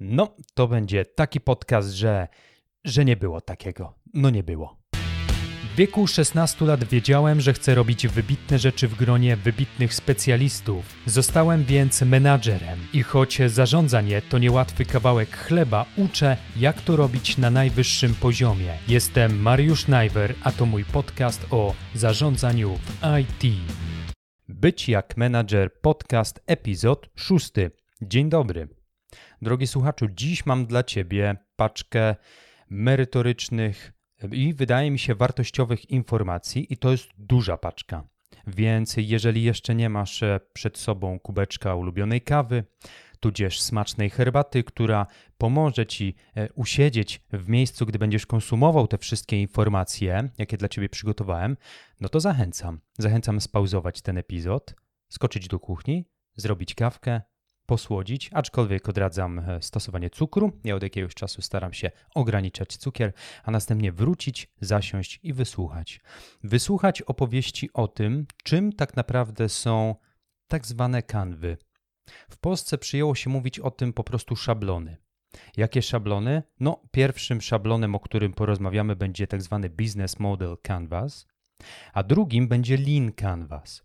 No, 0.00 0.36
to 0.54 0.68
będzie 0.68 1.04
taki 1.04 1.40
podcast, 1.40 1.90
że, 1.90 2.28
że 2.84 3.04
nie 3.04 3.16
było 3.16 3.40
takiego. 3.40 3.94
No 4.14 4.30
nie 4.30 4.42
było. 4.42 4.78
W 5.72 5.76
wieku 5.76 6.06
16 6.06 6.64
lat 6.64 6.84
wiedziałem, 6.84 7.40
że 7.40 7.52
chcę 7.52 7.74
robić 7.74 8.08
wybitne 8.08 8.58
rzeczy 8.58 8.88
w 8.88 8.94
gronie 8.94 9.36
wybitnych 9.36 9.94
specjalistów. 9.94 10.84
Zostałem 11.06 11.64
więc 11.64 12.02
menadżerem 12.02 12.78
i 12.92 13.02
choć 13.02 13.38
zarządzanie 13.46 14.22
to 14.22 14.38
niełatwy 14.38 14.84
kawałek 14.84 15.36
chleba, 15.36 15.86
uczę, 15.96 16.36
jak 16.56 16.80
to 16.80 16.96
robić 16.96 17.38
na 17.38 17.50
najwyższym 17.50 18.14
poziomie. 18.14 18.78
Jestem 18.88 19.40
Mariusz 19.40 19.88
Najwer, 19.88 20.34
a 20.42 20.52
to 20.52 20.66
mój 20.66 20.84
podcast 20.84 21.46
o 21.50 21.74
zarządzaniu 21.94 22.74
w 22.74 23.00
IT. 23.20 23.54
Być 24.48 24.88
jak 24.88 25.16
menadżer 25.16 25.80
podcast 25.80 26.40
epizod 26.46 27.10
6. 27.14 27.52
Dzień 28.02 28.28
dobry. 28.28 28.77
Drogi 29.42 29.66
słuchaczu, 29.66 30.06
dziś 30.08 30.46
mam 30.46 30.66
dla 30.66 30.82
Ciebie 30.82 31.36
paczkę 31.56 32.16
merytorycznych 32.70 33.92
i 34.32 34.54
wydaje 34.54 34.90
mi 34.90 34.98
się 34.98 35.14
wartościowych 35.14 35.90
informacji, 35.90 36.72
i 36.72 36.76
to 36.76 36.90
jest 36.90 37.08
duża 37.18 37.56
paczka. 37.56 38.08
Więc 38.46 38.94
jeżeli 38.96 39.42
jeszcze 39.42 39.74
nie 39.74 39.88
masz 39.88 40.22
e, 40.22 40.40
przed 40.52 40.78
sobą 40.78 41.18
kubeczka 41.20 41.74
ulubionej 41.74 42.20
kawy, 42.20 42.64
tudzież 43.20 43.60
smacznej 43.60 44.10
herbaty, 44.10 44.64
która 44.64 45.06
pomoże 45.38 45.86
ci 45.86 46.14
e, 46.34 46.52
usiedzieć 46.52 47.22
w 47.32 47.48
miejscu, 47.48 47.86
gdy 47.86 47.98
będziesz 47.98 48.26
konsumował 48.26 48.86
te 48.86 48.98
wszystkie 48.98 49.40
informacje, 49.40 50.28
jakie 50.38 50.56
dla 50.56 50.68
ciebie 50.68 50.88
przygotowałem, 50.88 51.56
no 52.00 52.08
to 52.08 52.20
zachęcam. 52.20 52.80
Zachęcam 52.98 53.40
spauzować 53.40 54.02
ten 54.02 54.18
epizod, 54.18 54.74
skoczyć 55.08 55.48
do 55.48 55.58
kuchni, 55.58 56.04
zrobić 56.36 56.74
kawkę, 56.74 57.20
posłodzić, 57.68 58.30
aczkolwiek 58.32 58.88
odradzam 58.88 59.38
e, 59.38 59.62
stosowanie 59.62 60.10
cukru. 60.10 60.52
Ja 60.64 60.74
od 60.74 60.82
jakiegoś 60.82 61.14
czasu 61.14 61.42
staram 61.42 61.72
się 61.72 61.90
ograniczać 62.14 62.76
cukier, 62.76 63.12
a 63.44 63.50
następnie 63.50 63.92
wrócić, 63.92 64.48
zasiąść 64.60 65.20
i 65.22 65.32
wysłuchać. 65.32 66.00
Wysłuchać 66.44 67.02
opowieści 67.02 67.70
o 67.72 67.88
tym, 67.88 68.26
czym 68.44 68.72
tak 68.72 68.96
naprawdę 68.96 69.48
są 69.48 69.94
tak 70.48 70.66
zwane 70.66 71.02
kanwy. 71.02 71.56
W 72.30 72.38
Polsce 72.38 72.78
przyjęło 72.78 73.14
się 73.14 73.30
mówić 73.30 73.58
o 73.58 73.70
tym 73.70 73.92
po 73.92 74.04
prostu 74.04 74.36
szablony. 74.36 74.96
Jakie 75.56 75.82
szablony? 75.82 76.42
No, 76.60 76.82
pierwszym 76.90 77.40
szablonem, 77.40 77.94
o 77.94 78.00
którym 78.00 78.32
porozmawiamy, 78.32 78.96
będzie 78.96 79.26
tak 79.26 79.42
zwany 79.42 79.70
Business 79.70 80.18
Model 80.18 80.56
Canvas, 80.62 81.26
a 81.92 82.02
drugim 82.02 82.48
będzie 82.48 82.76
Lean 82.76 83.12
Canvas. 83.12 83.82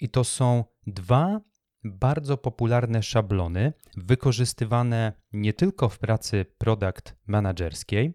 I 0.00 0.08
to 0.08 0.24
są 0.24 0.64
dwa 0.86 1.40
bardzo 1.84 2.36
popularne 2.36 3.02
szablony, 3.02 3.72
wykorzystywane 3.96 5.12
nie 5.32 5.52
tylko 5.52 5.88
w 5.88 5.98
pracy 5.98 6.46
product 6.58 7.16
managerskiej, 7.26 8.14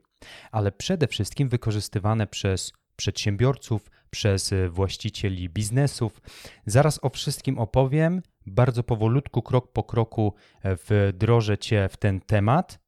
ale 0.52 0.72
przede 0.72 1.08
wszystkim 1.08 1.50
wykorzystywane 1.50 2.28
przez 2.28 2.74
przedsiębiorców, 2.96 3.92
przez 4.10 4.54
właścicieli 4.70 5.50
biznesów. 5.50 6.22
Zaraz 6.66 7.00
o 7.04 7.10
wszystkim 7.10 7.60
opowiem, 7.60 8.22
bardzo 8.46 8.84
powolutku, 8.84 9.42
krok 9.42 9.72
po 9.72 9.84
kroku 9.84 10.34
wdrożę 10.64 11.58
Cię 11.58 11.90
w 11.90 11.98
ten 11.98 12.22
temat. 12.22 12.80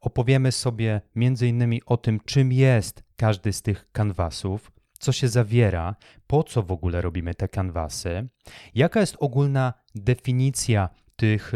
Opowiemy 0.00 0.52
sobie 0.52 1.00
innymi 1.42 1.82
o 1.86 1.96
tym, 1.96 2.20
czym 2.20 2.52
jest 2.52 3.02
każdy 3.16 3.52
z 3.52 3.62
tych 3.62 3.92
kanwasów, 3.92 4.72
co 4.98 5.12
się 5.12 5.28
zawiera, 5.28 5.96
po 6.26 6.42
co 6.44 6.62
w 6.62 6.72
ogóle 6.72 7.00
robimy 7.00 7.34
te 7.34 7.48
kanwasy, 7.48 8.28
jaka 8.74 9.00
jest 9.00 9.16
ogólna 9.20 9.74
definicja 9.98 10.88
tych 11.16 11.52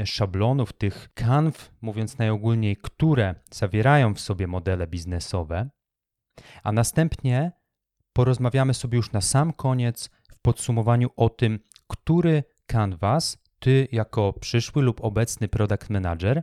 e, 0.00 0.06
szablonów, 0.06 0.72
tych 0.72 1.08
kanw, 1.14 1.70
mówiąc 1.80 2.18
najogólniej, 2.18 2.76
które 2.76 3.34
zawierają 3.50 4.14
w 4.14 4.20
sobie 4.20 4.46
modele 4.46 4.86
biznesowe, 4.86 5.70
a 6.62 6.72
następnie 6.72 7.52
porozmawiamy 8.12 8.74
sobie 8.74 8.96
już 8.96 9.12
na 9.12 9.20
sam 9.20 9.52
koniec 9.52 10.10
w 10.32 10.38
podsumowaniu 10.38 11.10
o 11.16 11.28
tym, 11.28 11.58
który 11.88 12.44
kanwas 12.66 13.38
ty 13.58 13.88
jako 13.92 14.32
przyszły 14.32 14.82
lub 14.82 15.04
obecny 15.04 15.48
product 15.48 15.90
manager 15.90 16.42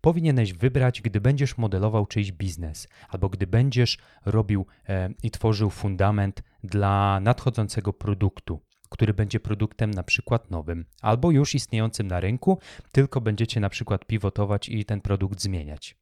powinieneś 0.00 0.52
wybrać, 0.52 1.02
gdy 1.02 1.20
będziesz 1.20 1.58
modelował 1.58 2.06
czyjś 2.06 2.32
biznes 2.32 2.88
albo 3.08 3.28
gdy 3.28 3.46
będziesz 3.46 3.98
robił 4.24 4.66
e, 4.88 5.10
i 5.22 5.30
tworzył 5.30 5.70
fundament 5.70 6.42
dla 6.64 7.20
nadchodzącego 7.20 7.92
produktu, 7.92 8.60
który 8.92 9.14
będzie 9.14 9.40
produktem 9.40 9.90
na 9.90 10.02
przykład 10.02 10.50
nowym 10.50 10.84
albo 11.02 11.30
już 11.30 11.54
istniejącym 11.54 12.06
na 12.06 12.20
rynku, 12.20 12.58
tylko 12.92 13.20
będziecie 13.20 13.60
na 13.60 13.68
przykład 13.68 14.06
pivotować 14.06 14.68
i 14.68 14.84
ten 14.84 15.00
produkt 15.00 15.40
zmieniać. 15.40 15.96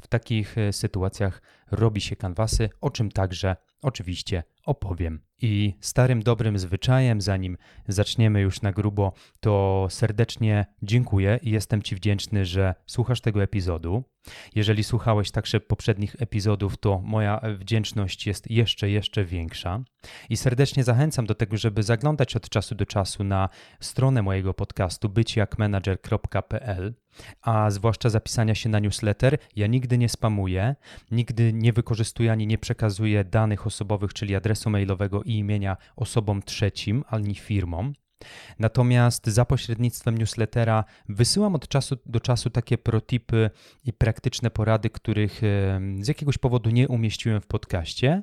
W 0.00 0.06
takich 0.06 0.58
e, 0.58 0.72
sytuacjach 0.72 1.42
robi 1.70 2.00
się 2.00 2.16
kanwasy, 2.16 2.70
o 2.80 2.90
czym 2.90 3.12
także 3.12 3.56
oczywiście 3.82 4.42
opowiem. 4.66 5.20
I 5.42 5.74
starym 5.80 6.22
dobrym 6.22 6.58
zwyczajem, 6.58 7.20
zanim 7.20 7.56
zaczniemy 7.88 8.40
już 8.40 8.62
na 8.62 8.72
grubo, 8.72 9.12
to 9.40 9.86
serdecznie 9.90 10.66
dziękuję 10.82 11.38
i 11.42 11.50
jestem 11.50 11.82
Ci 11.82 11.96
wdzięczny, 11.96 12.44
że 12.44 12.74
słuchasz 12.86 13.20
tego 13.20 13.42
epizodu. 13.42 14.04
Jeżeli 14.54 14.84
słuchałeś 14.84 15.30
także 15.30 15.60
poprzednich 15.60 16.16
epizodów, 16.18 16.76
to 16.76 17.00
moja 17.04 17.40
wdzięczność 17.58 18.26
jest 18.26 18.50
jeszcze, 18.50 18.90
jeszcze 18.90 19.24
większa. 19.24 19.84
I 20.30 20.36
serdecznie 20.36 20.84
zachęcam 20.84 21.26
do 21.26 21.34
tego, 21.34 21.56
żeby 21.56 21.82
zaglądać 21.82 22.36
od 22.36 22.48
czasu 22.48 22.74
do 22.74 22.86
czasu 22.86 23.24
na 23.24 23.48
stronę 23.80 24.22
mojego 24.22 24.54
podcastu 24.54 25.08
byciakmanager.pl, 25.08 26.94
a 27.42 27.70
zwłaszcza 27.70 28.10
zapisania 28.10 28.54
się 28.54 28.68
na 28.68 28.78
newsletter. 28.78 29.38
Ja 29.56 29.66
nigdy 29.66 29.98
nie 29.98 30.08
spamuję, 30.08 30.74
nigdy 31.10 31.52
nie 31.52 31.72
wykorzystuję 31.72 32.32
ani 32.32 32.46
nie 32.46 32.58
przekazuję 32.58 33.24
danych 33.24 33.66
osobowych, 33.66 34.14
czyli 34.14 34.36
adresu 34.36 34.51
mailowego 34.70 35.22
i 35.22 35.32
imienia 35.32 35.76
osobom 35.96 36.42
trzecim, 36.42 37.04
ani 37.08 37.34
firmom. 37.34 37.92
Natomiast 38.58 39.26
za 39.26 39.44
pośrednictwem 39.44 40.18
newslettera 40.18 40.84
wysyłam 41.08 41.54
od 41.54 41.68
czasu 41.68 41.96
do 42.06 42.20
czasu 42.20 42.50
takie 42.50 42.78
protipy 42.78 43.50
i 43.84 43.92
praktyczne 43.92 44.50
porady, 44.50 44.90
których 44.90 45.40
z 46.00 46.08
jakiegoś 46.08 46.38
powodu 46.38 46.70
nie 46.70 46.88
umieściłem 46.88 47.40
w 47.40 47.46
podcaście, 47.46 48.22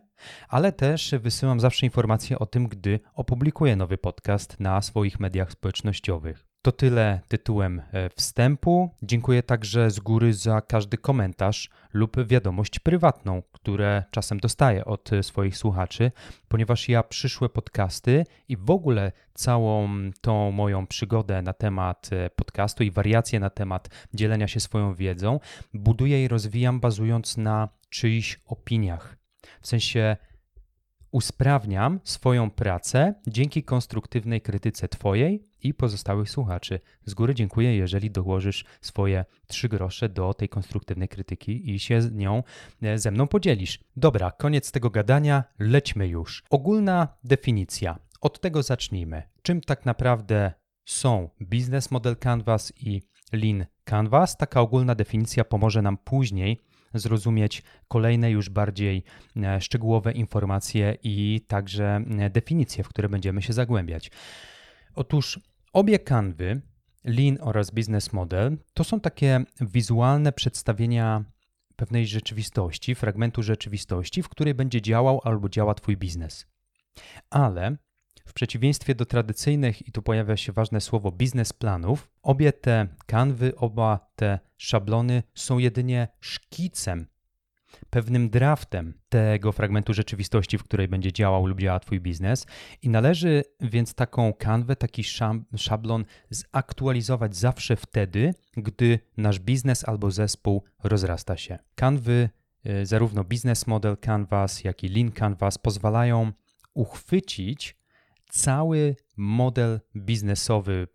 ale 0.49 0.71
też 0.71 1.15
wysyłam 1.19 1.59
zawsze 1.59 1.85
informacje 1.85 2.39
o 2.39 2.45
tym, 2.45 2.67
gdy 2.67 2.99
opublikuję 3.13 3.75
nowy 3.75 3.97
podcast 3.97 4.59
na 4.59 4.81
swoich 4.81 5.19
mediach 5.19 5.51
społecznościowych. 5.51 6.48
To 6.61 6.71
tyle 6.71 7.19
tytułem 7.27 7.81
e, 7.91 8.09
wstępu. 8.09 8.89
Dziękuję 9.03 9.43
także 9.43 9.91
z 9.91 9.99
góry 9.99 10.33
za 10.33 10.61
każdy 10.61 10.97
komentarz 10.97 11.69
lub 11.93 12.27
wiadomość 12.27 12.79
prywatną, 12.79 13.43
które 13.51 14.03
czasem 14.11 14.39
dostaję 14.39 14.85
od 14.85 15.13
e, 15.13 15.23
swoich 15.23 15.57
słuchaczy, 15.57 16.11
ponieważ 16.47 16.89
ja 16.89 17.03
przyszłe 17.03 17.49
podcasty 17.49 18.25
i 18.47 18.57
w 18.57 18.69
ogóle 18.69 19.11
całą 19.33 19.89
tą 20.21 20.51
moją 20.51 20.87
przygodę 20.87 21.41
na 21.41 21.53
temat 21.53 22.09
e, 22.11 22.29
podcastu 22.29 22.83
i 22.83 22.91
wariacje 22.91 23.39
na 23.39 23.49
temat 23.49 23.89
dzielenia 24.13 24.47
się 24.47 24.59
swoją 24.59 24.95
wiedzą 24.95 25.39
buduję 25.73 26.23
i 26.23 26.27
rozwijam 26.27 26.79
bazując 26.79 27.37
na 27.37 27.69
czyichś 27.89 28.39
opiniach. 28.45 29.17
W 29.61 29.67
sensie 29.67 30.17
usprawniam 31.11 31.99
swoją 32.03 32.51
pracę 32.51 33.13
dzięki 33.27 33.63
konstruktywnej 33.63 34.41
krytyce 34.41 34.87
Twojej 34.87 35.49
i 35.63 35.73
pozostałych 35.73 36.29
słuchaczy. 36.29 36.79
Z 37.05 37.13
góry 37.13 37.35
dziękuję, 37.35 37.77
jeżeli 37.77 38.11
dołożysz 38.11 38.65
swoje 38.81 39.25
trzy 39.47 39.69
grosze 39.69 40.09
do 40.09 40.33
tej 40.33 40.49
konstruktywnej 40.49 41.07
krytyki 41.07 41.71
i 41.71 41.79
się 41.79 42.01
z 42.01 42.11
nią 42.11 42.43
e, 42.81 42.99
ze 42.99 43.11
mną 43.11 43.27
podzielisz. 43.27 43.79
Dobra, 43.95 44.31
koniec 44.31 44.71
tego 44.71 44.89
gadania, 44.89 45.43
lećmy 45.59 46.07
już. 46.07 46.43
Ogólna 46.49 47.07
definicja. 47.23 47.99
Od 48.21 48.41
tego 48.41 48.63
zacznijmy. 48.63 49.23
Czym 49.41 49.61
tak 49.61 49.85
naprawdę 49.85 50.53
są 50.85 51.29
Business 51.41 51.91
Model 51.91 52.15
Canvas 52.17 52.73
i 52.81 53.01
Lean 53.33 53.65
Canvas? 53.83 54.37
Taka 54.37 54.61
ogólna 54.61 54.95
definicja 54.95 55.43
pomoże 55.43 55.81
nam 55.81 55.97
później 55.97 56.61
zrozumieć 56.93 57.63
kolejne 57.87 58.31
już 58.31 58.49
bardziej 58.49 59.03
e, 59.35 59.61
szczegółowe 59.61 60.11
informacje 60.11 60.97
i 61.03 61.41
także 61.47 62.01
e, 62.19 62.29
definicje, 62.29 62.83
w 62.83 62.89
które 62.89 63.09
będziemy 63.09 63.41
się 63.41 63.53
zagłębiać. 63.53 64.11
Otóż 64.95 65.39
obie 65.73 65.99
kanwy, 65.99 66.61
Lean 67.03 67.37
oraz 67.41 67.71
Business 67.71 68.13
Model, 68.13 68.57
to 68.73 68.83
są 68.83 68.99
takie 68.99 69.43
wizualne 69.61 70.31
przedstawienia 70.31 71.23
pewnej 71.75 72.07
rzeczywistości, 72.07 72.95
fragmentu 72.95 73.43
rzeczywistości, 73.43 74.23
w 74.23 74.29
której 74.29 74.53
będzie 74.53 74.81
działał 74.81 75.21
albo 75.23 75.49
działa 75.49 75.73
Twój 75.73 75.97
biznes. 75.97 76.45
Ale 77.29 77.77
w 78.29 78.33
przeciwieństwie 78.33 78.95
do 78.95 79.05
tradycyjnych, 79.05 79.87
i 79.87 79.91
tu 79.91 80.01
pojawia 80.01 80.37
się 80.37 80.51
ważne 80.51 80.81
słowo, 80.81 81.11
biznesplanów, 81.11 82.09
obie 82.23 82.53
te 82.53 82.87
kanwy, 83.05 83.55
oba 83.55 84.11
te 84.15 84.39
szablony 84.57 85.23
są 85.35 85.57
jedynie 85.57 86.07
szkicem 86.19 87.07
pewnym 87.89 88.29
draftem 88.29 88.93
tego 89.09 89.51
fragmentu 89.51 89.93
rzeczywistości, 89.93 90.57
w 90.57 90.63
której 90.63 90.87
będzie 90.87 91.13
działał 91.13 91.45
lub 91.45 91.59
działa 91.59 91.79
Twój 91.79 91.99
biznes. 91.99 92.45
I 92.81 92.89
należy 92.89 93.43
więc 93.61 93.93
taką 93.93 94.33
kanwę, 94.33 94.75
taki 94.75 95.03
szablon 95.57 96.05
zaktualizować 96.29 97.35
zawsze 97.35 97.75
wtedy, 97.75 98.33
gdy 98.57 98.99
nasz 99.17 99.39
biznes 99.39 99.87
albo 99.87 100.11
zespół 100.11 100.63
rozrasta 100.83 101.37
się. 101.37 101.59
Kanwy, 101.75 102.29
y, 102.65 102.85
zarówno 102.85 103.23
Business 103.23 103.67
Model 103.67 103.97
Canvas, 103.97 104.63
jak 104.63 104.83
i 104.83 104.89
Lean 104.89 105.11
Canvas 105.11 105.57
pozwalają 105.57 106.31
uchwycić 106.73 107.78
cały 108.29 108.95
model 109.17 109.79
biznesowy 109.95 110.87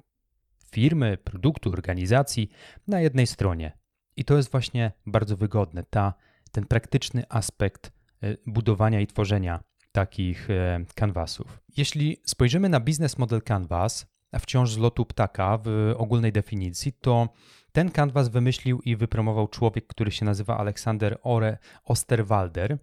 firmy, 0.71 1.19
produktu, 1.25 1.71
organizacji 1.71 2.51
na 2.87 3.01
jednej 3.01 3.27
stronie. 3.27 3.79
I 4.17 4.25
to 4.25 4.37
jest 4.37 4.51
właśnie 4.51 4.93
bardzo 5.07 5.37
wygodne, 5.37 5.85
ta, 5.91 6.15
ten 6.53 6.67
praktyczny 6.67 7.25
aspekt 7.29 7.93
e, 8.23 8.37
budowania 8.47 9.01
i 9.01 9.07
tworzenia 9.07 9.65
takich 9.93 10.49
kanwasów. 10.95 11.61
Jeśli 11.77 12.17
spojrzymy 12.25 12.69
na 12.69 12.81
Business 12.81 13.19
Model 13.19 13.43
Canvas, 13.43 14.07
a 14.33 14.39
wciąż 14.39 14.71
z 14.71 14.79
lotu 14.79 15.07
ptaka 15.07 15.59
w 15.65 15.95
ogólnej 15.97 16.33
definicji, 16.33 16.93
to 16.93 17.29
ten 17.73 17.91
kanwas 17.91 18.29
wymyślił 18.29 18.81
i 18.81 18.97
wypromował 18.97 19.49
człowiek, 19.49 19.87
który 19.87 20.11
się 20.11 20.25
nazywa 20.25 20.59
Aleksander 20.59 21.19
Ore 21.23 21.59
Osterwalder. 21.85 22.79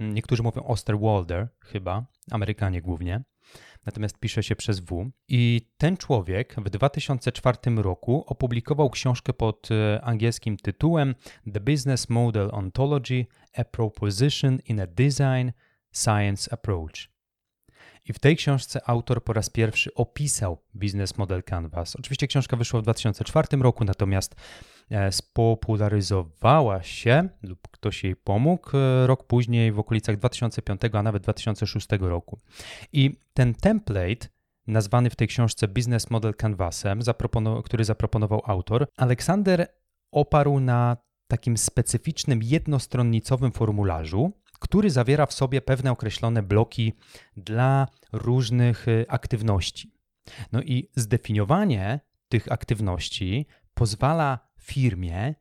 Niektórzy 0.00 0.42
mówią 0.42 0.62
Osterwalder 0.62 1.48
chyba, 1.60 2.04
Amerykanie 2.30 2.82
głównie 2.82 3.22
natomiast 3.86 4.18
pisze 4.18 4.42
się 4.42 4.56
przez 4.56 4.80
W. 4.80 5.10
I 5.28 5.68
ten 5.78 5.96
człowiek 5.96 6.54
w 6.58 6.70
2004 6.70 7.58
roku 7.76 8.24
opublikował 8.26 8.90
książkę 8.90 9.32
pod 9.32 9.68
e, 9.70 10.00
angielskim 10.04 10.56
tytułem 10.56 11.14
The 11.52 11.60
Business 11.60 12.08
Model 12.08 12.48
Ontology: 12.52 13.26
A 13.56 13.64
Proposition 13.64 14.58
in 14.64 14.80
a 14.80 14.86
Design 14.86 15.50
Science 15.92 16.52
Approach. 16.52 17.12
I 18.04 18.12
w 18.12 18.18
tej 18.18 18.36
książce 18.36 18.80
autor 18.88 19.24
po 19.24 19.32
raz 19.32 19.50
pierwszy 19.50 19.94
opisał 19.94 20.58
biznes 20.76 21.18
model 21.18 21.42
Canvas. 21.42 21.96
Oczywiście 21.96 22.26
książka 22.26 22.56
wyszła 22.56 22.80
w 22.80 22.82
2004 22.82 23.48
roku, 23.60 23.84
natomiast 23.84 24.34
spopularyzowała 25.10 26.82
się 26.82 27.28
lub 27.42 27.68
ktoś 27.68 28.04
jej 28.04 28.16
pomógł 28.16 28.76
e, 28.76 29.06
rok 29.06 29.26
później 29.26 29.72
w 29.72 29.78
okolicach 29.78 30.16
2005, 30.16 30.80
a 30.92 31.02
nawet 31.02 31.22
2006 31.22 31.88
roku. 32.00 32.38
I 32.92 33.20
ten 33.34 33.54
template 33.54 34.28
nazwany 34.66 35.10
w 35.10 35.16
tej 35.16 35.28
książce 35.28 35.68
Business 35.68 36.10
Model 36.10 36.34
Canvasem, 36.34 37.00
który 37.64 37.84
zaproponował 37.84 38.42
autor, 38.44 38.86
Aleksander 38.96 39.66
oparł 40.12 40.60
na 40.60 40.96
takim 41.28 41.56
specyficznym 41.56 42.42
jednostronnicowym 42.42 43.52
formularzu, 43.52 44.32
który 44.60 44.90
zawiera 44.90 45.26
w 45.26 45.32
sobie 45.32 45.60
pewne 45.60 45.92
określone 45.92 46.42
bloki 46.42 46.92
dla 47.36 47.88
różnych 48.12 48.88
y, 48.88 49.04
aktywności. 49.08 49.92
No 50.52 50.62
i 50.62 50.88
zdefiniowanie 50.96 52.00
tych 52.28 52.52
aktywności 52.52 53.46
pozwala 53.74 54.51
firmie 54.62 55.34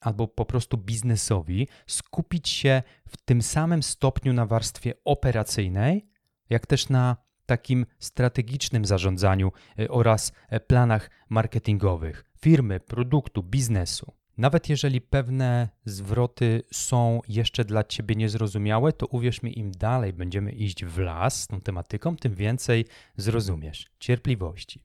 albo 0.00 0.28
po 0.28 0.44
prostu 0.44 0.76
biznesowi 0.76 1.68
skupić 1.86 2.48
się 2.48 2.82
w 3.08 3.16
tym 3.16 3.42
samym 3.42 3.82
stopniu 3.82 4.32
na 4.32 4.46
warstwie 4.46 4.94
operacyjnej, 5.04 6.08
jak 6.50 6.66
też 6.66 6.88
na 6.88 7.16
takim 7.46 7.86
strategicznym 7.98 8.84
zarządzaniu 8.84 9.52
y, 9.80 9.90
oraz 9.90 10.32
y, 10.52 10.60
planach 10.60 11.10
marketingowych 11.28 12.24
firmy, 12.40 12.80
produktu, 12.80 13.42
biznesu. 13.42 14.12
Nawet 14.38 14.68
jeżeli 14.68 15.00
pewne 15.00 15.68
zwroty 15.84 16.62
są 16.72 17.20
jeszcze 17.28 17.64
dla 17.64 17.84
ciebie 17.84 18.14
niezrozumiałe, 18.14 18.92
to 18.92 19.06
uwierz 19.06 19.42
mi, 19.42 19.58
im 19.58 19.70
dalej 19.70 20.12
będziemy 20.12 20.52
iść 20.52 20.84
w 20.84 20.98
las 20.98 21.42
z 21.42 21.46
tą 21.46 21.60
tematyką, 21.60 22.16
tym 22.16 22.34
więcej 22.34 22.84
zrozumiesz. 23.16 23.86
Cierpliwości. 23.98 24.82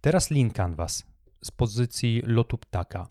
Teraz 0.00 0.30
Lean 0.30 0.50
Canvas 0.50 1.11
z 1.44 1.50
pozycji 1.50 2.22
lotu 2.24 2.58
ptaka. 2.58 3.08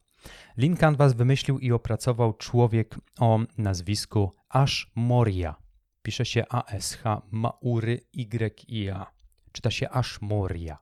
Lean 0.57 0.77
Canvas 0.77 1.13
wymyślił 1.13 1.59
i 1.59 1.71
opracował 1.71 2.33
człowiek 2.33 2.95
o 3.19 3.39
nazwisku 3.57 4.31
Ash 4.49 4.91
Moria. 4.95 5.55
Pisze 6.01 6.25
się 6.25 6.43
A-S-H, 6.49 7.21
Maury 7.31 8.01
Y-I-A. 8.13 9.11
Czyta 9.51 9.71
się 9.71 9.89
Ash 9.89 10.21
Moria. 10.21 10.77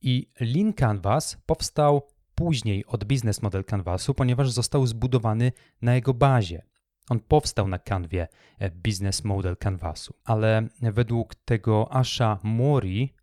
I 0.00 0.30
Lean 0.40 0.72
Canvas 0.72 1.36
powstał 1.46 2.06
później 2.34 2.86
od 2.86 3.04
Business 3.04 3.42
Model 3.42 3.64
Canvasu, 3.64 4.14
ponieważ 4.14 4.50
został 4.50 4.86
zbudowany 4.86 5.52
na 5.82 5.94
jego 5.94 6.14
bazie. 6.14 6.62
On 7.08 7.20
powstał 7.20 7.68
na 7.68 7.78
kanwie 7.78 8.28
e, 8.58 8.70
Business 8.70 9.24
Model 9.24 9.56
Canvasu, 9.56 10.14
ale 10.24 10.68
według 10.82 11.34
tego 11.34 11.92
Asha 11.92 12.38
Mori 12.42 13.14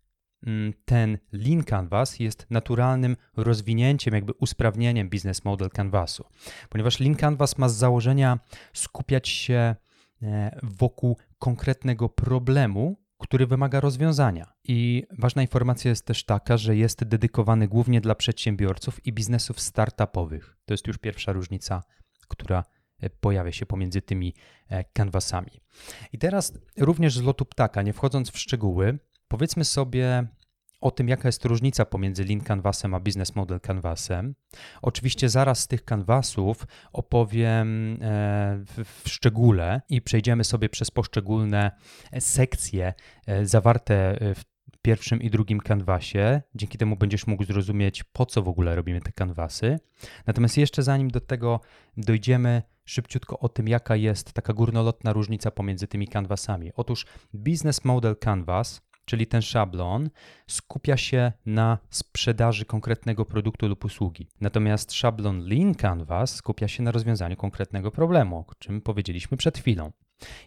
ten 0.84 1.18
Lean 1.32 1.64
Canvas 1.64 2.20
jest 2.20 2.46
naturalnym 2.50 3.16
rozwinięciem, 3.36 4.14
jakby 4.14 4.32
usprawnieniem 4.32 5.08
Business 5.08 5.44
Model 5.44 5.70
Canvasu, 5.70 6.24
ponieważ 6.68 7.00
Lean 7.00 7.14
Canvas 7.14 7.58
ma 7.58 7.68
z 7.68 7.76
założenia 7.76 8.38
skupiać 8.72 9.28
się 9.28 9.76
e, 10.22 10.58
wokół 10.62 11.16
konkretnego 11.38 12.08
problemu, 12.08 12.96
który 13.18 13.46
wymaga 13.46 13.80
rozwiązania. 13.80 14.52
I 14.64 15.06
ważna 15.18 15.42
informacja 15.42 15.88
jest 15.88 16.06
też 16.06 16.24
taka, 16.24 16.56
że 16.56 16.76
jest 16.76 17.04
dedykowany 17.04 17.68
głównie 17.68 18.00
dla 18.00 18.14
przedsiębiorców 18.14 19.06
i 19.06 19.12
biznesów 19.12 19.60
startupowych. 19.60 20.56
To 20.64 20.74
jest 20.74 20.86
już 20.86 20.98
pierwsza 20.98 21.32
różnica, 21.32 21.82
która 22.28 22.64
e, 23.00 23.10
pojawia 23.10 23.52
się 23.52 23.66
pomiędzy 23.66 24.02
tymi 24.02 24.34
kanwasami. 24.92 25.50
E, 25.52 26.06
I 26.12 26.18
teraz 26.18 26.52
również 26.76 27.18
z 27.18 27.22
lotu 27.22 27.44
ptaka, 27.44 27.82
nie 27.82 27.92
wchodząc 27.92 28.30
w 28.30 28.38
szczegóły, 28.38 28.98
powiedzmy 29.28 29.64
sobie, 29.64 30.28
o 30.80 30.90
tym, 30.90 31.08
jaka 31.08 31.28
jest 31.28 31.44
różnica 31.44 31.84
pomiędzy 31.84 32.24
Lean 32.24 32.40
Canvasem 32.40 32.94
a 32.94 33.00
Business 33.00 33.36
Model 33.36 33.60
Canvasem. 33.60 34.34
Oczywiście 34.82 35.28
zaraz 35.28 35.60
z 35.60 35.68
tych 35.68 35.84
kanwasów 35.84 36.66
opowiem 36.92 37.98
e, 38.02 38.64
w 38.84 39.08
szczególe 39.08 39.80
i 39.88 40.02
przejdziemy 40.02 40.44
sobie 40.44 40.68
przez 40.68 40.90
poszczególne 40.90 41.70
sekcje 42.18 42.94
e, 43.26 43.46
zawarte 43.46 44.18
w 44.34 44.42
pierwszym 44.82 45.22
i 45.22 45.30
drugim 45.30 45.60
kanwasie. 45.60 46.42
Dzięki 46.54 46.78
temu 46.78 46.96
będziesz 46.96 47.26
mógł 47.26 47.44
zrozumieć, 47.44 48.04
po 48.04 48.26
co 48.26 48.42
w 48.42 48.48
ogóle 48.48 48.74
robimy 48.74 49.00
te 49.00 49.12
kanwasy. 49.12 49.78
Natomiast 50.26 50.56
jeszcze 50.56 50.82
zanim 50.82 51.10
do 51.10 51.20
tego 51.20 51.60
dojdziemy, 51.96 52.62
szybciutko 52.84 53.38
o 53.38 53.48
tym, 53.48 53.68
jaka 53.68 53.96
jest 53.96 54.32
taka 54.32 54.52
górnolotna 54.52 55.12
różnica 55.12 55.50
pomiędzy 55.50 55.86
tymi 55.86 56.08
kanwasami. 56.08 56.72
Otóż 56.74 57.06
Business 57.34 57.84
Model 57.84 58.16
Canvas 58.16 58.87
czyli 59.08 59.26
ten 59.26 59.42
szablon, 59.42 60.10
skupia 60.46 60.96
się 60.96 61.32
na 61.46 61.78
sprzedaży 61.90 62.64
konkretnego 62.64 63.24
produktu 63.24 63.68
lub 63.68 63.84
usługi. 63.84 64.28
Natomiast 64.40 64.92
szablon 64.92 65.48
Lean 65.48 65.74
Canvas 65.74 66.34
skupia 66.34 66.68
się 66.68 66.82
na 66.82 66.90
rozwiązaniu 66.90 67.36
konkretnego 67.36 67.90
problemu, 67.90 68.44
o 68.48 68.54
czym 68.54 68.80
powiedzieliśmy 68.80 69.36
przed 69.36 69.58
chwilą. 69.58 69.92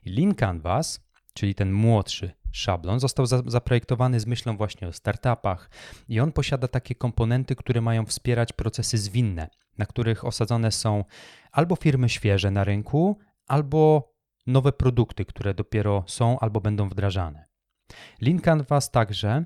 Lean 0.05 0.35
Canvas, 0.35 1.07
czyli 1.33 1.55
ten 1.55 1.71
młodszy 1.71 2.31
szablon, 2.51 2.99
został 2.99 3.25
za 3.25 3.41
zaprojektowany 3.45 4.19
z 4.19 4.25
myślą 4.25 4.57
właśnie 4.57 4.87
o 4.87 4.93
startupach 4.93 5.69
i 6.07 6.19
on 6.19 6.31
posiada 6.31 6.67
takie 6.67 6.95
komponenty, 6.95 7.55
które 7.55 7.81
mają 7.81 8.05
wspierać 8.05 8.53
procesy 8.53 8.97
zwinne, 8.97 9.49
na 9.77 9.85
których 9.85 10.25
osadzone 10.25 10.71
są 10.71 11.05
albo 11.51 11.75
firmy 11.75 12.09
świeże 12.09 12.51
na 12.51 12.63
rynku, 12.63 13.17
albo 13.47 14.11
nowe 14.47 14.71
produkty, 14.71 15.25
które 15.25 15.53
dopiero 15.53 16.03
są 16.07 16.39
albo 16.39 16.61
będą 16.61 16.89
wdrażane. 16.89 17.50
Lean 18.21 18.39
Canvas 18.39 18.91
także 18.91 19.45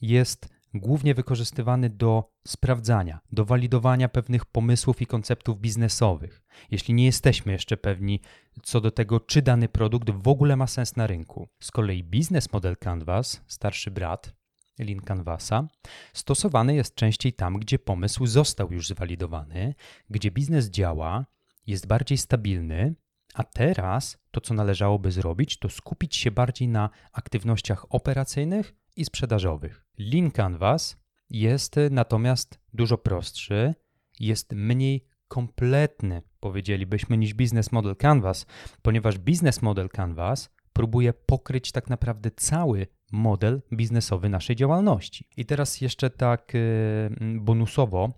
jest 0.00 0.48
głównie 0.74 1.14
wykorzystywany 1.14 1.90
do 1.90 2.32
sprawdzania, 2.46 3.20
do 3.32 3.44
walidowania 3.44 4.08
pewnych 4.08 4.44
pomysłów 4.44 5.02
i 5.02 5.06
konceptów 5.06 5.60
biznesowych. 5.60 6.42
Jeśli 6.70 6.94
nie 6.94 7.04
jesteśmy 7.04 7.52
jeszcze 7.52 7.76
pewni 7.76 8.20
co 8.62 8.80
do 8.80 8.90
tego, 8.90 9.20
czy 9.20 9.42
dany 9.42 9.68
produkt 9.68 10.10
w 10.10 10.28
ogóle 10.28 10.56
ma 10.56 10.66
sens 10.66 10.96
na 10.96 11.06
rynku. 11.06 11.48
Z 11.60 11.70
kolei 11.70 12.04
Business 12.04 12.52
Model 12.52 12.76
Canvas, 12.76 13.42
starszy 13.46 13.90
brat 13.90 14.32
Lean 14.78 15.00
Canvasa, 15.00 15.68
stosowany 16.12 16.74
jest 16.74 16.94
częściej 16.94 17.32
tam, 17.32 17.58
gdzie 17.58 17.78
pomysł 17.78 18.26
został 18.26 18.72
już 18.72 18.88
zwalidowany, 18.88 19.74
gdzie 20.10 20.30
biznes 20.30 20.70
działa, 20.70 21.26
jest 21.66 21.86
bardziej 21.86 22.18
stabilny 22.18 22.94
a 23.38 23.44
teraz 23.44 24.18
to, 24.30 24.40
co 24.40 24.54
należałoby 24.54 25.12
zrobić, 25.12 25.58
to 25.58 25.68
skupić 25.68 26.16
się 26.16 26.30
bardziej 26.30 26.68
na 26.68 26.90
aktywnościach 27.12 27.86
operacyjnych 27.88 28.74
i 28.96 29.04
sprzedażowych. 29.04 29.84
Lean 29.98 30.30
Canvas 30.30 30.96
jest 31.30 31.76
natomiast 31.90 32.60
dużo 32.74 32.98
prostszy, 32.98 33.74
jest 34.20 34.52
mniej 34.52 35.04
kompletny, 35.28 36.22
powiedzielibyśmy, 36.40 37.18
niż 37.18 37.34
Business 37.34 37.72
Model 37.72 37.96
Canvas, 37.96 38.46
ponieważ 38.82 39.18
Business 39.18 39.62
Model 39.62 39.88
Canvas 39.88 40.50
próbuje 40.72 41.12
pokryć 41.12 41.72
tak 41.72 41.90
naprawdę 41.90 42.30
cały 42.30 42.86
model 43.12 43.62
biznesowy 43.72 44.28
naszej 44.28 44.56
działalności. 44.56 45.28
I 45.36 45.46
teraz 45.46 45.80
jeszcze 45.80 46.10
tak 46.10 46.54
y, 46.54 47.10
bonusowo 47.40 48.08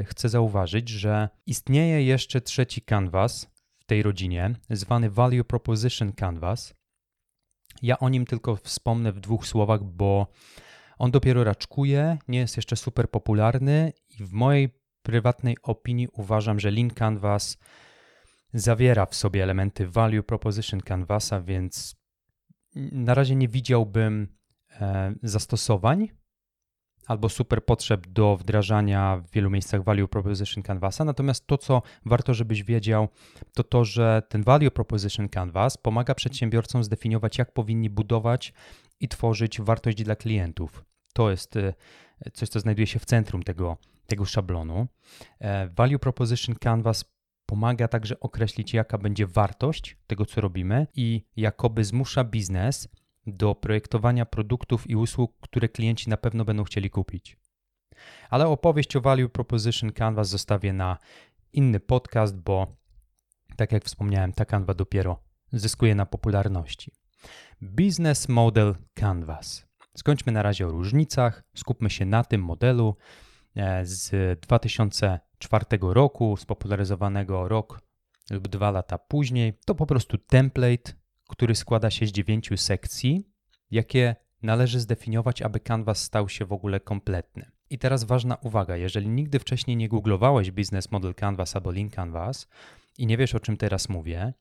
y, 0.00 0.04
chcę 0.04 0.28
zauważyć, 0.28 0.88
że 0.88 1.28
istnieje 1.46 2.02
jeszcze 2.02 2.40
trzeci 2.40 2.82
canvas, 2.82 3.57
tej 3.88 4.02
rodzinie, 4.02 4.54
zwany 4.70 5.10
Value 5.10 5.44
Proposition 5.44 6.12
Canvas. 6.12 6.74
Ja 7.82 7.98
o 7.98 8.08
nim 8.08 8.26
tylko 8.26 8.56
wspomnę 8.56 9.12
w 9.12 9.20
dwóch 9.20 9.46
słowach, 9.46 9.84
bo 9.84 10.26
on 10.98 11.10
dopiero 11.10 11.44
raczkuje, 11.44 12.18
nie 12.28 12.38
jest 12.38 12.56
jeszcze 12.56 12.76
super 12.76 13.10
popularny 13.10 13.92
i 14.18 14.24
w 14.24 14.32
mojej 14.32 14.68
prywatnej 15.02 15.56
opinii 15.62 16.08
uważam, 16.12 16.60
że 16.60 16.70
Lean 16.70 16.90
Canvas 16.90 17.58
zawiera 18.54 19.06
w 19.06 19.14
sobie 19.14 19.42
elementy 19.42 19.88
Value 19.88 20.22
Proposition 20.22 20.80
Canvasa, 20.80 21.40
więc 21.40 21.96
na 22.92 23.14
razie 23.14 23.36
nie 23.36 23.48
widziałbym 23.48 24.36
e, 24.70 25.14
zastosowań 25.22 26.08
albo 27.08 27.28
super 27.28 27.64
potrzeb 27.64 28.06
do 28.06 28.36
wdrażania 28.36 29.16
w 29.16 29.30
wielu 29.30 29.50
miejscach 29.50 29.84
Value 29.84 30.08
Proposition 30.08 30.62
Canvasa. 30.62 31.04
Natomiast 31.04 31.46
to, 31.46 31.58
co 31.58 31.82
warto, 32.06 32.34
żebyś 32.34 32.62
wiedział, 32.62 33.08
to 33.54 33.64
to, 33.64 33.84
że 33.84 34.22
ten 34.28 34.42
Value 34.42 34.70
Proposition 34.70 35.28
Canvas 35.28 35.76
pomaga 35.76 36.14
przedsiębiorcom 36.14 36.84
zdefiniować, 36.84 37.38
jak 37.38 37.52
powinni 37.52 37.90
budować 37.90 38.52
i 39.00 39.08
tworzyć 39.08 39.60
wartość 39.60 40.02
dla 40.02 40.16
klientów. 40.16 40.84
To 41.12 41.30
jest 41.30 41.56
e, 41.56 41.72
coś, 42.32 42.48
co 42.48 42.60
znajduje 42.60 42.86
się 42.86 42.98
w 42.98 43.04
centrum 43.04 43.42
tego, 43.42 43.76
tego 44.06 44.24
szablonu. 44.24 44.86
E, 45.40 45.68
Value 45.68 45.98
Proposition 45.98 46.54
Canvas 46.54 47.04
pomaga 47.46 47.88
także 47.88 48.20
określić, 48.20 48.74
jaka 48.74 48.98
będzie 48.98 49.26
wartość 49.26 49.96
tego, 50.06 50.26
co 50.26 50.40
robimy 50.40 50.86
i 50.94 51.24
jakoby 51.36 51.84
zmusza 51.84 52.24
biznes 52.24 52.88
do 53.32 53.54
projektowania 53.54 54.26
produktów 54.26 54.90
i 54.90 54.96
usług, 54.96 55.32
które 55.40 55.68
klienci 55.68 56.10
na 56.10 56.16
pewno 56.16 56.44
będą 56.44 56.64
chcieli 56.64 56.90
kupić. 56.90 57.36
Ale 58.30 58.48
opowieść 58.48 58.96
o 58.96 59.00
Value 59.00 59.28
Proposition 59.28 59.92
Canvas 59.92 60.28
zostawię 60.28 60.72
na 60.72 60.98
inny 61.52 61.80
podcast, 61.80 62.36
bo 62.36 62.76
tak 63.56 63.72
jak 63.72 63.84
wspomniałem, 63.84 64.32
ta 64.32 64.44
Canva 64.44 64.74
dopiero 64.74 65.22
zyskuje 65.52 65.94
na 65.94 66.06
popularności. 66.06 66.92
Business 67.60 68.28
Model 68.28 68.74
Canvas. 68.94 69.66
Skończmy 69.96 70.32
na 70.32 70.42
razie 70.42 70.66
o 70.66 70.70
różnicach, 70.70 71.44
skupmy 71.54 71.90
się 71.90 72.06
na 72.06 72.24
tym 72.24 72.42
modelu 72.42 72.96
e, 73.56 73.86
z 73.86 74.40
2004 74.40 75.64
roku, 75.80 76.36
spopularyzowanego 76.36 77.48
rok 77.48 77.80
lub 78.30 78.48
dwa 78.48 78.70
lata 78.70 78.98
później. 78.98 79.58
To 79.64 79.74
po 79.74 79.86
prostu 79.86 80.18
template, 80.18 80.92
który 81.28 81.54
składa 81.54 81.90
się 81.90 82.06
z 82.06 82.12
dziewięciu 82.12 82.56
sekcji, 82.56 83.28
jakie 83.70 84.16
należy 84.42 84.80
zdefiniować, 84.80 85.42
aby 85.42 85.60
Canvas 85.60 86.02
stał 86.02 86.28
się 86.28 86.44
w 86.44 86.52
ogóle 86.52 86.80
kompletny. 86.80 87.50
I 87.70 87.78
teraz 87.78 88.04
ważna 88.04 88.36
uwaga, 88.36 88.76
jeżeli 88.76 89.08
nigdy 89.08 89.38
wcześniej 89.38 89.76
nie 89.76 89.88
googlowałeś 89.88 90.50
Business 90.50 90.90
Model 90.90 91.14
Canvas 91.14 91.56
albo 91.56 91.72
Link 91.72 91.94
Canvas 91.94 92.48
i 92.98 93.06
nie 93.06 93.16
wiesz 93.16 93.34
o 93.34 93.40
czym 93.40 93.56
teraz 93.56 93.88
mówię, 93.88 94.32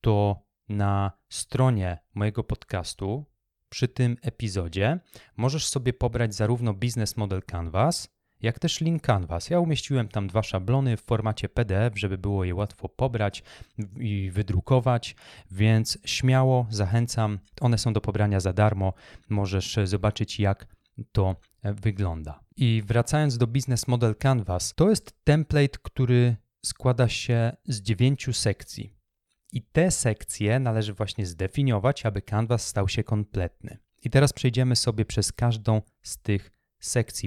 to 0.00 0.42
na 0.68 1.12
stronie 1.28 1.98
mojego 2.14 2.44
podcastu 2.44 3.24
przy 3.68 3.88
tym 3.88 4.16
epizodzie 4.22 4.98
możesz 5.36 5.66
sobie 5.66 5.92
pobrać 5.92 6.34
zarówno 6.34 6.74
Business 6.74 7.16
Model 7.16 7.42
Canvas, 7.42 8.13
jak 8.44 8.58
też 8.58 8.80
link 8.80 9.02
Canvas. 9.02 9.50
Ja 9.50 9.60
umieściłem 9.60 10.08
tam 10.08 10.26
dwa 10.26 10.42
szablony 10.42 10.96
w 10.96 11.02
formacie 11.02 11.48
PDF, 11.48 11.98
żeby 11.98 12.18
było 12.18 12.44
je 12.44 12.54
łatwo 12.54 12.88
pobrać 12.88 13.42
i 14.00 14.30
wydrukować, 14.30 15.16
więc 15.50 15.98
śmiało 16.04 16.66
zachęcam. 16.70 17.38
One 17.60 17.78
są 17.78 17.92
do 17.92 18.00
pobrania 18.00 18.40
za 18.40 18.52
darmo. 18.52 18.92
Możesz 19.28 19.78
zobaczyć, 19.84 20.40
jak 20.40 20.66
to 21.12 21.36
wygląda. 21.62 22.40
I 22.56 22.82
wracając 22.86 23.38
do 23.38 23.46
Business 23.46 23.88
Model 23.88 24.14
Canvas, 24.16 24.74
to 24.74 24.90
jest 24.90 25.24
template, 25.24 25.78
który 25.82 26.36
składa 26.64 27.08
się 27.08 27.56
z 27.64 27.80
dziewięciu 27.80 28.32
sekcji. 28.32 28.94
I 29.52 29.62
te 29.62 29.90
sekcje 29.90 30.58
należy 30.60 30.94
właśnie 30.94 31.26
zdefiniować, 31.26 32.06
aby 32.06 32.22
Canvas 32.22 32.66
stał 32.66 32.88
się 32.88 33.04
kompletny. 33.04 33.78
I 34.02 34.10
teraz 34.10 34.32
przejdziemy 34.32 34.76
sobie 34.76 35.04
przez 35.04 35.32
każdą 35.32 35.82
z 36.02 36.18
tych 36.18 36.42
sekcji, 36.42 36.63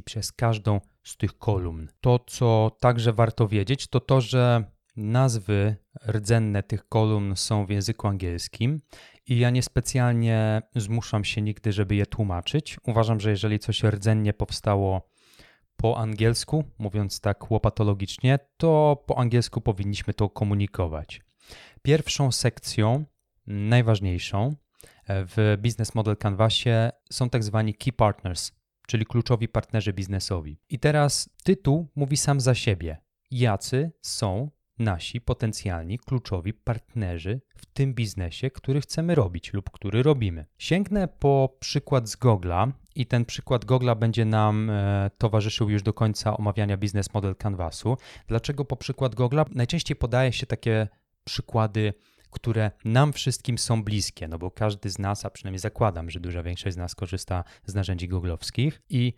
przez 0.06 0.32
każdą 0.32 0.82
z 1.04 1.18
tych 1.18 1.38
kolumn. 1.38 1.88
To, 2.02 2.20
co 2.28 2.78
także 2.80 3.14
warto 3.14 3.48
wiedzieć, 3.48 3.88
to 3.88 4.00
to, 4.00 4.22
że 4.22 4.64
nazwy 4.96 5.76
rdzenne 6.08 6.64
tych 6.64 6.90
kolumn 6.90 7.36
są 7.36 7.66
w 7.66 7.70
języku 7.70 8.08
angielskim 8.08 8.82
i 9.28 9.40
ja 9.40 9.50
niespecjalnie 9.50 10.62
zmuszam 10.76 11.24
się 11.24 11.42
nigdy, 11.42 11.74
żeby 11.74 11.96
je 11.96 12.06
tłumaczyć. 12.06 12.78
Uważam, 12.84 13.20
że 13.20 13.30
jeżeli 13.30 13.60
coś 13.60 13.84
rdzennie 13.84 14.34
powstało 14.34 15.10
po 15.76 15.98
angielsku, 15.98 16.64
mówiąc 16.78 17.22
tak 17.22 17.52
łopatologicznie, 17.52 18.40
to 18.58 19.04
po 19.08 19.18
angielsku 19.18 19.62
powinniśmy 19.62 20.14
to 20.14 20.30
komunikować. 20.30 21.22
Pierwszą 21.82 22.32
sekcją, 22.32 23.06
najważniejszą 23.48 24.56
w 25.10 25.58
Business 25.62 25.96
Model 25.96 26.18
Canvasie 26.18 26.92
są 27.12 27.30
tak 27.30 27.44
zwani 27.44 27.74
Key 27.74 27.94
Partners, 27.94 28.52
czyli 28.88 29.06
kluczowi 29.06 29.48
partnerzy 29.48 29.94
biznesowi. 29.94 30.60
I 30.70 30.80
teraz 30.80 31.30
tytuł 31.44 31.88
mówi 31.96 32.18
sam 32.18 32.42
za 32.42 32.56
siebie. 32.56 32.98
Jacy 33.32 33.92
są 34.02 34.50
nasi 34.80 35.22
potencjalni 35.22 36.00
kluczowi 36.00 36.54
partnerzy 36.54 37.42
w 37.58 37.66
tym 37.66 37.94
biznesie, 37.94 38.52
który 38.52 38.82
chcemy 38.82 39.16
robić 39.16 39.54
lub 39.54 39.70
który 39.70 40.04
robimy. 40.04 40.46
Sięgnę 40.58 41.08
po 41.08 41.58
przykład 41.60 42.10
z 42.10 42.18
Google'a 42.18 42.72
i 42.96 43.06
ten 43.06 43.26
przykład 43.26 43.66
Google'a 43.66 43.98
będzie 43.98 44.26
nam 44.26 44.70
e, 44.70 45.12
towarzyszył 45.18 45.70
już 45.70 45.84
do 45.84 45.94
końca 45.94 46.38
omawiania 46.38 46.78
Business 46.78 47.14
Model 47.14 47.36
Canvasu. 47.36 47.98
Dlaczego 48.28 48.66
po 48.66 48.76
przykład 48.76 49.16
Google'a? 49.16 49.46
Najczęściej 49.56 49.96
podaje 49.96 50.34
się 50.34 50.46
takie 50.46 50.88
przykłady 51.24 51.94
które 52.38 52.72
nam 52.86 53.14
wszystkim 53.14 53.58
są 53.58 53.84
bliskie, 53.84 54.28
no 54.28 54.38
bo 54.38 54.52
każdy 54.52 54.90
z 54.90 55.00
nas, 55.00 55.26
a 55.26 55.30
przynajmniej 55.30 55.60
zakładam, 55.60 56.10
że 56.10 56.20
duża 56.20 56.44
większość 56.44 56.74
z 56.74 56.78
nas 56.78 56.96
korzysta 56.96 57.44
z 57.66 57.76
narzędzi 57.76 58.08
googlowskich 58.08 58.82
i 58.90 59.14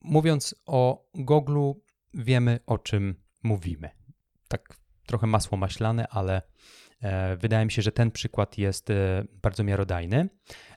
mówiąc 0.00 0.54
o 0.66 1.08
Google 1.14 1.72
wiemy 2.14 2.58
o 2.66 2.78
czym 2.78 3.14
mówimy. 3.42 3.90
Tak 4.48 4.76
trochę 5.06 5.26
masło 5.26 5.58
maślane, 5.58 6.08
ale 6.08 6.42
e, 7.00 7.36
wydaje 7.36 7.64
mi 7.64 7.72
się, 7.72 7.82
że 7.82 7.92
ten 7.92 8.10
przykład 8.10 8.58
jest 8.58 8.90
e, 8.90 9.24
bardzo 9.42 9.64
miarodajny. 9.64 10.28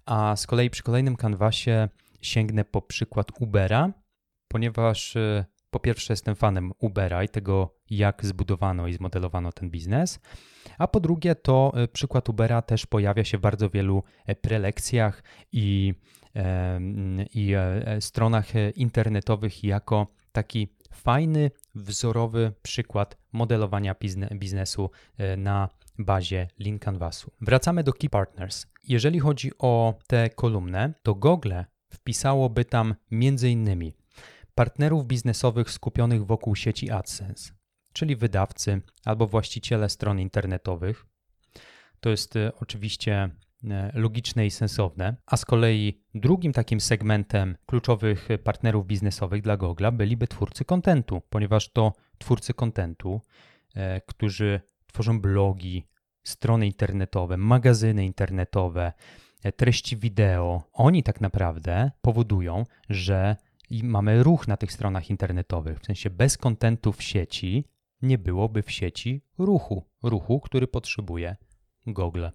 A 0.05 0.35
z 0.35 0.47
kolei 0.47 0.69
przy 0.69 0.83
kolejnym 0.83 1.15
kanwasie 1.15 1.89
sięgnę 2.21 2.65
po 2.65 2.81
przykład 2.81 3.27
Ubera, 3.39 3.93
ponieważ 4.47 5.15
e, 5.15 5.45
po 5.75 5.79
pierwsze 5.79 6.13
jestem 6.13 6.35
fanem 6.35 6.71
Ubera 6.79 7.23
i 7.23 7.29
tego, 7.29 7.75
jak 7.89 8.25
zbudowano 8.25 8.87
i 8.87 8.93
zmodelowano 8.93 9.51
ten 9.51 9.69
biznes, 9.69 10.19
a 10.77 10.87
po 10.87 10.99
drugie 10.99 11.35
to 11.35 11.71
e, 11.75 11.87
przykład 11.87 12.29
Ubera 12.29 12.61
też 12.61 12.85
pojawia 12.85 13.23
się 13.23 13.37
w 13.37 13.41
bardzo 13.41 13.69
wielu 13.69 14.03
e, 14.25 14.35
prelekcjach 14.35 15.23
i, 15.51 15.93
i 17.33 17.53
e, 17.53 18.01
stronach 18.01 18.45
internetowych 18.75 19.63
jako 19.63 20.07
taki 20.31 20.67
fajny, 20.93 21.51
wzorowy 21.75 22.53
przykład 22.61 23.17
modelowania 23.31 23.95
biznesu 24.35 24.89
na 25.37 25.69
bazie 25.99 26.47
Lean 26.59 26.79
Canvasu. 26.79 27.31
Wracamy 27.41 27.83
do 27.83 27.93
Key 27.93 28.09
Partners. 28.09 28.67
Jeżeli 28.87 29.19
chodzi 29.19 29.51
o 29.59 29.93
tę 30.07 30.29
kolumnę, 30.29 30.93
to 31.03 31.15
Google 31.15 31.53
wpisałoby 31.89 32.65
tam 32.65 32.95
między 33.11 33.49
innymi 33.49 34.04
partnerów 34.55 35.07
biznesowych 35.07 35.71
skupionych 35.71 36.25
wokół 36.25 36.55
sieci 36.55 36.91
AdSense, 36.91 37.53
czyli 37.93 38.15
wydawcy 38.15 38.81
albo 39.05 39.27
właściciele 39.27 39.89
stron 39.89 40.19
internetowych. 40.19 41.05
To 41.99 42.09
jest 42.09 42.35
e, 42.35 42.51
oczywiście 42.59 43.29
e, 43.63 43.91
logiczne 43.93 44.45
i 44.45 44.51
sensowne, 44.51 45.15
a 45.25 45.37
z 45.37 45.45
kolei 45.45 46.01
drugim 46.13 46.53
takim 46.53 46.81
segmentem 46.81 47.57
kluczowych 47.65 48.27
partnerów 48.43 48.87
biznesowych 48.87 49.41
dla 49.41 49.57
Google 49.57 49.85
byliby 49.93 50.27
twórcy 50.27 50.65
kontentu, 50.65 51.21
ponieważ 51.29 51.69
to 51.71 51.93
twórcy 52.17 52.53
kontentu, 52.53 53.21
e, 53.75 54.01
którzy 54.01 54.61
tworzą 54.87 55.21
blogi, 55.21 55.87
strony 56.23 56.65
internetowe, 56.65 57.37
magazyny 57.37 58.05
internetowe, 58.05 58.93
treści 59.55 59.97
wideo, 59.97 60.63
oni 60.73 61.03
tak 61.03 61.21
naprawdę 61.21 61.91
powodują, 62.01 62.65
że 62.89 63.35
i 63.69 63.83
mamy 63.83 64.23
ruch 64.23 64.47
na 64.47 64.57
tych 64.57 64.71
stronach 64.71 65.09
internetowych. 65.09 65.79
W 65.79 65.85
sensie 65.85 66.09
bez 66.09 66.37
kontentu 66.37 66.93
w 66.93 67.03
sieci 67.03 67.65
nie 68.01 68.17
byłoby 68.17 68.63
w 68.63 68.71
sieci 68.71 69.21
ruchu, 69.37 69.83
ruchu, 70.03 70.39
który 70.39 70.67
potrzebuje 70.67 71.35
Google. 71.87 72.25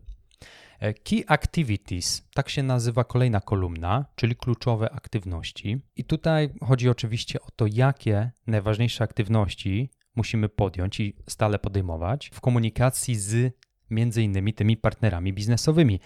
E, 0.81 0.95
Key 0.95 1.25
Activities, 1.27 2.29
tak 2.35 2.49
się 2.49 2.63
nazywa 2.63 3.05
kolejna 3.05 3.41
kolumna, 3.41 4.07
czyli 4.15 4.37
kluczowe 4.37 4.91
aktywności. 4.91 5.81
I 5.97 6.05
tutaj 6.05 6.51
chodzi 6.65 6.89
oczywiście 6.89 7.41
o 7.41 7.47
to, 7.57 7.67
jakie 7.73 8.31
najważniejsze 8.47 9.05
aktywności 9.05 9.91
musimy 10.17 10.49
podjąć 10.49 11.01
i 11.01 11.17
stale 11.29 11.59
podejmować 11.59 12.31
w 12.35 12.41
komunikacji 12.41 13.15
z 13.15 13.55
między 13.91 14.23
innymi 14.23 14.55
tymi 14.55 14.77
partnerami 14.77 15.33
biznesowymi. 15.33 16.01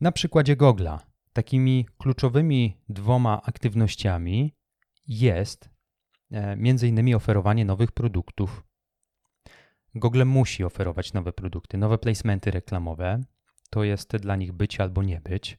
Na 0.00 0.12
przykładzie 0.12 0.56
Google'a 0.56 0.98
takimi 1.32 1.86
kluczowymi 1.98 2.76
dwoma 2.88 3.42
aktywnościami 3.42 4.54
jest 5.08 5.70
e, 6.30 6.56
między 6.56 6.88
innymi 6.88 7.14
oferowanie 7.14 7.64
nowych 7.64 7.92
produktów. 7.92 8.64
Google 9.94 10.24
musi 10.24 10.64
oferować 10.64 11.12
nowe 11.12 11.32
produkty, 11.32 11.78
nowe 11.78 11.98
placementy 11.98 12.50
reklamowe. 12.50 13.20
To 13.70 13.84
jest 13.84 14.16
dla 14.16 14.36
nich 14.36 14.52
być 14.52 14.80
albo 14.80 15.02
nie 15.02 15.20
być, 15.20 15.58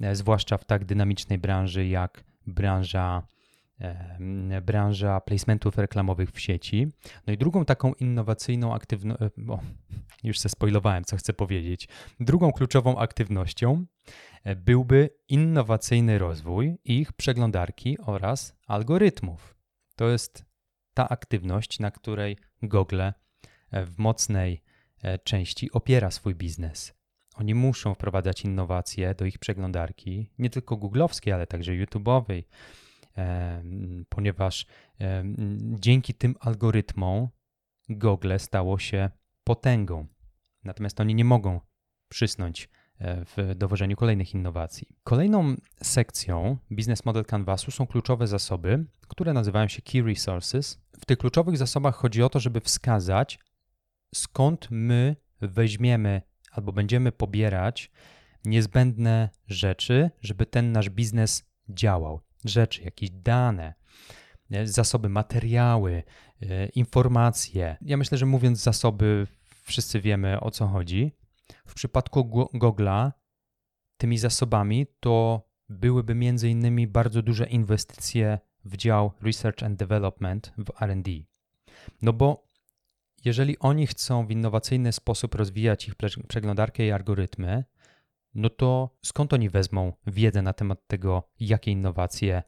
e, 0.00 0.14
zwłaszcza 0.14 0.58
w 0.58 0.64
tak 0.64 0.84
dynamicznej 0.84 1.38
branży 1.38 1.86
jak 1.86 2.24
branża 2.46 3.26
branża 4.62 5.20
placementów 5.20 5.78
reklamowych 5.78 6.30
w 6.30 6.40
sieci. 6.40 6.86
No 7.26 7.32
i 7.32 7.38
drugą 7.38 7.64
taką 7.64 7.92
innowacyjną 7.92 8.74
aktywnością, 8.74 9.24
e, 9.24 9.58
już 10.28 10.38
se 10.38 10.48
spoilowałem, 10.48 11.04
co 11.04 11.16
chcę 11.16 11.32
powiedzieć. 11.32 11.88
Drugą 12.20 12.52
kluczową 12.52 12.98
aktywnością 12.98 13.84
e, 14.44 14.56
byłby 14.56 15.10
innowacyjny 15.28 16.18
rozwój 16.18 16.78
ich 16.84 17.12
przeglądarki 17.12 17.98
oraz 17.98 18.56
algorytmów. 18.66 19.54
To 19.96 20.08
jest 20.08 20.44
ta 20.94 21.08
aktywność, 21.08 21.78
na 21.78 21.90
której 21.90 22.36
Google 22.62 23.00
e, 23.00 23.14
w 23.86 23.98
mocnej 23.98 24.62
części 25.24 25.72
opiera 25.72 26.10
swój 26.10 26.34
biznes. 26.34 26.94
Oni 27.34 27.54
muszą 27.54 27.94
wprowadzać 27.94 28.44
innowacje 28.44 29.14
do 29.14 29.24
ich 29.24 29.38
przeglądarki, 29.38 30.30
nie 30.38 30.50
tylko 30.50 30.76
googlowskiej, 30.76 31.32
ale 31.32 31.46
także 31.46 31.72
YouTube'owej, 31.72 32.42
ponieważ 34.08 34.66
dzięki 35.60 36.14
tym 36.14 36.34
algorytmom 36.40 37.28
Google 37.88 38.32
stało 38.38 38.78
się 38.78 39.10
potęgą. 39.44 40.06
Natomiast 40.64 41.00
oni 41.00 41.14
nie 41.14 41.24
mogą 41.24 41.60
przysnąć 42.08 42.68
e, 42.98 43.24
w 43.24 43.54
dowożeniu 43.54 43.96
kolejnych 43.96 44.34
innowacji. 44.34 44.88
Kolejną 45.04 45.54
sekcją 45.82 46.56
Business 46.70 47.04
Model 47.04 47.24
Canvasu 47.24 47.70
są 47.70 47.86
kluczowe 47.86 48.26
zasoby, 48.26 48.84
które 49.08 49.32
nazywają 49.32 49.68
się 49.68 49.82
Key 49.82 50.02
Resources. 50.02 50.80
W 51.00 51.06
tych 51.06 51.18
kluczowych 51.18 51.56
zasobach 51.56 51.96
chodzi 51.96 52.22
o 52.22 52.28
to, 52.28 52.40
żeby 52.40 52.60
wskazać, 52.60 53.38
skąd 54.14 54.68
my 54.70 55.16
weźmiemy 55.40 56.22
albo 56.52 56.72
będziemy 56.72 57.12
pobierać 57.12 57.90
niezbędne 58.44 59.28
rzeczy, 59.46 60.10
żeby 60.20 60.46
ten 60.46 60.72
nasz 60.72 60.90
biznes 60.90 61.44
działał 61.68 62.20
rzeczy, 62.44 62.82
jakieś 62.82 63.10
dane, 63.10 63.74
zasoby, 64.64 65.08
materiały, 65.08 66.02
e, 66.42 66.66
informacje. 66.66 67.76
Ja 67.80 67.96
myślę, 67.96 68.18
że 68.18 68.26
mówiąc 68.26 68.62
zasoby, 68.62 69.26
wszyscy 69.62 70.00
wiemy 70.00 70.40
o 70.40 70.50
co 70.50 70.66
chodzi. 70.66 71.12
W 71.66 71.74
przypadku 71.74 72.20
Google'a 72.54 73.12
tymi 73.96 74.18
zasobami 74.18 74.86
to 75.00 75.42
byłyby 75.68 76.14
między 76.14 76.48
innymi 76.48 76.86
bardzo 76.86 77.22
duże 77.22 77.46
inwestycje 77.46 78.38
w 78.64 78.76
dział 78.76 79.12
Research 79.22 79.62
and 79.62 79.78
Development 79.78 80.52
w 80.58 80.82
R&D. 80.82 81.10
No 82.02 82.12
bo 82.12 82.48
jeżeli 83.24 83.58
oni 83.58 83.86
chcą 83.86 84.26
w 84.26 84.30
innowacyjny 84.30 84.92
sposób 84.92 85.34
rozwijać 85.34 85.88
ich 85.88 85.94
przeglądarkę 86.28 86.86
i 86.86 86.92
algorytmy, 86.92 87.64
no 88.34 88.50
to 88.50 88.96
skąd 89.02 89.32
oni 89.32 89.48
wezmą 89.48 89.92
wiedzę 90.06 90.42
na 90.42 90.52
temat 90.52 90.86
tego, 90.86 91.30
jakie 91.40 91.70
innowacje 91.70 92.42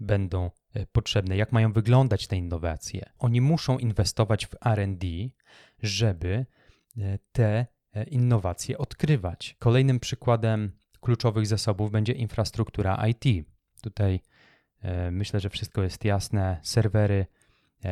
będą 0.00 0.50
e, 0.74 0.86
potrzebne, 0.86 1.36
jak 1.36 1.52
mają 1.52 1.72
wyglądać 1.72 2.26
te 2.26 2.36
innowacje? 2.36 3.10
Oni 3.18 3.40
muszą 3.40 3.78
inwestować 3.78 4.46
w 4.46 4.54
RD, 4.76 5.06
żeby 5.82 6.46
e, 6.98 7.18
te 7.32 7.66
e, 7.92 8.04
innowacje 8.04 8.78
odkrywać. 8.78 9.56
Kolejnym 9.58 10.00
przykładem 10.00 10.72
kluczowych 11.00 11.46
zasobów 11.46 11.90
będzie 11.90 12.12
infrastruktura 12.12 13.06
IT. 13.08 13.46
Tutaj 13.82 14.20
myślę, 15.10 15.40
że 15.40 15.50
wszystko 15.50 15.82
jest 15.82 16.04
jasne. 16.04 16.60
Serwery, 16.62 17.26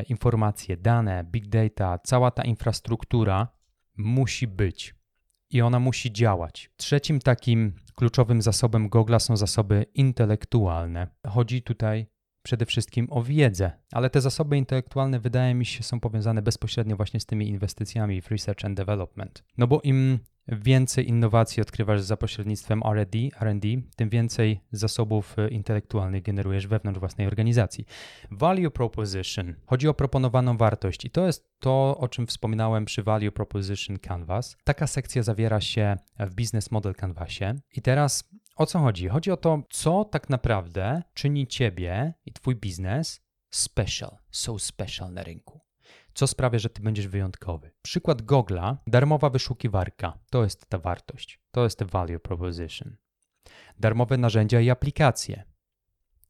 informacje, 0.08 0.76
dane, 0.76 1.24
big 1.24 1.46
data, 1.46 1.98
cała 1.98 2.30
ta 2.30 2.42
infrastruktura 2.42 3.48
musi 3.96 4.46
być 4.46 4.94
i 5.50 5.60
ona 5.60 5.80
musi 5.80 6.12
działać. 6.12 6.70
Trzecim 6.76 7.20
takim 7.20 7.72
kluczowym 7.94 8.42
zasobem 8.42 8.88
Google 8.88 9.16
są 9.18 9.36
zasoby 9.36 9.86
intelektualne. 9.94 11.08
Chodzi 11.26 11.62
tutaj 11.62 12.06
przede 12.42 12.66
wszystkim 12.66 13.06
o 13.10 13.22
wiedzę, 13.22 13.72
ale 13.92 14.10
te 14.10 14.20
zasoby 14.20 14.56
intelektualne 14.56 15.20
wydaje 15.20 15.54
mi 15.54 15.66
się 15.66 15.82
są 15.82 16.00
powiązane 16.00 16.42
bezpośrednio 16.42 16.96
właśnie 16.96 17.20
z 17.20 17.26
tymi 17.26 17.48
inwestycjami 17.48 18.22
w 18.22 18.30
research 18.30 18.64
and 18.64 18.76
development. 18.76 19.44
No 19.58 19.66
bo 19.66 19.80
im 19.80 20.18
więcej 20.48 21.08
innowacji 21.08 21.62
odkrywasz 21.62 22.00
za 22.00 22.16
pośrednictwem 22.16 22.82
R&D, 22.84 23.18
R&D, 23.40 23.68
tym 23.96 24.08
więcej 24.08 24.60
zasobów 24.72 25.38
e, 25.38 25.48
intelektualnych 25.48 26.22
generujesz 26.22 26.66
wewnątrz 26.66 27.00
własnej 27.00 27.26
organizacji. 27.26 27.86
Value 28.30 28.70
proposition. 28.70 29.54
Chodzi 29.66 29.88
o 29.88 29.94
proponowaną 29.94 30.56
wartość 30.56 31.04
i 31.04 31.10
to 31.10 31.26
jest 31.26 31.48
to, 31.60 31.96
o 31.98 32.08
czym 32.08 32.26
wspominałem 32.26 32.84
przy 32.84 33.02
Value 33.02 33.32
Proposition 33.32 33.98
Canvas. 33.98 34.56
Taka 34.64 34.86
sekcja 34.86 35.22
zawiera 35.22 35.60
się 35.60 35.96
w 36.18 36.34
Business 36.34 36.70
Model 36.70 36.94
Canvasie 36.94 37.54
i 37.76 37.82
teraz 37.82 38.30
o 38.56 38.66
co 38.66 38.78
chodzi? 38.78 39.08
Chodzi 39.08 39.30
o 39.30 39.36
to, 39.36 39.62
co 39.70 40.04
tak 40.04 40.30
naprawdę 40.30 41.02
czyni 41.14 41.46
ciebie 41.46 42.14
i 42.26 42.32
twój 42.32 42.56
biznes 42.56 43.20
special, 43.50 44.16
so 44.30 44.58
special 44.58 45.12
na 45.12 45.22
rynku 45.22 45.63
co 46.14 46.26
sprawia, 46.26 46.58
że 46.58 46.70
ty 46.70 46.82
będziesz 46.82 47.08
wyjątkowy. 47.08 47.70
Przykład 47.82 48.22
Google'a, 48.22 48.76
darmowa 48.86 49.30
wyszukiwarka, 49.30 50.18
to 50.30 50.44
jest 50.44 50.66
ta 50.68 50.78
wartość, 50.78 51.40
to 51.50 51.64
jest 51.64 51.82
value 51.82 52.18
proposition. 52.18 52.96
Darmowe 53.78 54.18
narzędzia 54.18 54.60
i 54.60 54.70
aplikacje, 54.70 55.44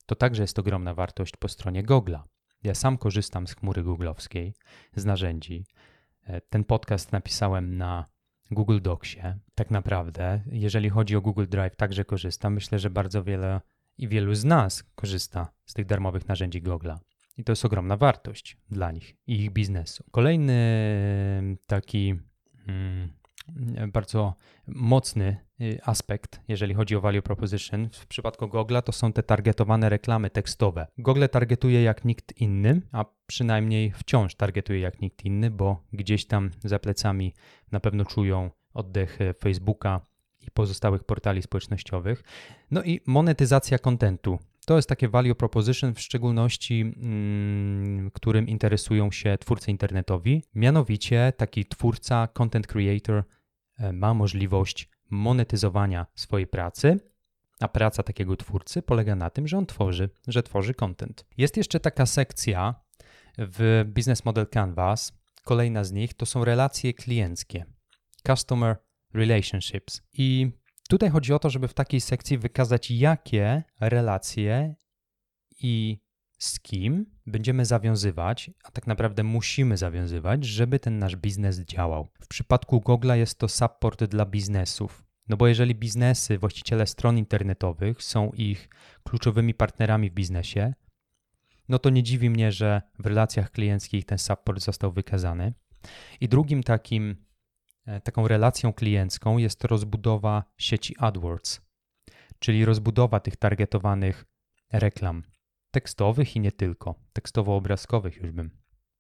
to 0.06 0.14
także 0.14 0.42
jest 0.42 0.58
ogromna 0.58 0.94
wartość 0.94 1.36
po 1.36 1.48
stronie 1.48 1.84
Google'a. 1.84 2.22
Ja 2.62 2.74
sam 2.74 2.98
korzystam 2.98 3.46
z 3.46 3.54
chmury 3.54 3.82
googlowskiej, 3.82 4.54
z 4.96 5.04
narzędzi. 5.04 5.66
E, 6.26 6.40
ten 6.40 6.64
podcast 6.64 7.12
napisałem 7.12 7.76
na 7.76 8.04
Google 8.50 8.80
Docsie. 8.80 9.20
Tak 9.54 9.70
naprawdę, 9.70 10.40
jeżeli 10.46 10.90
chodzi 10.90 11.16
o 11.16 11.20
Google 11.20 11.46
Drive, 11.48 11.76
także 11.76 12.04
korzystam. 12.04 12.54
Myślę, 12.54 12.78
że 12.78 12.90
bardzo 12.90 13.24
wiele 13.24 13.60
i 13.98 14.08
wielu 14.08 14.34
z 14.34 14.44
nas 14.44 14.84
korzysta 14.94 15.48
z 15.66 15.74
tych 15.74 15.86
darmowych 15.86 16.28
narzędzi 16.28 16.62
Google'a. 16.62 16.98
I 17.36 17.44
to 17.44 17.52
jest 17.52 17.64
ogromna 17.64 17.96
wartość 17.96 18.56
dla 18.70 18.92
nich 18.92 19.16
i 19.26 19.40
ich 19.40 19.50
biznesu. 19.50 20.04
Kolejny 20.10 20.54
taki 21.66 22.14
mm, 22.68 23.12
bardzo 23.92 24.34
mocny 24.66 25.36
y, 25.60 25.78
aspekt, 25.84 26.40
jeżeli 26.48 26.74
chodzi 26.74 26.96
o 26.96 27.00
value 27.00 27.22
proposition 27.22 27.88
w 27.92 28.06
przypadku 28.06 28.48
Google, 28.48 28.76
to 28.84 28.92
są 28.92 29.12
te 29.12 29.22
targetowane 29.22 29.88
reklamy 29.88 30.30
tekstowe. 30.30 30.86
Google 30.98 31.24
targetuje 31.30 31.82
jak 31.82 32.04
nikt 32.04 32.40
inny, 32.40 32.80
a 32.92 33.04
przynajmniej 33.26 33.92
wciąż 33.92 34.34
targetuje 34.34 34.80
jak 34.80 35.00
nikt 35.00 35.24
inny, 35.24 35.50
bo 35.50 35.82
gdzieś 35.92 36.26
tam 36.26 36.50
za 36.64 36.78
plecami 36.78 37.34
na 37.72 37.80
pewno 37.80 38.04
czują 38.04 38.50
oddech 38.74 39.18
Facebooka 39.38 40.00
i 40.40 40.50
pozostałych 40.50 41.04
portali 41.04 41.42
społecznościowych. 41.42 42.22
No 42.70 42.82
i 42.82 43.00
monetyzacja 43.06 43.78
kontentu. 43.78 44.38
To 44.66 44.76
jest 44.76 44.88
takie 44.88 45.08
value 45.08 45.34
proposition, 45.34 45.94
w 45.94 46.00
szczególności 46.00 46.80
mm, 46.80 48.10
którym 48.10 48.48
interesują 48.48 49.10
się 49.10 49.38
twórcy 49.38 49.70
internetowi. 49.70 50.42
Mianowicie 50.54 51.32
taki 51.36 51.64
twórca, 51.64 52.28
content 52.28 52.66
creator 52.66 53.24
e, 53.78 53.92
ma 53.92 54.14
możliwość 54.14 54.88
monetyzowania 55.10 56.06
swojej 56.14 56.46
pracy, 56.46 57.00
a 57.60 57.68
praca 57.68 58.02
takiego 58.02 58.36
twórcy 58.36 58.82
polega 58.82 59.16
na 59.16 59.30
tym, 59.30 59.48
że 59.48 59.58
on 59.58 59.66
tworzy, 59.66 60.10
że 60.28 60.42
tworzy 60.42 60.74
content. 60.74 61.26
Jest 61.36 61.56
jeszcze 61.56 61.80
taka 61.80 62.06
sekcja 62.06 62.74
w 63.38 63.84
Business 63.94 64.24
Model 64.24 64.46
Canvas. 64.46 65.12
Kolejna 65.44 65.84
z 65.84 65.92
nich 65.92 66.14
to 66.14 66.26
są 66.26 66.44
relacje 66.44 66.94
klienckie, 66.94 67.64
customer 68.26 68.76
relationships. 69.14 70.02
I 70.12 70.50
Tutaj 70.88 71.10
chodzi 71.10 71.32
o 71.32 71.38
to, 71.38 71.50
żeby 71.50 71.68
w 71.68 71.74
takiej 71.74 72.00
sekcji 72.00 72.38
wykazać, 72.38 72.90
jakie 72.90 73.62
relacje 73.80 74.74
i 75.60 75.98
z 76.38 76.60
kim 76.60 77.06
będziemy 77.26 77.64
zawiązywać, 77.64 78.50
a 78.64 78.70
tak 78.70 78.86
naprawdę 78.86 79.22
musimy 79.22 79.76
zawiązywać, 79.76 80.44
żeby 80.44 80.78
ten 80.78 80.98
nasz 80.98 81.16
biznes 81.16 81.60
działał. 81.60 82.08
W 82.20 82.28
przypadku 82.28 82.80
Google 82.80 83.12
jest 83.14 83.38
to 83.38 83.48
support 83.48 84.04
dla 84.04 84.26
biznesów. 84.26 85.04
No 85.28 85.36
bo 85.36 85.46
jeżeli 85.46 85.74
biznesy, 85.74 86.38
właściciele 86.38 86.86
stron 86.86 87.18
internetowych 87.18 88.02
są 88.02 88.30
ich 88.30 88.68
kluczowymi 89.04 89.54
partnerami 89.54 90.10
w 90.10 90.14
biznesie, 90.14 90.74
no 91.68 91.78
to 91.78 91.90
nie 91.90 92.02
dziwi 92.02 92.30
mnie, 92.30 92.52
że 92.52 92.82
w 92.98 93.06
relacjach 93.06 93.50
klienckich 93.50 94.04
ten 94.04 94.18
support 94.18 94.60
został 94.60 94.92
wykazany. 94.92 95.54
I 96.20 96.28
drugim 96.28 96.62
takim 96.62 97.16
taką 98.04 98.28
relacją 98.28 98.72
kliencką 98.72 99.38
jest 99.38 99.64
rozbudowa 99.64 100.44
sieci 100.58 100.94
AdWords, 100.98 101.60
czyli 102.38 102.64
rozbudowa 102.64 103.20
tych 103.20 103.36
targetowanych 103.36 104.24
reklam 104.72 105.22
tekstowych 105.70 106.36
i 106.36 106.40
nie 106.40 106.52
tylko, 106.52 106.94
tekstowo-obrazkowych 107.12 108.16
już 108.22 108.30
bym 108.30 108.50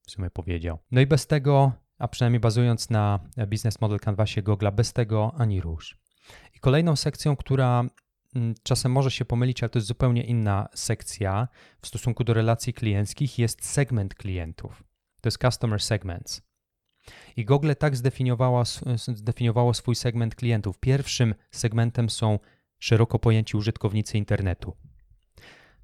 w 0.06 0.10
sumie 0.10 0.30
powiedział. 0.30 0.78
No 0.90 1.00
i 1.00 1.06
bez 1.06 1.26
tego, 1.26 1.72
a 1.98 2.08
przynajmniej 2.08 2.40
bazując 2.40 2.90
na 2.90 3.20
Business 3.46 3.80
Model 3.80 4.00
Canvasie 4.00 4.42
Google, 4.42 4.68
bez 4.72 4.92
tego 4.92 5.34
ani 5.38 5.60
rusz. 5.60 5.96
I 6.54 6.60
kolejną 6.60 6.96
sekcją, 6.96 7.36
która 7.36 7.84
mm, 8.34 8.54
czasem 8.62 8.92
może 8.92 9.10
się 9.10 9.24
pomylić, 9.24 9.62
ale 9.62 9.70
to 9.70 9.78
jest 9.78 9.88
zupełnie 9.88 10.24
inna 10.24 10.68
sekcja 10.74 11.48
w 11.80 11.86
stosunku 11.86 12.24
do 12.24 12.34
relacji 12.34 12.74
klienckich, 12.74 13.38
jest 13.38 13.64
segment 13.64 14.14
klientów. 14.14 14.84
To 15.20 15.26
jest 15.26 15.38
Customer 15.38 15.82
Segments. 15.82 16.42
I 17.36 17.44
Google 17.44 17.72
tak 17.78 17.96
zdefiniowało, 17.96 19.74
swój 19.74 19.94
segment 19.94 20.34
klientów. 20.34 20.78
Pierwszym 20.78 21.34
segmentem 21.50 22.10
są 22.10 22.38
szeroko 22.78 23.18
pojęci 23.18 23.56
użytkownicy 23.56 24.18
internetu. 24.18 24.76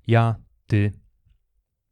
Ja, 0.07 0.37
ty, 0.67 0.93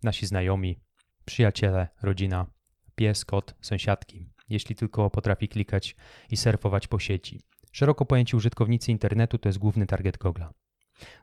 nasi 0.03 0.27
znajomi, 0.27 0.81
przyjaciele, 1.25 1.89
rodzina, 2.03 2.47
pies, 2.95 3.25
kot, 3.25 3.55
sąsiadki, 3.61 4.31
jeśli 4.49 4.75
tylko 4.75 5.11
potrafi 5.11 5.49
klikać 5.49 5.97
i 6.31 6.37
surfować 6.37 6.89
po 6.89 6.99
sieci. 6.99 7.41
Szeroko 7.73 8.07
pojęci 8.07 8.37
użytkownicy 8.37 8.93
internetu 8.93 9.39
to 9.39 9.49
jest 9.49 9.59
główny 9.59 9.87
target 9.87 10.19
Google'a. 10.19 10.49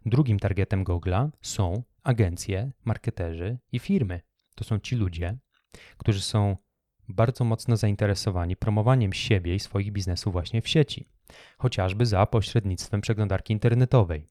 Drugim 0.06 0.39
targetem 0.39 0.84
Google'a 0.84 1.30
są 1.41 1.84
agencje, 2.04 2.72
marketerzy 2.86 3.58
i 3.72 3.80
firmy. 3.80 4.22
To 4.56 4.63
są 4.63 4.80
ci 4.80 4.96
ludzie, 4.96 5.38
którzy 5.98 6.22
są 6.22 6.58
bardzo 7.10 7.44
mocno 7.44 7.78
zainteresowani 7.78 8.56
promowaniem 8.56 9.13
siebie 9.13 9.56
i 9.56 9.60
swoich 9.60 9.91
biznesów 9.91 10.34
właśnie 10.34 10.62
w 10.62 10.68
sieci, 10.68 11.10
chociażby 11.58 12.06
za 12.06 12.26
pośrednictwem 12.26 13.02
przeglądarki 13.02 13.54
internetowej. 13.54 14.28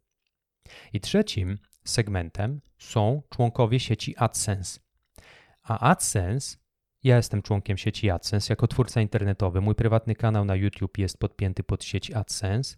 I 0.92 1.00
trzecim 1.00 1.58
segmentem 1.84 2.60
są 2.78 3.22
członkowie 3.30 3.80
sieci 3.80 4.16
AdSense. 4.16 4.80
A 5.62 5.78
AdSense, 5.78 6.56
ja 7.02 7.16
jestem 7.16 7.42
członkiem 7.42 7.76
sieci 7.76 8.10
AdSense 8.10 8.52
jako 8.52 8.66
twórca 8.66 9.00
internetowy. 9.00 9.60
Mój 9.60 9.74
prywatny 9.74 10.14
kanał 10.14 10.44
na 10.44 10.54
YouTube 10.54 10.98
jest 10.98 11.18
podpięty 11.18 11.62
pod 11.62 11.84
sieć 11.84 12.10
AdSense. 12.10 12.76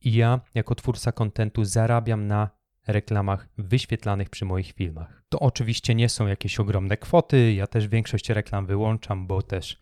I 0.00 0.12
ja, 0.14 0.40
jako 0.54 0.74
twórca 0.74 1.12
kontentu, 1.12 1.64
zarabiam 1.64 2.26
na 2.26 2.57
reklamach 2.88 3.48
wyświetlanych 3.58 4.30
przy 4.30 4.44
moich 4.44 4.72
filmach. 4.72 5.22
To 5.28 5.40
oczywiście 5.40 5.94
nie 5.94 6.08
są 6.08 6.26
jakieś 6.26 6.60
ogromne 6.60 6.96
kwoty, 6.96 7.52
ja 7.52 7.66
też 7.66 7.88
większość 7.88 8.30
reklam 8.30 8.66
wyłączam, 8.66 9.26
bo 9.26 9.42
też 9.42 9.80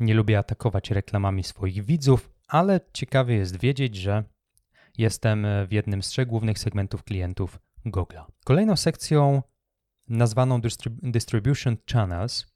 nie 0.00 0.14
lubię 0.14 0.38
atakować 0.38 0.90
reklamami 0.90 1.44
swoich 1.44 1.84
widzów, 1.84 2.30
ale 2.48 2.80
ciekawie 2.92 3.34
jest 3.34 3.60
wiedzieć, 3.60 3.96
że 3.96 4.24
jestem 4.98 5.46
w 5.68 5.72
jednym 5.72 6.02
z 6.02 6.08
trzech 6.08 6.26
głównych 6.28 6.58
segmentów 6.58 7.04
klientów 7.04 7.58
Google'a. 7.86 8.24
Kolejną 8.44 8.76
sekcją 8.76 9.42
nazwaną 10.08 10.60
Distribution 11.02 11.76
Channels, 11.92 12.46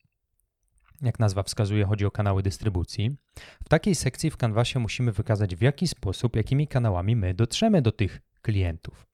jak 1.03 1.19
nazwa 1.19 1.43
wskazuje, 1.43 1.85
chodzi 1.85 2.07
o 2.07 2.11
kanały 2.11 2.43
dystrybucji. 2.43 3.17
W 3.65 3.69
takiej 3.69 3.95
sekcji 3.95 4.31
w 4.31 4.37
Canvasie 4.37 4.79
musimy 4.79 5.12
wykazać, 5.12 5.57
w 5.57 5.62
jaki 5.62 5.88
sposób, 5.88 6.37
jakimi 6.37 6.69
kanałami 6.69 7.17
my 7.17 7.35
dotrzemy 7.35 7.83
do 7.83 7.93
tych 7.93 8.21
klientów. 8.43 9.07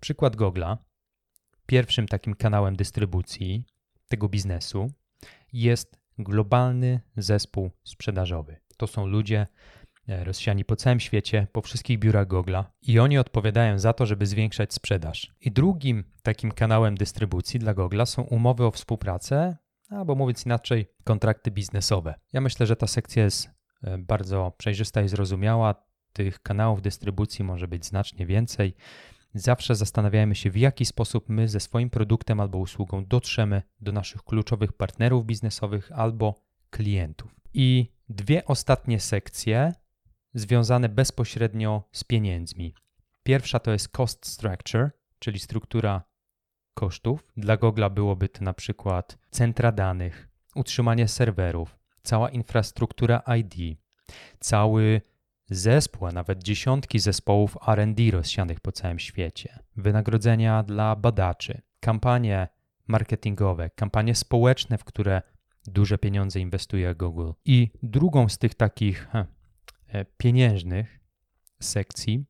Przykład 0.00 0.36
Google'a. 0.36 0.76
Pierwszym 1.66 2.08
takim 2.08 2.34
kanałem 2.34 2.76
dystrybucji 2.76 3.64
tego 4.08 4.28
biznesu 4.28 4.92
jest 5.52 6.00
globalny 6.18 7.00
zespół 7.16 7.70
sprzedażowy. 7.84 8.56
To 8.76 8.86
są 8.86 9.06
ludzie 9.06 9.46
e, 10.08 10.24
rozsiani 10.24 10.64
po 10.64 10.76
całym 10.76 11.00
świecie, 11.00 11.46
po 11.52 11.62
wszystkich 11.62 11.98
biurach 11.98 12.28
Google'a 12.28 12.64
i 12.82 12.98
oni 12.98 13.18
odpowiadają 13.18 13.78
za 13.78 13.92
to, 13.92 14.06
żeby 14.06 14.26
zwiększać 14.26 14.74
sprzedaż. 14.74 15.34
I 15.40 15.50
drugim 15.50 16.04
takim 16.22 16.52
kanałem 16.52 16.94
dystrybucji 16.94 17.60
dla 17.60 17.74
Google'a 17.74 18.06
są 18.06 18.22
umowy 18.22 18.66
o 18.66 18.70
współpracę, 18.70 19.56
albo 19.88 20.14
mówiąc 20.14 20.46
inaczej, 20.46 20.86
kontrakty 21.04 21.50
biznesowe. 21.50 22.14
Ja 22.32 22.40
myślę, 22.40 22.66
że 22.66 22.76
ta 22.76 22.86
sekcja 22.86 23.24
jest 23.24 23.50
e, 23.82 23.98
bardzo 23.98 24.52
przejrzysta 24.58 25.02
i 25.02 25.08
zrozumiała. 25.08 25.74
Tych 26.12 26.42
kanałów 26.42 26.82
dystrybucji 26.82 27.44
może 27.44 27.68
być 27.68 27.86
znacznie 27.86 28.26
więcej 28.26 28.74
zawsze 29.34 29.74
zastanawiajmy 29.74 30.34
się, 30.34 30.50
w 30.50 30.56
jaki 30.56 30.86
sposób 30.86 31.28
my 31.28 31.48
ze 31.48 31.60
swoim 31.60 31.90
produktem 31.90 32.40
albo 32.40 32.58
usługą 32.58 33.04
dotrzemy 33.06 33.62
do 33.80 33.92
naszych 33.92 34.22
kluczowych 34.22 34.72
partnerów 34.72 35.26
biznesowych 35.26 35.92
albo 35.92 36.34
klientów. 36.70 37.34
I 37.54 37.92
dwie 38.08 38.44
ostatnie 38.44 39.00
sekcje 39.00 39.74
związane 40.34 40.88
bezpośrednio 40.88 41.88
z 41.92 42.04
pieniędzmi. 42.04 42.74
Pierwsza 43.22 43.58
to 43.58 43.72
jest 43.72 43.88
cost 43.88 44.26
structure, 44.26 44.90
czyli 45.18 45.38
struktura 45.38 46.02
kosztów. 46.74 47.32
Dla 47.36 47.56
Google 47.56 47.84
byłoby 47.90 48.28
to 48.28 48.44
na 48.44 48.52
przykład 48.52 49.18
centra 49.30 49.72
danych, 49.72 50.28
utrzymanie 50.54 51.08
serwerów, 51.08 51.78
cała 52.02 52.30
infrastruktura 52.30 53.22
ID, 53.38 53.78
cały 54.40 55.00
zespół, 55.50 56.06
a 56.06 56.12
nawet 56.12 56.42
dziesiątki 56.42 56.98
zespołów 56.98 57.56
RD 57.66 58.10
rozsianych 58.10 58.60
po 58.60 58.72
całym 58.72 58.98
świecie, 58.98 59.58
wynagrodzenia 59.76 60.62
dla 60.62 60.96
badaczy, 60.96 61.62
kampanie 61.80 62.48
marketingowe, 62.86 63.70
kampanie 63.70 64.14
społeczne, 64.14 64.78
w 64.78 64.84
które 64.84 65.22
duże 65.66 65.98
pieniądze 65.98 66.40
inwestuje 66.40 66.94
Google. 66.94 67.30
I 67.44 67.70
drugą 67.82 68.28
z 68.28 68.38
tych 68.38 68.54
takich 68.54 69.08
he, 69.12 69.26
e, 69.88 70.04
pieniężnych 70.04 71.00
sekcji 71.60 72.24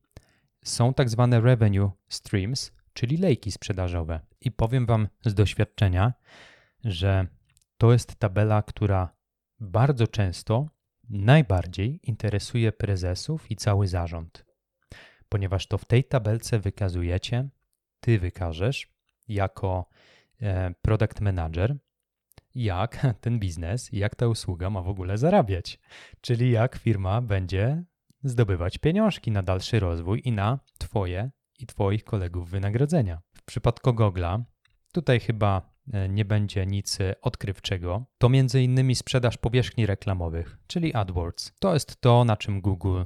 są 0.64 0.94
tak 0.94 1.10
zwane 1.10 1.40
revenue 1.40 1.90
streams, 2.08 2.72
czyli 2.92 3.16
lejki 3.16 3.52
sprzedażowe. 3.52 4.20
I 4.40 4.50
powiem 4.50 4.86
Wam 4.86 5.08
z 5.24 5.34
doświadczenia, 5.34 6.12
że 6.84 7.26
to 7.78 7.92
jest 7.92 8.16
tabela, 8.16 8.62
która 8.62 9.14
bardzo 9.60 10.06
często 10.06 10.68
najbardziej 11.10 12.00
interesuje 12.02 12.72
prezesów 12.72 13.50
i 13.50 13.56
cały 13.56 13.88
zarząd, 13.88 14.44
ponieważ 15.28 15.66
to 15.66 15.78
w 15.78 15.84
tej 15.84 16.04
tabelce 16.04 16.58
wykazujecie, 16.58 17.48
ty 18.00 18.18
wykażesz 18.18 18.88
jako 19.28 19.88
e, 20.42 20.74
product 20.82 21.20
manager, 21.20 21.76
jak 22.54 23.06
ten 23.20 23.38
biznes, 23.38 23.88
jak 23.92 24.14
ta 24.14 24.28
usługa 24.28 24.70
ma 24.70 24.82
w 24.82 24.88
ogóle 24.88 25.18
zarabiać, 25.18 25.78
czyli 26.20 26.50
jak 26.50 26.76
firma 26.76 27.20
będzie 27.20 27.84
zdobywać 28.22 28.78
pieniążki 28.78 29.30
na 29.30 29.42
dalszy 29.42 29.80
rozwój 29.80 30.22
i 30.24 30.32
na 30.32 30.58
Twoje 30.78 31.30
i 31.58 31.66
Twoich 31.66 32.04
kolegów 32.04 32.50
wynagrodzenia. 32.50 33.20
W 33.34 33.44
przypadku 33.44 33.90
Google'a, 33.90 34.42
tutaj 34.92 35.20
chyba 35.20 35.70
nie 36.08 36.24
będzie 36.24 36.66
nic 36.66 37.00
e, 37.00 37.14
odkrywczego, 37.20 38.04
to 38.18 38.26
m.in. 38.26 38.94
sprzedaż 38.94 39.36
powierzchni 39.36 39.86
reklamowych, 39.86 40.58
czyli 40.66 40.94
AdWords. 40.94 41.52
To 41.60 41.74
jest 41.74 42.00
to, 42.00 42.24
na 42.24 42.36
czym 42.36 42.60
Google 42.60 43.02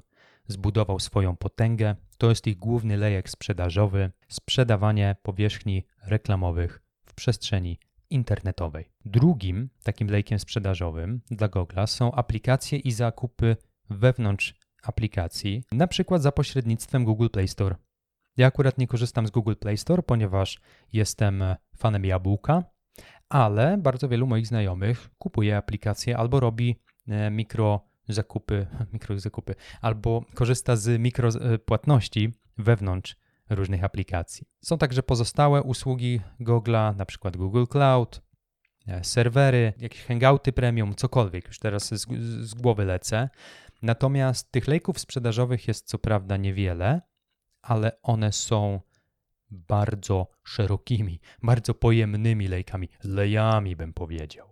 zbudował 0.49 1.01
swoją 1.01 1.37
potęgę. 1.37 1.97
To 2.19 2.29
jest 2.29 2.47
ich 2.47 2.59
główny 2.59 2.97
lejek 2.97 3.31
sprzedażowy 3.31 4.11
sprzedawanie 4.29 5.17
powierzchni 5.23 5.87
reklamowych 6.03 6.83
w 7.07 7.15
przestrzeni 7.15 7.79
internetowej. 8.11 8.89
Drugim 9.05 9.69
takim 9.83 10.09
lejkiem 10.09 10.39
sprzedażowym 10.39 11.21
dla 11.31 11.49
Google 11.49 11.81
są 11.87 12.13
aplikacje 12.13 12.79
i 12.79 12.93
zakupy 12.93 13.57
wewnątrz 13.91 14.55
aplikacji, 14.83 15.63
na 15.73 15.87
przykład 15.87 16.23
za 16.23 16.33
pośrednictwem 16.33 17.05
Google 17.05 17.29
Play 17.29 17.49
Store. 17.49 17.77
Ja 18.37 18.47
akurat 18.47 18.79
nie 18.79 18.87
korzystam 18.87 19.27
z 19.27 19.31
Google 19.31 19.55
Play 19.61 19.77
Store, 19.77 20.03
ponieważ 20.03 20.61
jestem 20.93 21.45
fanem 21.77 22.05
jabłka, 22.05 22.63
ale 23.35 23.79
bardzo 23.79 24.09
wielu 24.09 24.27
moich 24.27 24.47
znajomych 24.47 25.11
kupuje 25.19 25.57
aplikacje 25.57 26.17
albo 26.17 26.41
robi 26.41 26.77
e, 27.09 27.31
mikro 27.31 27.81
zakupy, 28.09 28.67
mikro 28.93 29.21
zakupy, 29.21 29.55
albo 29.81 30.25
korzysta 30.35 30.77
z 30.77 31.01
mikropłatności 31.01 32.33
wewnątrz 32.59 33.17
różnych 33.51 33.85
aplikacji. 33.85 34.47
Są 34.61 34.79
także 34.79 35.03
pozostałe 35.03 35.63
usługi 35.63 36.21
Google'a, 36.41 36.97
na 36.97 37.07
przykład 37.07 37.37
Google 37.37 37.65
Cloud, 37.65 38.23
e, 38.87 39.05
serwery, 39.05 39.73
jakieś 39.79 40.03
hangouty 40.05 40.53
premium, 40.53 40.95
cokolwiek, 40.95 41.47
już 41.47 41.59
teraz 41.59 41.89
z, 41.89 42.07
z 42.41 42.55
głowy 42.55 42.85
lecę. 42.85 43.29
Natomiast 43.83 44.53
tych 44.53 44.69
lejków 44.69 44.99
sprzedażowych 44.99 45.69
jest 45.69 45.89
co 45.89 45.99
prawda 45.99 46.37
niewiele, 46.37 47.01
ale 47.63 47.93
one 48.03 48.33
są 48.33 48.81
bardzo 49.55 50.27
szerokimi, 50.45 51.21
bardzo 51.43 51.75
pojemnymi 51.75 52.49
lejkami, 52.49 52.89
lejami 53.05 53.77
bym 53.77 53.93
powiedział. 53.93 54.49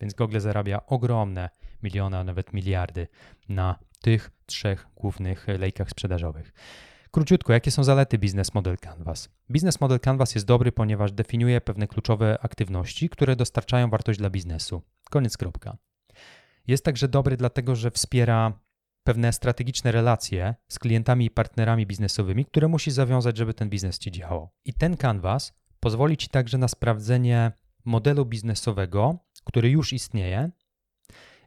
Więc 0.00 0.14
Google 0.14 0.40
zarabia 0.40 0.86
ogromne 0.86 1.50
miliony, 1.82 2.18
a 2.18 2.24
nawet 2.24 2.52
miliardy 2.52 3.08
na 3.48 3.78
tych 4.00 4.30
trzech 4.46 4.86
głównych 4.96 5.46
lejkach 5.48 5.90
sprzedażowych. 5.90 6.52
Króciutko, 7.10 7.52
jakie 7.52 7.70
są 7.70 7.84
zalety 7.84 8.18
Business 8.18 8.54
Model 8.54 8.78
Canvas? 8.78 9.28
Business 9.48 9.80
Model 9.80 10.00
Canvas 10.00 10.34
jest 10.34 10.46
dobry, 10.46 10.72
ponieważ 10.72 11.12
definiuje 11.12 11.60
pewne 11.60 11.88
kluczowe 11.88 12.38
aktywności, 12.42 13.08
które 13.08 13.36
dostarczają 13.36 13.90
wartość 13.90 14.18
dla 14.18 14.30
biznesu. 14.30 14.82
Koniec 15.10 15.36
kropka. 15.36 15.76
Jest 16.66 16.84
także 16.84 17.08
dobry, 17.08 17.36
dlatego 17.36 17.76
że 17.76 17.90
wspiera 17.90 18.52
pewne 19.04 19.32
strategiczne 19.32 19.92
relacje 19.92 20.54
z 20.68 20.78
klientami 20.78 21.24
i 21.24 21.30
partnerami 21.30 21.86
biznesowymi, 21.86 22.44
które 22.44 22.68
musi 22.68 22.90
zawiązać, 22.90 23.36
żeby 23.36 23.54
ten 23.54 23.70
biznes 23.70 23.98
ci 23.98 24.10
działał. 24.10 24.50
I 24.64 24.74
ten 24.74 24.96
kanwas 24.96 25.52
pozwoli 25.80 26.16
ci 26.16 26.28
także 26.28 26.58
na 26.58 26.68
sprawdzenie 26.68 27.52
modelu 27.84 28.26
biznesowego, 28.26 29.18
który 29.44 29.70
już 29.70 29.92
istnieje 29.92 30.50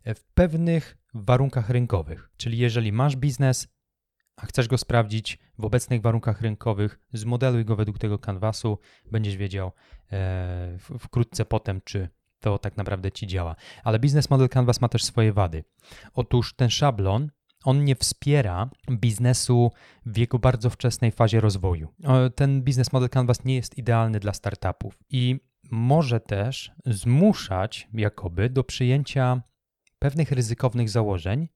w 0.05 0.23
pewnych 0.33 0.97
warunkach 1.13 1.69
rynkowych. 1.69 2.29
Czyli 2.37 2.57
jeżeli 2.57 2.91
masz 2.91 3.15
biznes, 3.15 3.67
a 4.35 4.45
chcesz 4.45 4.67
go 4.67 4.77
sprawdzić 4.77 5.39
w 5.57 5.65
obecnych 5.65 6.01
warunkach 6.01 6.41
rynkowych, 6.41 6.99
zmodeluj 7.13 7.65
go 7.65 7.75
według 7.75 7.97
tego 7.97 8.19
kanwasu, 8.19 8.79
będziesz 9.11 9.37
wiedział 9.37 9.71
e, 10.11 10.77
wkrótce 10.99 11.45
potem, 11.45 11.81
czy 11.83 12.09
to 12.39 12.57
tak 12.57 12.77
naprawdę 12.77 13.11
ci 13.11 13.27
działa. 13.27 13.55
Ale 13.83 13.99
Business 13.99 14.29
Model 14.29 14.49
Canvas 14.49 14.81
ma 14.81 14.89
też 14.89 15.03
swoje 15.03 15.33
wady. 15.33 15.63
Otóż 16.13 16.55
ten 16.55 16.69
szablon 16.69 17.31
on 17.63 17.85
nie 17.85 17.95
wspiera 17.95 18.69
biznesu 18.91 19.71
w 20.05 20.17
jego 20.17 20.39
bardzo 20.39 20.69
wczesnej 20.69 21.11
fazie 21.11 21.39
rozwoju. 21.39 21.93
Ten 22.35 22.63
Business 22.63 22.93
Model 22.93 23.09
Canvas 23.09 23.45
nie 23.45 23.55
jest 23.55 23.77
idealny 23.77 24.19
dla 24.19 24.33
startupów 24.33 24.99
i 25.09 25.39
może 25.71 26.19
też 26.19 26.71
zmuszać 26.85 27.87
jakoby 27.93 28.49
do 28.49 28.63
przyjęcia 28.63 29.41
pewnych 29.99 30.31
ryzykownych 30.31 30.89
założeń, 30.89 31.47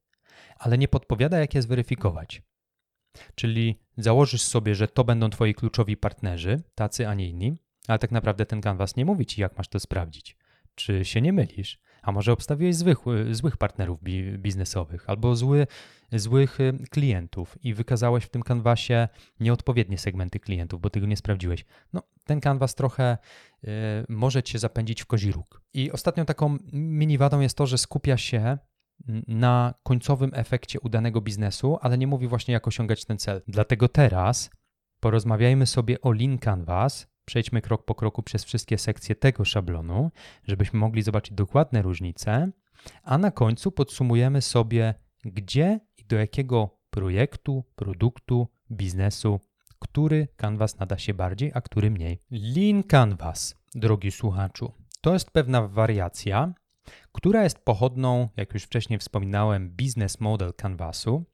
ale 0.57 0.77
nie 0.77 0.87
podpowiada, 0.87 1.39
jak 1.39 1.55
je 1.55 1.61
zweryfikować. 1.61 2.41
Czyli 3.35 3.79
założysz 3.97 4.41
sobie, 4.41 4.75
że 4.75 4.87
to 4.87 5.03
będą 5.03 5.29
twoi 5.29 5.53
kluczowi 5.53 5.97
partnerzy, 5.97 6.61
tacy, 6.75 7.07
a 7.07 7.13
nie 7.13 7.29
inni, 7.29 7.57
ale 7.87 7.99
tak 7.99 8.11
naprawdę 8.11 8.45
ten 8.45 8.61
kanwas 8.61 8.95
nie 8.95 9.05
mówi 9.05 9.25
ci, 9.25 9.41
jak 9.41 9.57
masz 9.57 9.67
to 9.67 9.79
sprawdzić. 9.79 10.37
Czy 10.75 11.05
się 11.05 11.21
nie 11.21 11.33
mylisz? 11.33 11.79
A 12.07 12.11
może 12.11 12.31
obstawiłeś 12.31 12.75
złych, 12.75 12.97
złych 13.31 13.57
partnerów 13.57 13.99
biznesowych 14.37 15.09
albo 15.09 15.35
zły, 15.35 15.67
złych 16.11 16.59
y, 16.59 16.73
klientów 16.89 17.57
i 17.63 17.73
wykazałeś 17.73 18.23
w 18.23 18.29
tym 18.29 18.43
kanwasie 18.43 19.07
nieodpowiednie 19.39 19.97
segmenty 19.97 20.39
klientów, 20.39 20.81
bo 20.81 20.89
tego 20.89 21.07
nie 21.07 21.17
sprawdziłeś. 21.17 21.65
No, 21.93 22.01
ten 22.23 22.39
kanwas 22.39 22.75
trochę 22.75 23.17
y, 23.63 23.67
może 24.09 24.43
cię 24.43 24.59
zapędzić 24.59 25.01
w 25.01 25.05
kozi 25.05 25.31
róg. 25.31 25.61
I 25.73 25.91
ostatnią 25.91 26.25
taką 26.25 26.57
mini 26.73 27.17
wadą 27.17 27.39
jest 27.39 27.57
to, 27.57 27.65
że 27.65 27.77
skupia 27.77 28.17
się 28.17 28.57
na 29.27 29.73
końcowym 29.83 30.31
efekcie 30.33 30.79
udanego 30.79 31.21
biznesu, 31.21 31.77
ale 31.81 31.97
nie 31.97 32.07
mówi 32.07 32.27
właśnie 32.27 32.53
jak 32.53 32.67
osiągać 32.67 33.05
ten 33.05 33.17
cel. 33.17 33.41
Dlatego 33.47 33.87
teraz 33.87 34.49
porozmawiajmy 34.99 35.65
sobie 35.65 36.01
o 36.01 36.11
Lean 36.11 36.37
Canvas, 36.37 37.07
przejdźmy 37.27 37.61
krok 37.61 37.85
po 37.85 37.95
kroku 37.95 38.23
przez 38.23 38.43
wszystkie 38.43 38.77
sekcje 38.77 39.15
tego 39.15 39.45
szablonu, 39.45 40.11
żebyśmy 40.43 40.79
mogli 40.79 41.01
zobaczyć 41.01 41.33
dokładne 41.33 41.81
różnice, 41.81 42.51
a 43.03 43.17
na 43.17 43.31
końcu 43.31 43.71
podsumujemy 43.71 44.41
sobie, 44.41 44.93
gdzie 45.25 45.79
i 45.97 46.05
do 46.05 46.15
jakiego 46.15 46.79
projektu, 46.89 47.63
produktu, 47.75 48.47
biznesu, 48.71 49.39
który 49.79 50.27
Canvas 50.37 50.79
nada 50.79 50.97
się 50.97 51.13
bardziej, 51.13 51.51
a 51.53 51.61
który 51.61 51.91
mniej. 51.91 52.19
Lean 52.31 52.83
Canvas, 52.83 53.55
drogi 53.75 54.11
słuchaczu, 54.11 54.71
to 55.01 55.13
jest 55.13 55.31
pewna 55.31 55.67
wariacja, 55.67 56.53
która 57.11 57.43
jest 57.43 57.59
pochodną, 57.59 58.29
jak 58.37 58.53
już 58.53 58.63
wcześniej 58.63 58.99
wspominałem, 58.99 59.69
business 59.69 60.19
model 60.19 60.53
Canvasu, 60.53 61.25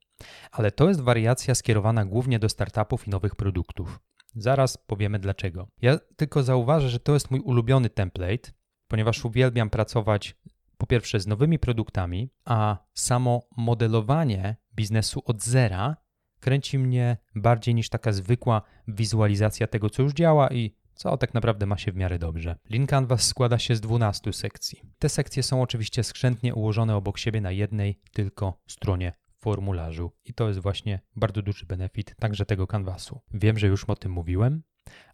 ale 0.52 0.70
to 0.70 0.88
jest 0.88 1.00
wariacja 1.00 1.54
skierowana 1.54 2.04
głównie 2.04 2.38
do 2.38 2.48
startupów 2.48 3.06
i 3.06 3.10
nowych 3.10 3.36
produktów. 3.36 4.00
Zaraz 4.36 4.78
powiemy 4.78 5.18
dlaczego. 5.18 5.68
Ja 5.82 5.98
tylko 6.16 6.42
zauważę, 6.42 6.88
że 6.88 7.00
to 7.00 7.14
jest 7.14 7.30
mój 7.30 7.40
ulubiony 7.40 7.90
template, 7.90 8.50
ponieważ 8.88 9.24
uwielbiam 9.24 9.70
pracować 9.70 10.36
po 10.78 10.86
pierwsze 10.86 11.20
z 11.20 11.26
nowymi 11.26 11.58
produktami, 11.58 12.30
a 12.44 12.78
samo 12.94 13.42
modelowanie 13.56 14.56
biznesu 14.74 15.22
od 15.24 15.42
zera 15.42 15.96
kręci 16.44 16.78
mnie 16.78 17.16
bardziej 17.34 17.74
niż 17.74 17.88
taka 17.88 18.12
zwykła 18.12 18.62
wizualizacja 18.88 19.66
tego, 19.66 19.90
co 19.90 20.02
już 20.02 20.12
działa 20.12 20.48
i 20.48 20.74
co 20.94 21.16
tak 21.16 21.34
naprawdę 21.34 21.66
ma 21.66 21.78
się 21.78 21.92
w 21.92 21.96
miarę 21.96 22.18
dobrze. 22.18 22.56
Lean 22.70 22.86
Canvas 22.86 23.22
składa 23.22 23.58
się 23.58 23.76
z 23.76 23.80
12 23.80 24.32
sekcji. 24.32 24.82
Te 24.98 25.08
sekcje 25.08 25.42
są 25.42 25.62
oczywiście 25.62 26.02
skrzętnie 26.02 26.54
ułożone 26.54 26.96
obok 26.96 27.18
siebie 27.18 27.40
na 27.40 27.50
jednej 27.50 28.00
tylko 28.12 28.60
stronie 28.66 29.12
formularzu. 29.44 30.12
I 30.24 30.34
to 30.34 30.48
jest 30.48 30.60
właśnie 30.60 31.00
bardzo 31.16 31.42
duży 31.42 31.66
benefit 31.66 32.14
także 32.18 32.46
tego 32.46 32.66
kanwasu. 32.66 33.20
Wiem, 33.34 33.58
że 33.58 33.66
już 33.66 33.84
o 33.84 33.96
tym 33.96 34.12
mówiłem, 34.12 34.62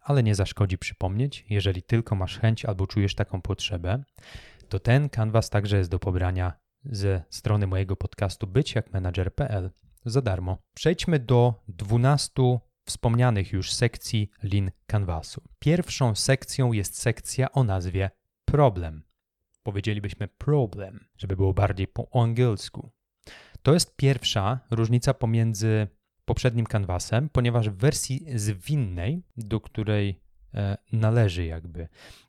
ale 0.01 0.23
nie 0.23 0.35
zaszkodzi 0.35 0.79
przypomnieć, 0.79 1.45
jeżeli 1.51 1.83
tylko 1.83 2.15
masz 2.15 2.39
chęć 2.39 2.65
albo 2.65 2.87
czujesz 2.87 3.15
taką 3.15 3.43
potrzebę, 3.43 4.05
to 4.69 4.79
ten 4.79 5.09
kanwas 5.09 5.51
także 5.51 5.79
jest 5.79 5.91
do 5.91 5.99
pobrania 5.99 6.53
ze 6.85 7.23
strony 7.31 7.67
mojego 7.67 7.97
podcastu 7.97 8.47
byćjakmanager.pl 8.47 9.71
za 10.05 10.23
darmo. 10.23 10.59
Przejdźmy 10.75 11.19
do 11.19 11.55
12 11.69 12.33
wspomnianych 12.85 13.53
już 13.53 13.73
sekcji 13.73 14.31
Lean 14.43 14.71
Canvasu. 14.87 15.43
Pierwszą 15.59 16.15
sekcją 16.15 16.73
jest 16.73 16.99
sekcja 16.99 17.53
o 17.53 17.65
nazwie 17.65 18.11
problem. 18.45 19.03
Powiedzielibyśmy 19.63 20.29
problem, 20.29 21.07
żeby 21.17 21.37
było 21.37 21.55
bardziej 21.55 21.89
po 21.89 22.23
angielsku. 22.23 22.91
To 23.63 23.75
jest 23.75 23.97
pierwsza 23.97 24.61
różnica 24.71 25.15
pomiędzy 25.15 25.89
poprzednim 26.25 26.67
kanwasem, 26.67 27.29
ponieważ 27.29 27.71
w 27.71 27.77
wersji 27.77 28.27
zwinnej, 28.35 29.23
do 29.37 29.61
której 29.61 30.21
e, 30.55 30.77
należy 30.93 31.45
jakby 31.45 31.89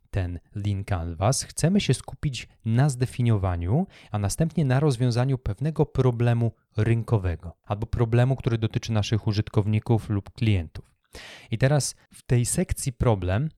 ten 0.09 0.39
Lean 0.55 0.83
Canvas, 0.83 1.43
chcemy 1.43 1.81
się 1.81 1.93
skupić 1.93 2.47
na 2.65 2.89
zdefiniowaniu, 2.89 3.87
a 4.11 4.19
następnie 4.19 4.65
na 4.65 4.79
rozwiązaniu 4.79 5.37
pewnego 5.37 5.85
problemu 5.85 6.51
rynkowego 6.77 7.57
albo 7.63 7.87
problemu, 7.87 8.35
który 8.35 8.57
dotyczy 8.57 8.91
naszych 8.91 9.27
użytkowników 9.27 10.09
lub 10.09 10.31
klientów. 10.31 10.95
I 11.51 11.57
teraz 11.57 11.95
w 12.13 12.21
tej 12.23 12.45
sekcji 12.45 12.93
problem 12.93 13.49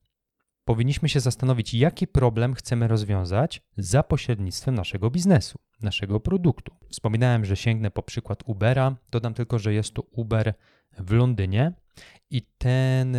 powinniśmy 0.64 1.08
się 1.08 1.20
zastanowić, 1.20 1.74
jaki 1.74 2.06
problem 2.06 2.54
chcemy 2.54 2.88
rozwiązać 2.88 3.62
za 3.76 4.02
pośrednictwem 4.02 4.74
naszego 4.74 5.10
biznesu, 5.10 5.58
naszego 5.82 6.20
produktu. 6.20 6.74
Wspominałem, 6.90 7.44
że 7.44 7.56
sięgnę 7.56 7.90
po 7.90 8.02
przykład 8.02 8.42
Ubera. 8.46 8.96
Dodam 9.10 9.34
tylko, 9.34 9.58
że 9.58 9.74
jest 9.74 9.94
to 9.94 10.02
Uber 10.02 10.54
w 10.98 11.12
Londynie 11.12 11.72
i 12.30 12.42
ten, 12.58 13.16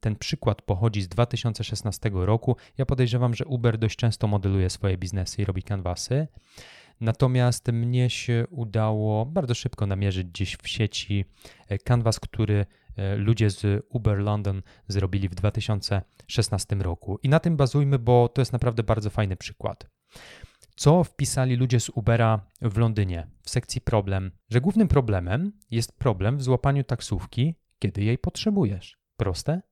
ten 0.00 0.16
przykład 0.16 0.62
pochodzi 0.62 1.02
z 1.02 1.08
2016 1.08 2.10
roku. 2.14 2.56
Ja 2.78 2.86
podejrzewam, 2.86 3.34
że 3.34 3.44
Uber 3.44 3.78
dość 3.78 3.96
często 3.96 4.26
modeluje 4.26 4.70
swoje 4.70 4.98
biznesy 4.98 5.42
i 5.42 5.44
robi 5.44 5.62
kanwasy. 5.62 6.28
Natomiast 7.00 7.68
mnie 7.68 8.10
się 8.10 8.44
udało 8.50 9.26
bardzo 9.26 9.54
szybko 9.54 9.86
namierzyć 9.86 10.26
gdzieś 10.26 10.56
w 10.56 10.68
sieci 10.68 11.24
kanwas, 11.84 12.20
który 12.20 12.54
E, 12.60 12.66
ludzie 13.16 13.50
z 13.50 13.84
Uber 13.88 14.18
London 14.18 14.62
zrobili 14.88 15.28
w 15.28 15.34
2016 15.34 16.76
roku. 16.76 17.18
I 17.22 17.28
na 17.28 17.40
tym 17.40 17.56
bazujmy, 17.56 17.98
bo 17.98 18.28
to 18.28 18.40
jest 18.40 18.52
naprawdę 18.52 18.82
bardzo 18.82 19.10
fajny 19.10 19.36
przykład. 19.36 19.90
Co 20.76 21.04
wpisali 21.04 21.56
ludzie 21.56 21.80
z 21.80 21.88
Ubera 21.88 22.46
w 22.62 22.78
Londynie 22.78 23.26
w 23.42 23.50
sekcji 23.50 23.80
problem? 23.80 24.30
Że 24.50 24.60
głównym 24.60 24.88
problemem 24.88 25.52
jest 25.70 25.98
problem 25.98 26.38
w 26.38 26.42
złapaniu 26.42 26.84
taksówki, 26.84 27.54
kiedy 27.78 28.02
jej 28.02 28.18
potrzebujesz. 28.18 28.98
Proste? 29.16 29.62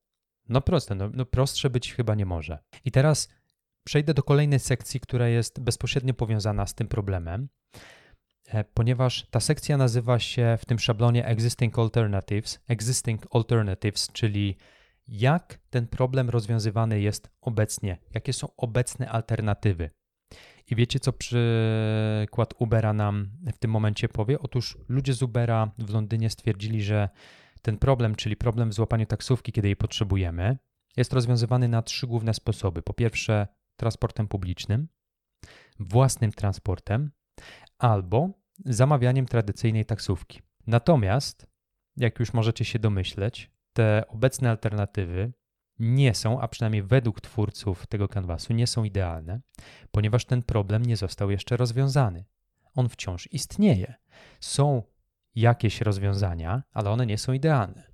No 0.48 0.60
proste, 0.60 0.94
no, 0.94 1.10
no 1.14 1.24
prostsze 1.26 1.70
być 1.70 1.94
chyba 1.94 2.14
nie 2.14 2.26
może. 2.26 2.58
I 2.84 2.90
teraz 2.90 3.28
przejdę 3.84 4.14
do 4.14 4.22
kolejnej 4.22 4.58
sekcji, 4.58 5.00
która 5.00 5.28
jest 5.28 5.60
bezpośrednio 5.60 6.14
powiązana 6.14 6.66
z 6.66 6.74
tym 6.74 6.88
problemem, 6.88 7.48
E, 7.74 7.78
ponieważ 8.74 9.26
ta 9.30 9.40
sekcja 9.40 9.76
nazywa 9.76 10.18
się 10.18 10.58
w 10.60 10.64
tym 10.64 10.78
szablonie 10.78 11.26
Existing 11.26 11.78
Alternatives, 11.78 12.60
Existing 12.68 13.26
Alternatives, 13.30 14.12
czyli 14.12 14.56
jak 15.08 15.58
ten 15.70 15.86
problem 15.86 16.30
rozwiązywany 16.30 17.00
jest 17.00 17.30
obecnie, 17.40 17.98
jakie 18.14 18.32
są 18.32 18.48
obecne 18.56 19.08
alternatywy. 19.08 19.90
I 20.70 20.76
wiecie, 20.76 21.00
co 21.00 21.12
przykład 21.12 22.54
Ubera 22.58 22.92
nam 22.92 23.30
w 23.52 23.58
tym 23.58 23.70
momencie 23.70 24.08
powie? 24.08 24.38
Otóż 24.40 24.78
ludzie 24.88 25.14
z 25.14 25.22
Ubera 25.22 25.70
w 25.78 25.90
Londynie 25.90 26.30
stwierdzili, 26.30 26.82
że 26.82 27.08
ten 27.62 27.78
problem, 27.78 28.14
czyli 28.14 28.36
problem 28.36 28.70
w 28.70 28.74
złapaniu 28.74 29.06
taksówki, 29.06 29.52
kiedy 29.52 29.68
jej 29.68 29.76
potrzebujemy, 29.76 30.58
jest 30.96 31.12
rozwiązywany 31.12 31.68
na 31.68 31.82
trzy 31.82 32.06
główne 32.06 32.34
sposoby. 32.34 32.82
Po 32.82 32.94
pierwsze, 32.94 33.46
transportem 33.76 34.28
publicznym, 34.28 34.88
własnym 35.78 36.32
transportem, 36.32 37.10
albo 37.78 38.39
zamawianiem 38.64 39.26
tradycyjnej 39.26 39.84
taksówki. 39.84 40.40
Natomiast, 40.66 41.46
jak 41.96 42.20
już 42.20 42.32
możecie 42.32 42.64
się 42.64 42.78
domyśleć, 42.78 43.50
te 43.72 44.04
obecne 44.08 44.50
alternatywy 44.50 45.32
nie 45.78 46.14
są, 46.14 46.40
a 46.40 46.48
przynajmniej 46.48 46.82
według 46.82 47.20
twórców 47.20 47.86
tego 47.86 48.08
kanwasu, 48.08 48.52
nie 48.52 48.66
są 48.66 48.84
idealne, 48.84 49.40
ponieważ 49.90 50.24
ten 50.24 50.42
problem 50.42 50.84
nie 50.84 50.96
został 50.96 51.30
jeszcze 51.30 51.56
rozwiązany. 51.56 52.24
On 52.74 52.88
wciąż 52.88 53.28
istnieje. 53.32 53.94
Są 54.40 54.82
jakieś 55.34 55.80
rozwiązania, 55.80 56.62
ale 56.72 56.90
one 56.90 57.06
nie 57.06 57.18
są 57.18 57.32
idealne. 57.32 57.90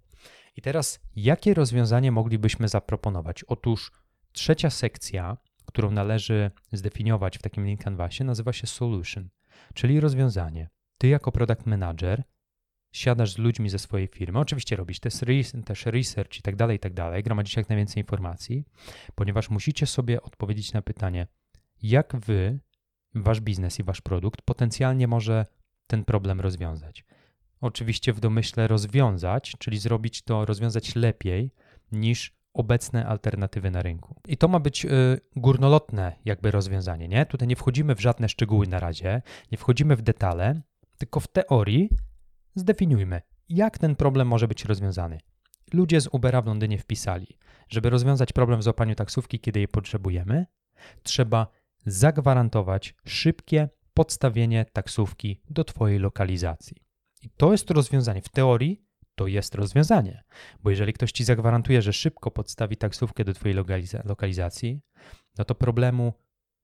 I 0.56 0.62
teraz, 0.62 1.00
jakie 1.16 1.54
rozwiązanie 1.54 2.12
moglibyśmy 2.12 2.68
zaproponować? 2.68 3.44
Otóż 3.44 3.92
trzecia 4.32 4.70
sekcja, 4.70 5.36
którą 5.64 5.90
należy 5.90 6.50
zdefiniować 6.72 7.38
w 7.38 7.42
takim 7.42 7.66
link 7.66 7.84
canvasie, 7.84 8.24
nazywa 8.24 8.52
się 8.52 8.66
solution 8.66 9.28
czyli 9.74 10.00
rozwiązanie. 10.00 10.68
Ty 10.98 11.08
jako 11.08 11.32
product 11.32 11.66
manager 11.66 12.22
siadasz 12.92 13.32
z 13.32 13.38
ludźmi 13.38 13.68
ze 13.68 13.78
swojej 13.78 14.08
firmy, 14.08 14.38
oczywiście 14.38 14.76
robisz 14.76 15.00
też, 15.00 15.14
też 15.64 15.86
research 15.86 16.38
i 16.38 16.42
tak 16.42 16.56
dalej, 16.56 16.76
i 16.76 16.80
tak 16.80 16.94
dalej, 16.94 17.22
gromadzisz 17.22 17.56
jak 17.56 17.68
najwięcej 17.68 18.02
informacji, 18.02 18.64
ponieważ 19.14 19.50
musicie 19.50 19.86
sobie 19.86 20.22
odpowiedzieć 20.22 20.72
na 20.72 20.82
pytanie, 20.82 21.26
jak 21.82 22.16
wy, 22.16 22.58
wasz 23.14 23.40
biznes 23.40 23.78
i 23.78 23.82
wasz 23.82 24.00
produkt 24.00 24.42
potencjalnie 24.42 25.08
może 25.08 25.46
ten 25.86 26.04
problem 26.04 26.40
rozwiązać. 26.40 27.04
Oczywiście 27.60 28.12
w 28.12 28.20
domyśle 28.20 28.68
rozwiązać, 28.68 29.52
czyli 29.58 29.78
zrobić 29.78 30.22
to, 30.22 30.44
rozwiązać 30.44 30.96
lepiej 30.96 31.50
niż 31.92 32.36
obecne 32.56 33.06
alternatywy 33.06 33.70
na 33.70 33.82
rynku. 33.82 34.14
I 34.28 34.36
to 34.36 34.48
ma 34.48 34.60
być 34.60 34.84
y, 34.84 34.88
górnolotne 35.36 36.12
jakby 36.24 36.50
rozwiązanie, 36.50 37.08
nie? 37.08 37.26
Tutaj 37.26 37.48
nie 37.48 37.56
wchodzimy 37.56 37.94
w 37.94 38.00
żadne 38.00 38.28
szczegóły 38.28 38.66
na 38.66 38.80
razie, 38.80 39.22
nie 39.52 39.58
wchodzimy 39.58 39.96
w 39.96 40.02
detale, 40.02 40.62
tylko 40.98 41.20
w 41.20 41.28
teorii 41.28 41.90
zdefiniujmy, 42.54 43.22
jak 43.48 43.78
ten 43.78 43.96
problem 43.96 44.28
może 44.28 44.48
być 44.48 44.64
rozwiązany. 44.64 45.18
Ludzie 45.72 46.00
z 46.00 46.08
Ubera 46.12 46.42
w 46.42 46.46
Londynie 46.46 46.78
wpisali, 46.78 47.38
żeby 47.68 47.90
rozwiązać 47.90 48.32
problem 48.32 48.60
w 48.60 48.62
złapaniu 48.62 48.94
taksówki, 48.94 49.40
kiedy 49.40 49.60
jej 49.60 49.68
potrzebujemy, 49.68 50.46
trzeba 51.02 51.46
zagwarantować 51.86 52.94
szybkie 53.04 53.68
podstawienie 53.94 54.64
taksówki 54.72 55.40
do 55.50 55.64
Twojej 55.64 55.98
lokalizacji. 55.98 56.76
I 57.22 57.30
to 57.30 57.52
jest 57.52 57.70
rozwiązanie. 57.70 58.22
W 58.22 58.28
teorii 58.28 58.85
to 59.16 59.26
jest 59.26 59.54
rozwiązanie, 59.54 60.24
bo 60.62 60.70
jeżeli 60.70 60.92
ktoś 60.92 61.12
Ci 61.12 61.24
zagwarantuje, 61.24 61.82
że 61.82 61.92
szybko 61.92 62.30
podstawi 62.30 62.76
taksówkę 62.76 63.24
do 63.24 63.34
Twojej 63.34 63.56
lokalizacji, 64.04 64.80
no 65.38 65.44
to 65.44 65.54
problemu 65.54 66.12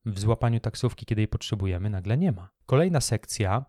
w 0.07 0.19
złapaniu 0.19 0.61
taksówki, 0.61 1.07
kiedy 1.07 1.21
jej 1.21 1.29
potrzebujemy, 1.29 1.91
nagle 1.91 2.19
nie 2.19 2.33
ma. 2.33 2.51
Kolejna 2.67 3.01
sekcja, 3.01 3.65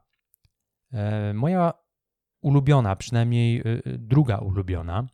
e, 0.94 1.34
moja 1.34 1.74
ulubiona, 2.42 2.96
przynajmniej 2.96 3.60
e, 3.60 3.64
druga 3.86 4.38
ulubiona 4.38 5.08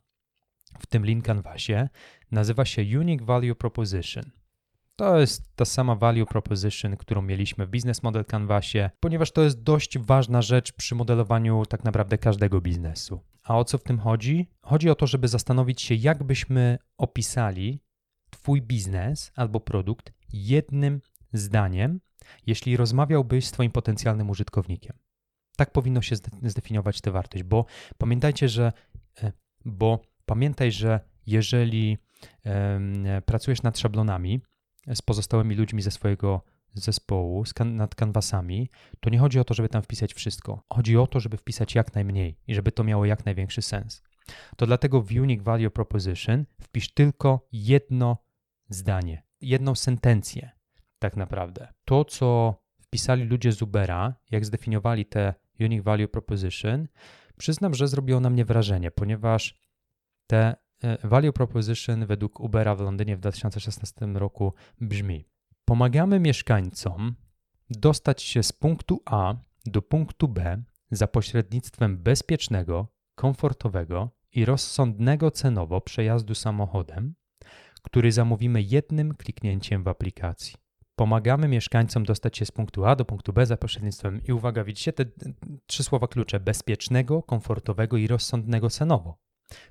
w 0.78 0.86
tym 0.86 1.04
Lean 1.04 1.22
Canvasie, 1.22 1.88
nazywa 2.30 2.64
się 2.64 2.82
Unique 2.98 3.24
Value 3.24 3.54
Proposition. 3.54 4.24
To 4.96 5.20
jest 5.20 5.56
ta 5.56 5.64
sama 5.64 5.94
value 5.94 6.26
proposition, 6.26 6.96
którą 6.96 7.22
mieliśmy 7.22 7.66
w 7.66 7.70
Business 7.70 8.02
Model 8.02 8.24
Canvasie, 8.24 8.90
ponieważ 9.00 9.32
to 9.32 9.42
jest 9.42 9.62
dość 9.62 9.98
ważna 9.98 10.42
rzecz 10.42 10.72
przy 10.72 10.94
modelowaniu 10.94 11.66
tak 11.66 11.84
naprawdę 11.84 12.18
każdego 12.18 12.60
biznesu. 12.60 13.20
A 13.42 13.58
o 13.58 13.64
co 13.64 13.78
w 13.78 13.82
tym 13.82 13.98
chodzi? 13.98 14.50
Chodzi 14.62 14.90
o 14.90 14.94
to, 14.94 15.06
żeby 15.06 15.28
zastanowić 15.28 15.82
się, 15.82 15.94
jak 15.94 16.24
byśmy 16.24 16.78
opisali 16.98 17.80
Twój 18.30 18.62
biznes 18.62 19.32
albo 19.36 19.60
produkt 19.60 20.12
jednym 20.32 21.00
zdaniem, 21.32 22.00
jeśli 22.46 22.76
rozmawiałbyś 22.76 23.46
z 23.46 23.52
Twoim 23.52 23.70
potencjalnym 23.70 24.30
użytkownikiem. 24.30 24.96
Tak 25.56 25.72
powinno 25.72 26.02
się 26.02 26.16
zdefiniować 26.42 27.00
tę 27.00 27.10
wartość, 27.10 27.44
bo 27.44 27.64
pamiętajcie, 27.98 28.48
że 28.48 28.72
e, 29.22 29.32
bo 29.64 30.02
pamiętaj, 30.26 30.72
że 30.72 31.00
jeżeli 31.26 31.98
pracujesz 33.26 33.62
nad 33.62 33.78
szablonami, 33.78 34.40
z 34.86 35.02
pozostałymi 35.02 35.54
ludźmi 35.54 35.82
ze 35.82 35.90
swojego 35.90 36.42
zespołu, 36.74 37.44
nad 37.64 37.94
kanwasami, 37.94 38.70
to 39.00 39.10
nie 39.10 39.18
chodzi 39.18 39.40
o 39.40 39.44
to, 39.44 39.54
żeby 39.54 39.68
tam 39.68 39.82
wpisać 39.82 40.14
wszystko. 40.14 40.64
Chodzi 40.72 40.96
o 40.96 41.06
to, 41.06 41.20
żeby 41.20 41.36
wpisać 41.36 41.74
jak 41.74 41.94
najmniej 41.94 42.38
i 42.46 42.54
żeby 42.54 42.72
to 42.72 42.84
miało 42.84 43.04
jak 43.04 43.24
największy 43.24 43.62
sens. 43.62 44.02
To 44.56 44.66
dlatego 44.66 45.02
w 45.02 45.10
Unique 45.10 45.42
Value 45.42 45.70
Proposition 45.70 46.44
wpisz 46.60 46.94
tylko 46.94 47.48
jedno 47.52 48.16
zdanie, 48.68 49.22
jedną 49.40 49.74
sentencję, 49.74 50.50
tak 50.98 51.16
naprawdę. 51.16 51.68
To, 51.84 52.04
co 52.04 52.54
wpisali 52.82 53.24
ludzie 53.24 53.52
z 53.52 53.62
Ubera, 53.62 54.14
jak 54.30 54.44
zdefiniowali 54.44 55.06
te 55.06 55.34
Unique 55.60 55.84
Value 55.84 56.08
Proposition, 56.08 56.88
przyznam, 57.38 57.74
że 57.74 57.88
zrobiło 57.88 58.20
na 58.20 58.30
mnie 58.30 58.44
wrażenie, 58.44 58.90
ponieważ 58.90 59.60
te 60.26 60.56
E, 60.84 61.08
value 61.08 61.32
proposition 61.32 62.06
według 62.06 62.40
Ubera 62.40 62.74
w 62.74 62.80
Londynie 62.80 63.16
w 63.16 63.20
2016 63.20 64.06
roku 64.06 64.54
brzmi: 64.80 65.24
Pomagamy 65.70 66.20
mieszkańcom 66.20 67.14
dostać 67.70 68.22
się 68.22 68.42
z 68.42 68.52
punktu 68.52 69.02
A 69.06 69.34
do 69.66 69.82
punktu 69.82 70.28
B 70.28 70.62
za 70.90 71.06
pośrednictwem 71.06 71.98
bezpiecznego, 71.98 72.88
komfortowego 73.14 74.10
i 74.32 74.44
rozsądnego 74.44 75.30
cenowo 75.30 75.80
przejazdu 75.80 76.34
samochodem, 76.34 77.14
który 77.82 78.12
zamówimy 78.12 78.62
jednym 78.62 79.14
kliknięciem 79.14 79.84
w 79.84 79.88
aplikacji. 79.88 80.54
Pomagamy 80.96 81.48
mieszkańcom 81.48 82.04
dostać 82.04 82.36
się 82.38 82.46
z 82.46 82.50
punktu 82.50 82.84
A 82.84 82.96
do 82.96 83.04
punktu 83.04 83.32
B 83.32 83.46
za 83.46 83.56
pośrednictwem, 83.56 84.20
i 84.28 84.32
uwaga, 84.32 84.64
widzicie 84.64 84.92
te 84.92 85.04
trzy 85.66 85.84
słowa 85.84 86.08
klucze: 86.08 86.40
bezpiecznego, 86.40 87.22
komfortowego 87.22 87.96
i 87.96 88.06
rozsądnego 88.06 88.70
cenowo 88.70 89.18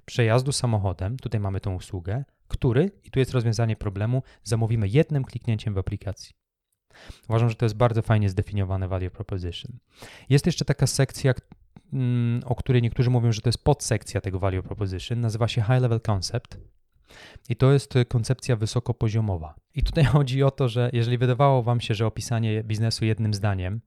przejazdu 0.06 0.52
samochodem, 0.52 1.18
tutaj 1.18 1.42
mamy 1.42 1.60
tą 1.60 1.76
usługę, 1.76 2.24
który, 2.50 2.92
i 3.04 3.12
tu 3.12 3.20
jest 3.20 3.32
rozwiązanie 3.32 3.76
problemu, 3.76 4.24
zamówimy 4.44 4.88
jednym 4.88 5.24
kliknięciem 5.24 5.74
w 5.74 5.78
aplikacji. 5.78 6.34
Uważam, 7.30 7.50
że 7.50 7.56
to 7.56 7.66
jest 7.66 7.76
bardzo 7.76 8.02
fajnie 8.02 8.30
zdefiniowane 8.30 8.88
value 8.88 9.10
proposition. 9.10 9.80
Jest 10.30 10.46
jeszcze 10.46 10.66
taka 10.66 10.88
sekcja, 10.88 11.34
mm, 11.94 12.42
o 12.46 12.56
której 12.56 12.82
niektórzy 12.82 13.10
mówią, 13.10 13.32
że 13.32 13.42
to 13.42 13.50
jest 13.50 13.64
podsekcja 13.64 14.22
tego 14.22 14.40
value 14.40 14.64
proposition, 14.64 15.22
nazywa 15.22 15.48
się 15.48 15.62
high 15.62 15.82
level 15.82 16.02
concept. 16.02 16.58
I 17.50 17.56
to 17.56 17.72
jest 17.72 17.94
koncepcja 18.08 18.56
wysokopoziomowa. 18.56 19.56
I 19.76 19.84
tutaj 19.84 20.06
chodzi 20.16 20.44
o 20.44 20.52
to, 20.52 20.70
że 20.70 20.90
jeżeli 20.94 21.18
wydawało 21.18 21.64
Wam 21.64 21.82
się, 21.82 21.94
że 21.94 22.08
opisanie 22.08 22.64
biznesu 22.64 23.06
jednym 23.06 23.34
zdaniem 23.34 23.82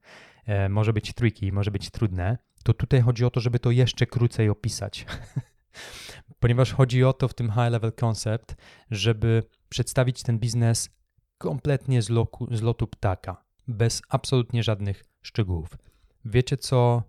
e, 0.45 0.69
może 0.69 0.93
być 0.93 1.13
tricky, 1.13 1.51
może 1.51 1.71
być 1.71 1.89
trudne, 1.89 2.37
to 2.63 2.73
tutaj 2.73 3.01
chodzi 3.01 3.25
o 3.25 3.29
to, 3.29 3.39
żeby 3.39 3.59
to 3.59 3.71
jeszcze 3.71 4.05
krócej 4.07 4.49
opisać. 4.49 5.05
ponieważ 6.43 6.73
chodzi 6.73 7.03
o 7.03 7.13
to 7.13 7.27
w 7.27 7.33
tym 7.33 7.47
high 7.47 7.71
level 7.71 7.91
concept, 7.93 8.55
żeby 8.91 9.43
przedstawić 9.69 10.23
ten 10.23 10.39
biznes 10.39 10.89
kompletnie 11.37 12.01
z, 12.01 12.09
loku, 12.09 12.55
z 12.55 12.61
lotu 12.61 12.87
ptaka, 12.87 13.45
bez 13.67 14.01
absolutnie 14.09 14.63
żadnych 14.63 15.03
szczegółów. 15.21 15.77
Wiecie, 16.25 16.57
co 16.57 17.03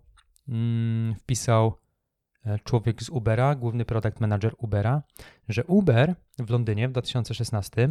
mm, 0.47 1.15
wpisał 1.15 1.77
e, 2.45 2.59
człowiek 2.59 3.03
z 3.03 3.09
Ubera, 3.09 3.55
główny 3.55 3.85
product 3.85 4.19
manager 4.19 4.53
Ubera, 4.57 5.03
że 5.49 5.63
Uber 5.63 6.15
w 6.39 6.49
Londynie 6.49 6.87
w 6.87 6.91
2016 6.91 7.89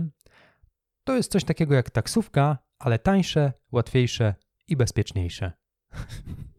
to 1.04 1.16
jest 1.16 1.32
coś 1.32 1.44
takiego 1.44 1.74
jak 1.74 1.90
taksówka, 1.90 2.58
ale 2.78 2.98
tańsze, 2.98 3.52
łatwiejsze 3.72 4.34
i 4.68 4.76
bezpieczniejsze. 4.76 5.52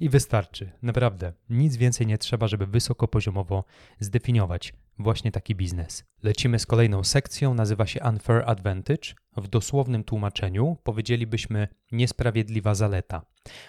I 0.00 0.08
wystarczy, 0.08 0.72
naprawdę. 0.82 1.32
Nic 1.50 1.76
więcej 1.76 2.06
nie 2.06 2.18
trzeba, 2.18 2.48
żeby 2.48 2.66
wysokopoziomowo 2.66 3.64
zdefiniować 4.00 4.72
właśnie 4.98 5.32
taki 5.32 5.54
biznes. 5.54 6.04
Lecimy 6.22 6.58
z 6.58 6.66
kolejną 6.66 7.04
sekcją, 7.04 7.54
nazywa 7.54 7.86
się 7.86 8.00
Unfair 8.04 8.42
Advantage. 8.46 9.14
W 9.36 9.48
dosłownym 9.48 10.04
tłumaczeniu 10.04 10.76
powiedzielibyśmy 10.82 11.68
niesprawiedliwa 11.92 12.74
zaleta. 12.74 13.22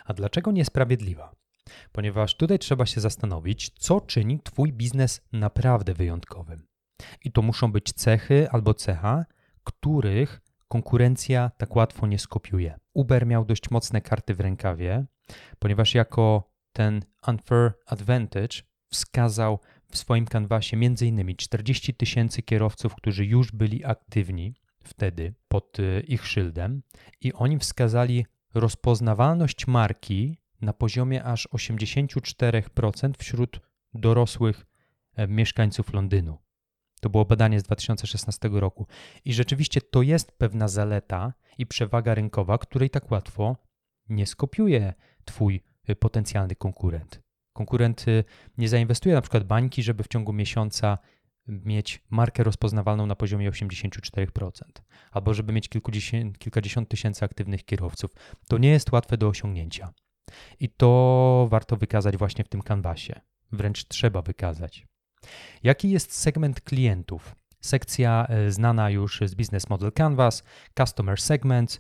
A 0.06 0.14
dlaczego 0.14 0.52
niesprawiedliwa? 0.52 1.36
Ponieważ 1.92 2.36
tutaj 2.36 2.60
trzeba 2.60 2.86
się 2.86 3.02
zastanowić, 3.02 3.70
co 3.70 4.02
czyni 4.02 4.40
Twój 4.40 4.74
biznes 4.74 5.22
naprawdę 5.32 5.94
wyjątkowym. 5.94 6.68
I 7.24 7.32
to 7.32 7.42
muszą 7.42 7.72
być 7.72 7.94
cechy 7.94 8.50
albo 8.52 8.74
cecha, 8.74 9.26
których 9.64 10.42
konkurencja 10.68 11.52
tak 11.58 11.76
łatwo 11.76 12.08
nie 12.08 12.20
skopiuje. 12.20 12.80
Uber 12.98 13.28
miał 13.28 13.46
dość 13.46 13.72
mocne 13.72 14.02
karty 14.02 14.36
w 14.36 14.40
rękawie, 14.40 15.06
ponieważ 15.60 15.96
jako 15.96 16.52
ten 16.74 17.02
unfair 17.28 17.74
advantage 17.86 18.62
wskazał 18.90 19.60
w 19.92 19.98
swoim 19.98 20.26
kanwasie 20.26 20.78
m.in. 20.78 21.36
40 21.36 21.94
tysięcy 21.94 22.42
kierowców, 22.42 22.96
którzy 22.96 23.26
już 23.26 23.52
byli 23.52 23.86
aktywni 23.86 24.56
wtedy 24.84 25.34
pod 25.48 25.80
y, 25.80 26.04
ich 26.08 26.28
szyldem 26.28 26.82
i 27.22 27.34
oni 27.34 27.60
wskazali 27.60 28.26
rozpoznawalność 28.54 29.68
marki 29.68 30.38
na 30.62 30.74
poziomie 30.74 31.24
aż 31.24 31.48
84% 31.48 33.12
wśród 33.18 33.60
dorosłych 33.94 34.66
e, 35.16 35.28
mieszkańców 35.28 35.94
Londynu. 35.94 36.47
To 37.02 37.10
było 37.10 37.26
badanie 37.26 37.60
z 37.60 37.64
2016 37.64 38.50
roku. 38.52 38.88
I 39.26 39.34
rzeczywiście 39.34 39.82
to 39.82 40.02
jest 40.02 40.32
pewna 40.32 40.68
zaleta 40.68 41.34
i 41.58 41.66
przewaga 41.66 42.16
rynkowa, 42.16 42.58
której 42.58 42.90
tak 42.90 43.12
łatwo 43.12 43.58
nie 44.10 44.26
skopiuje 44.26 44.94
Twój 45.26 45.64
y, 45.90 45.96
potencjalny 45.96 46.56
konkurent. 46.56 47.22
Konkurent 47.54 48.08
y, 48.08 48.24
nie 48.58 48.70
zainwestuje 48.70 49.16
na 49.16 49.22
przykład 49.22 49.44
bańki, 49.44 49.84
żeby 49.84 50.04
w 50.04 50.08
ciągu 50.08 50.34
miesiąca 50.34 50.98
mieć 51.48 52.02
markę 52.10 52.44
rozpoznawalną 52.44 53.06
na 53.06 53.16
poziomie 53.16 53.52
84%, 53.52 54.62
albo 55.12 55.34
żeby 55.34 55.54
mieć 55.54 55.70
kilkadziesiąt 56.40 56.90
tysięcy 56.90 57.26
aktywnych 57.26 57.66
kierowców. 57.66 58.12
To 58.48 58.58
nie 58.58 58.70
jest 58.70 58.92
łatwe 58.92 59.18
do 59.18 59.28
osiągnięcia. 59.28 59.94
I 60.60 60.70
to 60.70 61.48
warto 61.50 61.76
wykazać 61.76 62.18
właśnie 62.18 62.44
w 62.44 62.50
tym 62.50 62.62
kanwasie. 62.62 63.22
Wręcz 63.52 63.88
trzeba 63.88 64.22
wykazać. 64.22 64.88
Jaki 65.64 65.90
jest 65.90 66.14
segment 66.14 66.62
klientów? 66.62 67.36
Sekcja 67.62 68.28
e, 68.30 68.52
znana 68.52 68.90
już 68.90 69.22
z 69.26 69.36
Business 69.36 69.70
Model 69.70 69.92
Canvas, 69.92 70.44
Customer 70.78 71.22
Segments. 71.22 71.80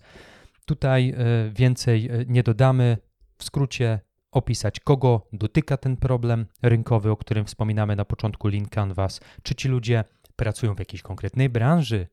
Tutaj 0.65 1.09
e, 1.09 1.15
więcej 1.51 2.09
e, 2.09 2.25
nie 2.27 2.43
dodamy. 2.43 2.97
W 3.38 3.43
skrócie 3.43 3.99
opisać, 4.31 4.79
kogo 4.79 5.27
dotyka 5.33 5.77
ten 5.77 5.97
problem 5.97 6.45
rynkowy, 6.61 7.11
o 7.11 7.17
którym 7.17 7.45
wspominamy 7.45 7.95
na 7.95 8.05
początku 8.05 8.47
Lean 8.47 8.65
Canvas. 8.65 9.19
Czy 9.43 9.55
ci 9.55 9.67
ludzie 9.67 10.03
pracują 10.35 10.75
w 10.75 10.79
jakiejś 10.79 11.01
konkretnej 11.01 11.49
branży, 11.49 12.07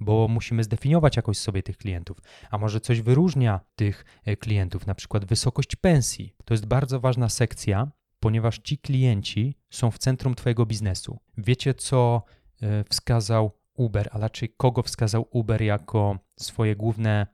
bo 0.00 0.28
musimy 0.28 0.64
zdefiniować 0.64 1.16
jakoś 1.16 1.38
sobie 1.38 1.62
tych 1.62 1.76
klientów. 1.76 2.18
A 2.50 2.58
może 2.58 2.80
coś 2.80 3.00
wyróżnia 3.02 3.60
tych 3.76 4.04
klientów, 4.40 4.86
na 4.86 4.94
przykład 4.94 5.24
wysokość 5.24 5.76
pensji. 5.76 6.34
To 6.44 6.54
jest 6.54 6.66
bardzo 6.66 7.00
ważna 7.00 7.28
sekcja, 7.28 7.90
ponieważ 8.28 8.58
ci 8.58 8.78
klienci 8.78 9.56
są 9.70 9.90
w 9.90 9.98
centrum 9.98 10.34
Twojego 10.34 10.66
biznesu. 10.66 11.20
Wiecie, 11.38 11.74
co 11.74 12.22
e, 12.62 12.84
wskazał 12.84 13.50
Uber, 13.74 14.08
a 14.12 14.18
raczej 14.18 14.54
kogo 14.56 14.82
wskazał 14.82 15.28
Uber 15.30 15.62
jako 15.62 16.18
swoje 16.36 16.76
główne 16.76 17.26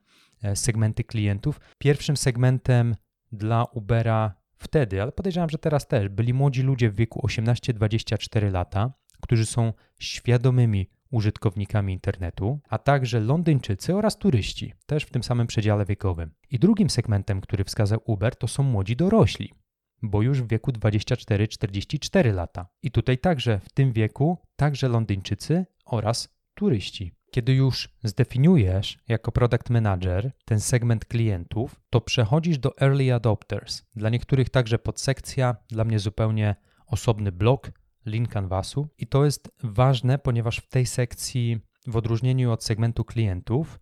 e, 0.42 0.56
segmenty 0.56 1.04
klientów. 1.04 1.60
Pierwszym 1.78 2.16
segmentem 2.16 2.96
dla 3.32 3.64
Ubera 3.64 4.34
wtedy, 4.56 5.02
ale 5.02 5.12
podejrzewam, 5.12 5.50
że 5.50 5.58
teraz 5.58 5.88
też, 5.88 6.08
byli 6.08 6.34
młodzi 6.34 6.62
ludzie 6.62 6.90
w 6.90 6.94
wieku 6.94 7.26
18-24 7.26 8.52
lata, 8.52 8.92
którzy 9.20 9.46
są 9.46 9.72
świadomymi 9.98 10.90
użytkownikami 11.10 11.92
internetu, 11.92 12.60
a 12.68 12.78
także 12.78 13.20
Londyńczycy 13.20 13.96
oraz 13.96 14.18
turyści, 14.18 14.72
też 14.86 15.04
w 15.04 15.10
tym 15.10 15.22
samym 15.22 15.46
przedziale 15.46 15.84
wiekowym. 15.84 16.30
I 16.50 16.58
drugim 16.58 16.90
segmentem, 16.90 17.40
który 17.40 17.64
wskazał 17.64 18.00
Uber, 18.04 18.36
to 18.36 18.48
są 18.48 18.62
młodzi 18.62 18.96
dorośli, 18.96 19.63
bo 20.08 20.22
już 20.22 20.42
w 20.42 20.48
wieku 20.48 20.70
24-44 20.70 22.34
lata. 22.34 22.66
I 22.82 22.90
tutaj 22.90 23.18
także 23.18 23.60
w 23.60 23.72
tym 23.72 23.92
wieku 23.92 24.38
także 24.56 24.88
Londyńczycy 24.88 25.66
oraz 25.84 26.28
turyści. 26.54 27.14
Kiedy 27.30 27.54
już 27.54 27.88
zdefiniujesz 28.04 28.98
jako 29.08 29.32
product 29.32 29.70
manager 29.70 30.32
ten 30.44 30.60
segment 30.60 31.04
klientów, 31.04 31.80
to 31.90 32.00
przechodzisz 32.00 32.58
do 32.58 32.78
early 32.78 33.14
adopters. 33.14 33.82
Dla 33.96 34.10
niektórych 34.10 34.50
także 34.50 34.78
podsekcja, 34.78 35.56
dla 35.68 35.84
mnie 35.84 35.98
zupełnie 35.98 36.54
osobny 36.86 37.32
blok, 37.32 37.70
link 38.06 38.28
canvasu. 38.28 38.88
I 38.98 39.06
to 39.06 39.24
jest 39.24 39.50
ważne, 39.62 40.18
ponieważ 40.18 40.58
w 40.58 40.68
tej 40.68 40.86
sekcji, 40.86 41.60
w 41.86 41.96
odróżnieniu 41.96 42.52
od 42.52 42.64
segmentu 42.64 43.04
klientów, 43.04 43.80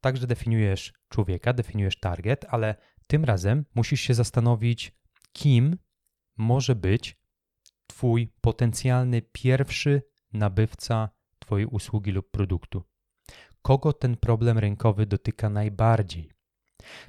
także 0.00 0.26
definiujesz 0.26 0.92
człowieka, 1.08 1.52
definiujesz 1.52 2.00
target, 2.00 2.46
ale 2.48 2.74
tym 3.06 3.24
razem 3.24 3.64
musisz 3.74 4.00
się 4.00 4.14
zastanowić, 4.14 4.97
kim 5.32 5.76
może 6.36 6.74
być 6.74 7.18
Twój 7.86 8.32
potencjalny 8.40 9.22
pierwszy 9.22 10.02
nabywca 10.32 11.08
Twojej 11.38 11.66
usługi 11.66 12.12
lub 12.12 12.30
produktu. 12.30 12.84
Kogo 13.62 13.92
ten 13.92 14.16
problem 14.16 14.58
rynkowy 14.58 15.06
dotyka 15.06 15.48
najbardziej? 15.50 16.30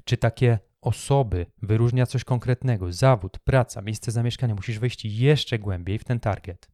Czy 0.04 0.18
takie 0.18 0.60
osoby 0.82 1.46
wyróżnia 1.62 2.06
coś 2.06 2.24
konkretnego, 2.24 2.94
zawód, 2.94 3.40
praca, 3.40 3.82
miejsce 3.82 4.12
zamieszkania, 4.12 4.56
musisz 4.56 4.80
wejść 4.80 5.06
jeszcze 5.06 5.60
głębiej 5.60 6.00
w 6.00 6.04
ten 6.04 6.20
target. 6.20 6.70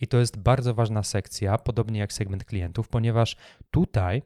I 0.00 0.06
to 0.06 0.18
jest 0.18 0.38
bardzo 0.38 0.74
ważna 0.74 1.02
sekcja, 1.02 1.58
podobnie 1.58 2.00
jak 2.00 2.12
segment 2.12 2.44
klientów, 2.44 2.88
ponieważ 2.88 3.36
tutaj 3.70 4.22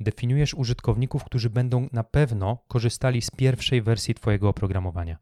definiujesz 0.00 0.54
użytkowników, 0.54 1.24
którzy 1.24 1.50
będą 1.50 1.88
na 1.92 2.04
pewno 2.04 2.64
korzystali 2.68 3.22
z 3.22 3.30
pierwszej 3.30 3.82
wersji 3.82 4.14
Twojego 4.14 4.48
oprogramowania. 4.48 5.18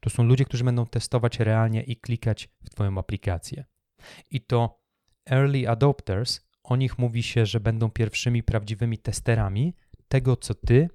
To 0.00 0.10
są 0.10 0.24
ludzie, 0.24 0.44
którzy 0.44 0.64
będą 0.64 0.86
testować 0.86 1.38
realnie 1.38 1.82
i 1.82 1.96
klikać 1.96 2.48
w 2.64 2.70
Twoją 2.70 2.98
aplikację. 2.98 3.64
I 4.30 4.40
to 4.40 4.80
early 5.30 5.68
adopters, 5.68 6.40
o 6.62 6.76
nich 6.76 6.98
mówi 6.98 7.22
się, 7.22 7.46
że 7.46 7.60
będą 7.60 7.90
pierwszymi 7.90 8.42
prawdziwymi 8.42 8.98
testerami 8.98 9.74
tego, 10.08 10.36
co 10.36 10.54
Ty 10.54 10.88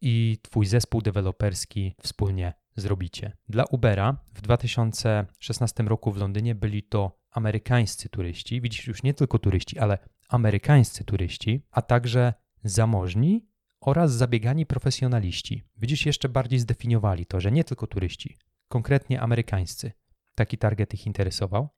i 0.00 0.38
Twój 0.42 0.66
zespół 0.66 1.02
deweloperski 1.02 1.94
wspólnie 2.02 2.52
zrobicie. 2.76 3.36
Dla 3.48 3.64
Ubera 3.64 4.16
w 4.34 4.40
2016 4.40 5.82
roku 5.82 6.12
w 6.12 6.16
Londynie 6.16 6.54
byli 6.54 6.82
to 6.82 7.18
amerykańscy 7.30 8.08
turyści, 8.08 8.60
widzisz 8.60 8.86
już 8.86 9.02
nie 9.02 9.14
tylko 9.14 9.38
turyści, 9.38 9.78
ale 9.78 9.98
amerykańscy 10.28 11.04
turyści, 11.04 11.66
a 11.70 11.82
także 11.82 12.34
zamożni 12.64 13.46
oraz 13.86 14.12
zabiegani 14.12 14.66
profesjonaliści. 14.66 15.62
Widzisz, 15.76 16.06
jeszcze 16.06 16.28
bardziej 16.28 16.58
zdefiniowali 16.58 17.26
to, 17.26 17.40
że 17.40 17.52
nie 17.52 17.64
tylko 17.64 17.86
turyści, 17.86 18.36
konkretnie 18.68 19.20
amerykańscy. 19.20 19.92
Taki 20.34 20.58
target 20.58 20.94
ich 20.94 21.06
interesował 21.06 21.68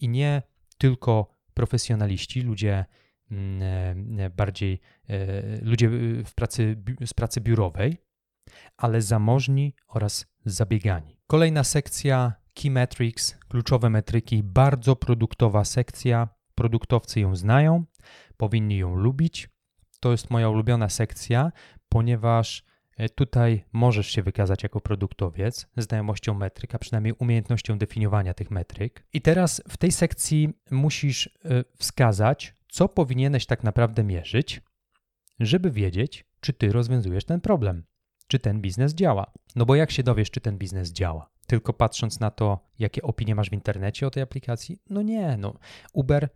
i 0.00 0.08
nie 0.08 0.42
tylko 0.78 1.28
profesjonaliści, 1.54 2.40
ludzie 2.40 2.84
Mm, 3.30 4.20
e, 4.20 4.30
bardziej 4.30 4.80
e, 5.08 5.64
ludzie 5.64 5.88
w 6.24 6.34
pracy, 6.34 6.82
z 7.06 7.14
pracy 7.14 7.40
biurowej, 7.40 7.96
ale 8.76 9.02
zamożni 9.02 9.74
oraz 9.88 10.26
zabiegani. 10.44 11.20
Kolejna 11.26 11.64
sekcja 11.64 12.32
Key 12.54 12.70
Metrics, 12.70 13.38
kluczowe 13.48 13.90
metryki, 13.90 14.42
bardzo 14.42 14.96
produktowa 14.96 15.64
sekcja. 15.64 16.28
Produktowcy 16.54 17.20
ją 17.20 17.36
znają, 17.36 17.84
powinni 18.36 18.78
ją 18.78 18.94
lubić. 18.94 19.48
To 20.00 20.10
jest 20.12 20.30
moja 20.30 20.48
ulubiona 20.48 20.88
sekcja, 20.88 21.52
ponieważ 21.88 22.64
tutaj 23.14 23.64
możesz 23.72 24.06
się 24.06 24.22
wykazać 24.22 24.62
jako 24.62 24.80
produktowiec 24.80 25.66
znajomością 25.76 26.34
metryk, 26.34 26.74
a 26.74 26.78
przynajmniej 26.78 27.14
umiejętnością 27.18 27.78
definiowania 27.78 28.34
tych 28.34 28.50
metryk. 28.50 29.06
I 29.12 29.20
teraz 29.20 29.62
w 29.68 29.76
tej 29.76 29.92
sekcji 29.92 30.48
musisz 30.70 31.38
wskazać, 31.78 32.54
co 32.68 32.88
powinieneś 32.88 33.46
tak 33.46 33.64
naprawdę 33.64 34.04
mierzyć, 34.04 34.62
żeby 35.40 35.70
wiedzieć, 35.70 36.24
czy 36.40 36.52
ty 36.52 36.72
rozwiązujesz 36.72 37.24
ten 37.24 37.40
problem, 37.40 37.84
czy 38.26 38.38
ten 38.38 38.60
biznes 38.60 38.94
działa. 38.94 39.32
No 39.56 39.66
bo 39.66 39.74
jak 39.74 39.90
się 39.90 40.02
dowiesz, 40.02 40.30
czy 40.30 40.40
ten 40.40 40.58
biznes 40.58 40.92
działa? 40.92 41.30
Tylko 41.46 41.72
patrząc 41.72 42.20
na 42.20 42.30
to, 42.30 42.58
jakie 42.78 43.02
opinie 43.02 43.34
masz 43.34 43.50
w 43.50 43.52
internecie 43.52 44.06
o 44.06 44.10
tej 44.10 44.22
aplikacji? 44.22 44.78
No 44.90 45.02
nie, 45.02 45.36
no. 45.36 45.54
Uber 45.92 46.28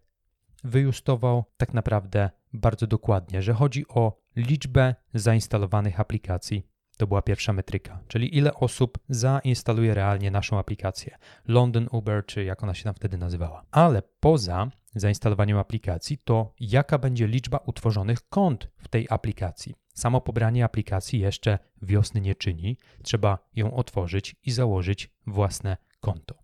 wyjustował 0.64 1.44
tak 1.56 1.74
naprawdę 1.74 2.30
bardzo 2.52 2.86
dokładnie, 2.86 3.42
że 3.42 3.54
chodzi 3.54 3.88
o 3.88 4.20
liczbę 4.36 4.94
zainstalowanych 5.14 6.00
aplikacji. 6.00 6.66
To 6.96 7.06
była 7.06 7.22
pierwsza 7.22 7.52
metryka, 7.52 8.00
czyli 8.08 8.36
ile 8.36 8.54
osób 8.54 8.98
zainstaluje 9.08 9.94
realnie 9.94 10.30
naszą 10.30 10.58
aplikację. 10.58 11.18
London 11.48 11.88
Uber, 11.92 12.26
czy 12.26 12.44
jak 12.44 12.62
ona 12.62 12.74
się 12.74 12.84
tam 12.84 12.94
wtedy 12.94 13.18
nazywała. 13.18 13.64
Ale 13.70 14.02
poza 14.20 14.70
zainstalowaniem 14.94 15.58
aplikacji, 15.58 16.18
to 16.18 16.54
jaka 16.60 16.98
będzie 16.98 17.26
liczba 17.26 17.58
utworzonych 17.66 18.28
kont 18.28 18.68
w 18.76 18.88
tej 18.88 19.06
aplikacji. 19.10 19.74
Samo 19.94 20.20
pobranie 20.20 20.64
aplikacji 20.64 21.20
jeszcze 21.20 21.58
wiosny 21.82 22.20
nie 22.20 22.34
czyni, 22.34 22.76
trzeba 23.02 23.38
ją 23.56 23.74
otworzyć 23.74 24.36
i 24.46 24.50
założyć 24.50 25.10
własne 25.26 25.76
konto. 26.00 26.34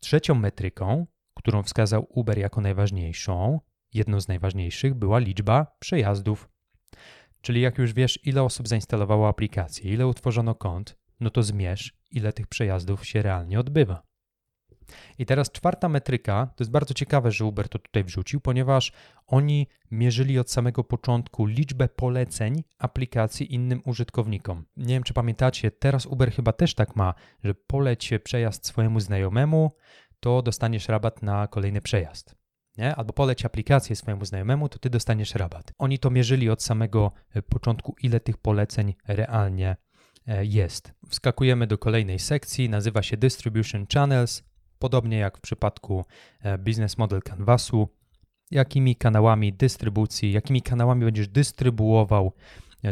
Trzecią 0.00 0.34
metryką, 0.34 1.06
którą 1.40 1.62
wskazał 1.62 2.06
Uber 2.10 2.38
jako 2.38 2.60
najważniejszą, 2.60 3.60
jedną 3.94 4.20
z 4.20 4.28
najważniejszych, 4.28 4.94
była 4.94 5.18
liczba 5.18 5.66
przejazdów. 5.78 6.48
Czyli 7.40 7.60
jak 7.60 7.78
już 7.78 7.92
wiesz, 7.92 8.18
ile 8.24 8.42
osób 8.42 8.68
zainstalowało 8.68 9.28
aplikację, 9.28 9.92
ile 9.92 10.06
utworzono 10.06 10.54
kont, 10.54 10.96
no 11.20 11.30
to 11.30 11.42
zmierz, 11.42 11.94
ile 12.10 12.32
tych 12.32 12.46
przejazdów 12.46 13.06
się 13.06 13.22
realnie 13.22 13.60
odbywa. 13.60 14.10
I 15.18 15.26
teraz 15.26 15.52
czwarta 15.52 15.88
metryka, 15.88 16.46
to 16.56 16.64
jest 16.64 16.70
bardzo 16.70 16.94
ciekawe, 16.94 17.30
że 17.30 17.44
Uber 17.44 17.68
to 17.68 17.78
tutaj 17.78 18.04
wrzucił, 18.04 18.40
ponieważ 18.40 18.92
oni 19.26 19.66
mierzyli 19.90 20.38
od 20.38 20.50
samego 20.50 20.84
początku 20.84 21.46
liczbę 21.46 21.88
poleceń 21.88 22.62
aplikacji 22.78 23.54
innym 23.54 23.82
użytkownikom. 23.84 24.64
Nie 24.76 24.94
wiem, 24.94 25.02
czy 25.02 25.14
pamiętacie, 25.14 25.70
teraz 25.70 26.06
Uber 26.06 26.32
chyba 26.32 26.52
też 26.52 26.74
tak 26.74 26.96
ma, 26.96 27.14
że 27.44 27.54
poleć 27.54 28.10
przejazd 28.24 28.66
swojemu 28.66 29.00
znajomemu, 29.00 29.70
to 30.20 30.42
dostaniesz 30.42 30.88
rabat 30.88 31.22
na 31.22 31.46
kolejny 31.46 31.80
przejazd. 31.80 32.34
Nie? 32.78 32.94
Albo 32.96 33.12
poleć 33.12 33.44
aplikację 33.44 33.96
swojemu 33.96 34.24
znajomemu, 34.24 34.68
to 34.68 34.78
ty 34.78 34.90
dostaniesz 34.90 35.34
rabat. 35.34 35.72
Oni 35.78 35.98
to 35.98 36.10
mierzyli 36.10 36.50
od 36.50 36.62
samego 36.62 37.12
e, 37.34 37.42
początku, 37.42 37.94
ile 38.02 38.20
tych 38.20 38.38
poleceń 38.38 38.94
realnie 39.08 39.76
e, 40.26 40.44
jest. 40.44 40.92
Wskakujemy 41.08 41.66
do 41.66 41.78
kolejnej 41.78 42.18
sekcji, 42.18 42.68
nazywa 42.68 43.02
się 43.02 43.16
Distribution 43.16 43.86
Channels. 43.94 44.42
Podobnie 44.78 45.18
jak 45.18 45.38
w 45.38 45.40
przypadku 45.40 46.04
e, 46.40 46.58
Business 46.58 46.98
Model 46.98 47.22
Canvasu, 47.22 47.88
jakimi 48.50 48.96
kanałami 48.96 49.52
dystrybucji, 49.52 50.32
jakimi 50.32 50.62
kanałami 50.62 51.04
będziesz 51.04 51.28
dystrybuował 51.28 52.32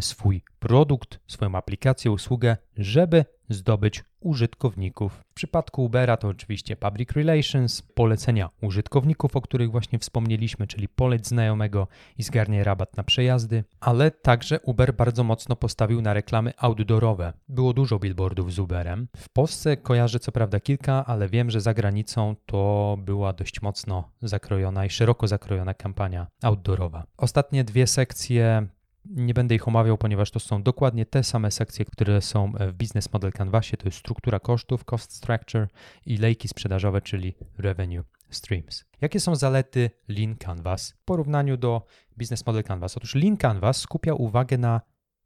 swój 0.00 0.42
produkt, 0.58 1.20
swoją 1.26 1.54
aplikację, 1.54 2.10
usługę, 2.10 2.56
żeby 2.76 3.24
zdobyć 3.48 4.04
użytkowników. 4.20 5.12
W 5.30 5.34
przypadku 5.34 5.84
Ubera 5.84 6.16
to 6.16 6.28
oczywiście 6.28 6.76
public 6.76 7.12
relations, 7.12 7.82
polecenia 7.82 8.50
użytkowników, 8.62 9.36
o 9.36 9.40
których 9.40 9.70
właśnie 9.70 9.98
wspomnieliśmy, 9.98 10.66
czyli 10.66 10.88
poleć 10.88 11.26
znajomego 11.26 11.88
i 12.18 12.22
zgarnie 12.22 12.64
rabat 12.64 12.96
na 12.96 13.02
przejazdy, 13.02 13.64
ale 13.80 14.10
także 14.10 14.60
Uber 14.60 14.94
bardzo 14.94 15.24
mocno 15.24 15.56
postawił 15.56 16.02
na 16.02 16.14
reklamy 16.14 16.52
outdoorowe. 16.58 17.32
Było 17.48 17.72
dużo 17.72 17.98
billboardów 17.98 18.52
z 18.52 18.58
Uberem. 18.58 19.08
W 19.16 19.28
Polsce 19.28 19.76
kojarzę 19.76 20.18
co 20.20 20.32
prawda 20.32 20.60
kilka, 20.60 21.06
ale 21.06 21.28
wiem, 21.28 21.50
że 21.50 21.60
za 21.60 21.74
granicą 21.74 22.36
to 22.46 22.96
była 23.00 23.32
dość 23.32 23.62
mocno 23.62 24.10
zakrojona 24.22 24.86
i 24.86 24.90
szeroko 24.90 25.28
zakrojona 25.28 25.74
kampania 25.74 26.26
outdoorowa. 26.42 27.04
Ostatnie 27.16 27.64
dwie 27.64 27.86
sekcje 27.86 28.68
nie 29.10 29.34
będę 29.34 29.54
ich 29.54 29.68
omawiał, 29.68 29.98
ponieważ 29.98 30.30
to 30.30 30.40
są 30.40 30.62
dokładnie 30.62 31.06
te 31.06 31.24
same 31.24 31.50
sekcje, 31.50 31.84
które 31.84 32.20
są 32.20 32.52
w 32.60 32.72
Business 32.72 33.12
Model 33.12 33.32
Canvasie. 33.32 33.76
To 33.76 33.88
jest 33.88 33.98
struktura 33.98 34.40
kosztów, 34.40 34.84
cost 34.84 35.12
structure 35.12 35.68
i 36.06 36.16
lejki 36.16 36.48
sprzedażowe, 36.48 37.00
czyli 37.00 37.34
revenue 37.58 38.02
streams. 38.30 38.84
Jakie 39.00 39.20
są 39.20 39.36
zalety 39.36 39.90
Lean 40.08 40.36
Canvas 40.36 40.92
w 40.92 41.04
porównaniu 41.04 41.56
do 41.56 41.86
Business 42.16 42.46
Model 42.46 42.64
Canvas? 42.64 42.96
Otóż 42.96 43.14
Lean 43.14 43.36
Canvas 43.36 43.76
skupia 43.76 44.14
uwagę 44.14 44.58
na 44.58 44.80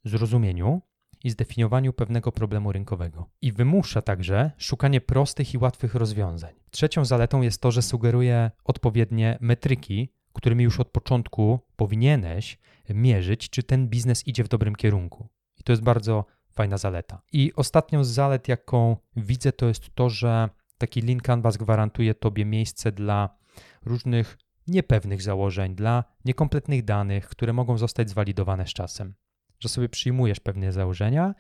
zrozumieniu 0.05 0.83
i 1.25 1.31
zdefiniowaniu 1.31 1.93
pewnego 1.93 2.33
problemu 2.33 2.73
rynkowego. 2.73 3.31
I 3.43 3.53
wymusza 3.53 4.03
także 4.03 4.51
szukanie 4.59 5.01
prostych 5.01 5.55
i 5.55 5.59
łatwych 5.59 5.95
rozwiązań. 5.95 6.55
Trzecią 6.71 7.05
zaletą 7.05 7.43
jest 7.43 7.61
to, 7.61 7.71
że 7.71 7.83
sugeruje 7.83 8.51
odpowiednie 8.65 9.39
metryki, 9.41 10.13
którymi 10.33 10.65
już 10.65 10.81
od 10.81 10.89
początku 10.89 11.61
powinieneś 11.77 12.59
mierzyć, 12.89 13.51
czy 13.51 13.63
ten 13.63 13.89
biznes 13.89 14.27
idzie 14.29 14.45
w 14.45 14.49
dobrym 14.49 14.77
kierunku. 14.77 15.29
I 15.61 15.63
to 15.63 15.73
jest 15.73 15.83
bardzo 15.83 16.25
fajna 16.53 16.79
zaleta. 16.79 17.23
I 17.33 17.53
ostatnią 17.57 18.05
z 18.05 18.09
zalet, 18.09 18.49
jaką 18.49 18.97
widzę, 19.17 19.53
to 19.53 19.69
jest 19.69 19.95
to, 19.95 20.11
że 20.11 20.49
taki 20.79 21.03
Lean 21.03 21.21
Canvas 21.21 21.57
gwarantuje 21.57 22.15
tobie 22.15 22.45
miejsce 22.45 22.93
dla 22.93 23.37
różnych 23.85 24.39
niepewnych 24.67 25.23
założeń, 25.23 25.75
dla 25.75 26.05
niekompletnych 26.25 26.85
danych, 26.85 27.29
które 27.29 27.53
mogą 27.53 27.79
zostać 27.79 28.11
zwalidowane 28.11 28.67
z 28.67 28.73
czasem. 28.73 29.15
Że 29.59 29.69
sobie 29.69 29.89
przyjmujesz 29.89 30.41
pewne 30.41 30.73
założenia, 30.73 31.35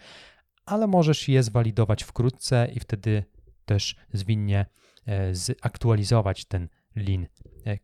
ale 0.66 0.86
możesz 0.86 1.28
je 1.28 1.43
zwalidować 1.43 2.03
wkrótce 2.03 2.68
i 2.74 2.80
wtedy 2.80 3.24
też 3.64 3.97
zwinnie 4.12 4.66
e, 5.07 5.34
zaktualizować 5.34 6.45
ten 6.45 6.68
Lean 6.97 7.26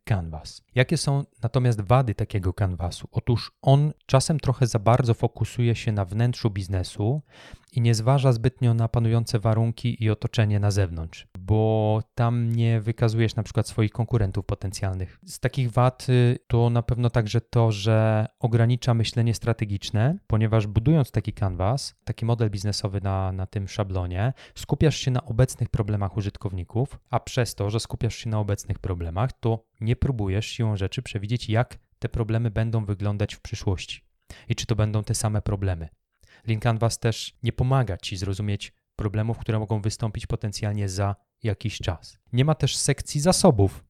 canvas. 0.05 0.63
Jakie 0.75 0.97
są 0.97 1.25
natomiast 1.43 1.81
wady 1.81 2.15
takiego 2.15 2.53
canvasu? 2.53 3.09
Otóż 3.13 3.53
on 3.63 3.93
czasem 4.07 4.41
trochę 4.41 4.67
za 4.67 4.79
bardzo 4.79 5.15
fokusuje 5.15 5.75
się 5.75 5.93
na 5.93 6.05
wnętrzu 6.05 6.51
biznesu 6.51 7.23
i 7.73 7.81
nie 7.81 7.95
zważa 7.95 8.33
zbytnio 8.33 8.75
na 8.75 8.89
panujące 8.89 9.39
warunki 9.39 10.05
i 10.05 10.11
otoczenie 10.11 10.61
na 10.61 10.71
zewnątrz, 10.71 11.27
bo 11.39 12.03
tam 12.15 12.53
nie 12.53 12.81
wykazujesz 12.81 13.37
na 13.37 13.43
przykład 13.43 13.69
swoich 13.69 13.93
konkurentów 13.93 14.47
potencjalnych. 14.47 15.19
Z 15.27 15.41
takich 15.41 15.71
wad 15.73 16.07
y, 16.09 16.39
to 16.47 16.71
na 16.71 16.83
pewno 16.83 17.11
także 17.11 17.41
to, 17.41 17.73
że 17.73 18.27
ogranicza 18.39 18.95
myślenie 18.95 19.35
strategiczne, 19.35 20.19
ponieważ 20.27 20.67
budując 20.67 21.11
taki 21.11 21.33
canvas, 21.33 21.95
taki 22.05 22.25
model 22.25 22.51
biznesowy 22.51 23.01
na, 23.01 23.33
na 23.33 23.47
tym 23.47 23.69
szablonie, 23.69 24.33
skupiasz 24.55 24.97
się 24.97 25.11
na 25.11 25.25
obecnych 25.25 25.69
problemach 25.69 26.17
użytkowników, 26.17 26.99
a 27.11 27.21
przez 27.21 27.55
to, 27.55 27.71
że 27.71 27.81
skupiasz 27.81 28.15
się 28.15 28.31
na 28.31 28.39
obecnych 28.39 28.79
problemach, 28.79 29.33
to 29.33 29.68
nie 29.81 29.97
próbujesz 29.97 30.47
siłą 30.47 30.77
rzeczy 30.77 31.03
przewidzieć, 31.03 31.49
jak 31.49 31.79
te 31.99 32.09
problemy 32.09 32.51
będą 32.51 32.85
wyglądać 32.85 33.35
w 33.35 33.41
przyszłości 33.41 34.03
i 34.49 34.55
czy 34.55 34.67
to 34.67 34.77
będą 34.77 35.05
te 35.05 35.15
same 35.15 35.43
problemy. 35.43 35.89
Lean 36.47 36.61
Canvas 36.61 36.99
też 36.99 37.37
nie 37.43 37.53
pomaga 37.53 37.97
ci 37.97 38.17
zrozumieć 38.17 38.73
problemów, 38.97 39.39
które 39.39 39.59
mogą 39.59 39.81
wystąpić 39.81 40.27
potencjalnie 40.27 40.89
za 40.89 41.17
jakiś 41.43 41.79
czas. 41.79 42.19
Nie 42.33 42.45
ma 42.45 42.55
też 42.55 42.77
sekcji 42.77 43.21
zasobów, 43.21 43.85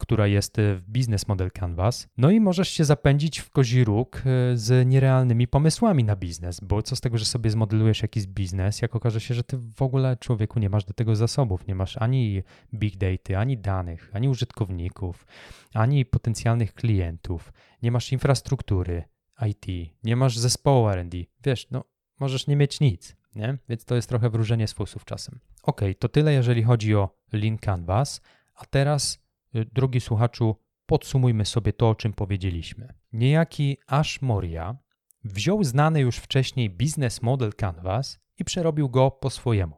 która 0.00 0.26
jest 0.26 0.58
e, 0.58 0.74
w 0.76 0.82
Business 0.88 1.28
Model 1.28 1.50
Canvas. 1.50 2.08
No 2.16 2.30
i 2.30 2.40
możesz 2.40 2.68
się 2.68 2.84
zapędzić 2.84 3.38
w 3.38 3.50
kozi 3.50 3.84
róg 3.84 4.16
e, 4.16 4.56
z 4.56 4.86
nierealnymi 4.86 5.48
pomysłami 5.48 6.04
na 6.04 6.16
biznes, 6.16 6.60
bo 6.60 6.82
co 6.82 6.96
z 6.96 7.00
tego, 7.00 7.18
że 7.18 7.24
sobie 7.24 7.50
zmodelujesz 7.50 8.02
jakiś 8.02 8.26
biznes, 8.26 8.82
jak 8.82 8.96
okaże 8.96 9.20
się, 9.20 9.34
że 9.34 9.44
ty 9.44 9.58
w 9.58 9.82
ogóle 9.82 10.16
człowieku 10.16 10.58
nie 10.58 10.70
masz 10.70 10.84
do 10.84 10.94
tego 10.94 11.16
zasobów, 11.16 11.66
nie 11.66 11.74
masz 11.74 11.96
ani 11.96 12.42
big 12.74 12.96
data, 12.96 13.40
ani 13.40 13.58
danych, 13.58 14.10
ani 14.12 14.28
użytkowników, 14.28 15.26
ani 15.74 16.04
potencjalnych 16.04 16.74
klientów, 16.74 17.52
nie 17.82 17.90
masz 17.90 18.12
infrastruktury 18.12 19.04
IT, 19.48 19.66
nie 20.04 20.16
masz 20.16 20.38
zespołu 20.38 20.88
R&D, 20.88 21.18
wiesz, 21.44 21.70
no 21.70 21.84
możesz 22.20 22.46
nie 22.46 22.56
mieć 22.56 22.80
nic, 22.80 23.16
nie? 23.34 23.58
Więc 23.68 23.84
to 23.84 23.94
jest 23.94 24.08
trochę 24.08 24.30
wróżenie 24.30 24.68
z 24.68 24.72
fusów 24.72 25.04
czasem. 25.04 25.40
Ok, 25.62 25.80
to 25.98 26.08
tyle 26.08 26.32
jeżeli 26.32 26.62
chodzi 26.62 26.94
o 26.94 27.16
Lean 27.32 27.58
Canvas, 27.58 28.20
a 28.54 28.66
teraz 28.66 29.18
drogi 29.54 30.00
słuchaczu, 30.00 30.56
podsumujmy 30.86 31.44
sobie 31.44 31.72
to, 31.72 31.88
o 31.88 31.94
czym 31.94 32.12
powiedzieliśmy. 32.12 32.94
Niejaki 33.12 33.78
Ash 33.86 34.22
Moria 34.22 34.76
wziął 35.24 35.64
znany 35.64 36.00
już 36.00 36.16
wcześniej 36.16 36.70
biznes 36.70 37.22
model 37.22 37.52
Canvas 37.54 38.18
i 38.38 38.44
przerobił 38.44 38.88
go 38.88 39.10
po 39.10 39.30
swojemu. 39.30 39.76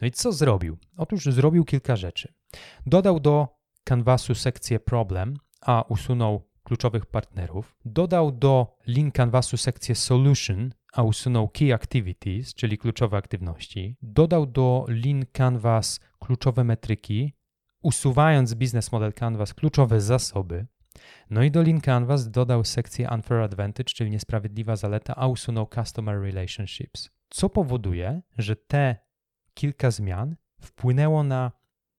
No 0.00 0.06
i 0.06 0.10
co 0.10 0.32
zrobił? 0.32 0.78
Otóż 0.96 1.24
zrobił 1.24 1.64
kilka 1.64 1.96
rzeczy. 1.96 2.32
Dodał 2.86 3.20
do 3.20 3.48
Canvasu 3.84 4.34
sekcję 4.34 4.80
problem, 4.80 5.36
a 5.60 5.84
usunął 5.88 6.48
kluczowych 6.62 7.06
partnerów. 7.06 7.76
Dodał 7.84 8.32
do 8.32 8.76
link 8.86 9.14
Canvasu 9.14 9.56
sekcję 9.56 9.94
solution, 9.94 10.70
a 10.92 11.02
usunął 11.02 11.48
key 11.48 11.72
activities, 11.74 12.54
czyli 12.54 12.78
kluczowe 12.78 13.16
aktywności. 13.16 13.96
Dodał 14.02 14.46
do 14.46 14.84
Lean 14.88 15.24
Canvas 15.32 16.00
kluczowe 16.18 16.64
metryki, 16.64 17.32
usuwając 17.82 18.54
Business 18.54 18.92
Model 18.92 19.12
Canvas 19.12 19.54
kluczowe 19.54 20.00
zasoby. 20.00 20.66
No 21.30 21.42
i 21.42 21.50
do 21.50 21.62
Lean 21.62 21.80
Canvas 21.80 22.30
dodał 22.30 22.64
sekcję 22.64 23.08
Unfair 23.10 23.40
Advantage, 23.40 23.92
czyli 23.94 24.10
niesprawiedliwa 24.10 24.76
zaleta, 24.76 25.16
a 25.16 25.26
usunął 25.26 25.68
Customer 25.74 26.20
Relationships. 26.20 27.10
Co 27.30 27.48
powoduje, 27.48 28.22
że 28.38 28.56
te 28.56 28.96
kilka 29.54 29.90
zmian 29.90 30.36
wpłynęło 30.60 31.22
na 31.22 31.52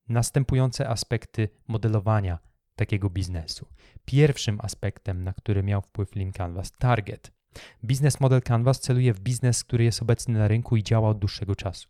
następujące 0.10 0.90
aspekty 0.90 1.50
modelowania 1.68 2.40
takiego 2.76 3.10
biznesu. 3.10 3.68
Pierwszym 4.06 4.60
aspektem, 4.62 5.24
na 5.24 5.34
który 5.34 5.64
miał 5.64 5.82
wpływ 5.82 6.16
Lean 6.16 6.32
Canvas, 6.32 6.72
target. 6.72 7.32
Business 7.84 8.20
Model 8.20 8.42
Canvas 8.42 8.80
celuje 8.80 9.14
w 9.14 9.20
biznes, 9.20 9.64
który 9.64 9.84
jest 9.84 10.02
obecny 10.02 10.40
na 10.40 10.48
rynku 10.48 10.78
i 10.78 10.84
działa 10.84 11.10
od 11.10 11.20
dłuższego 11.20 11.56
czasu. 11.56 11.90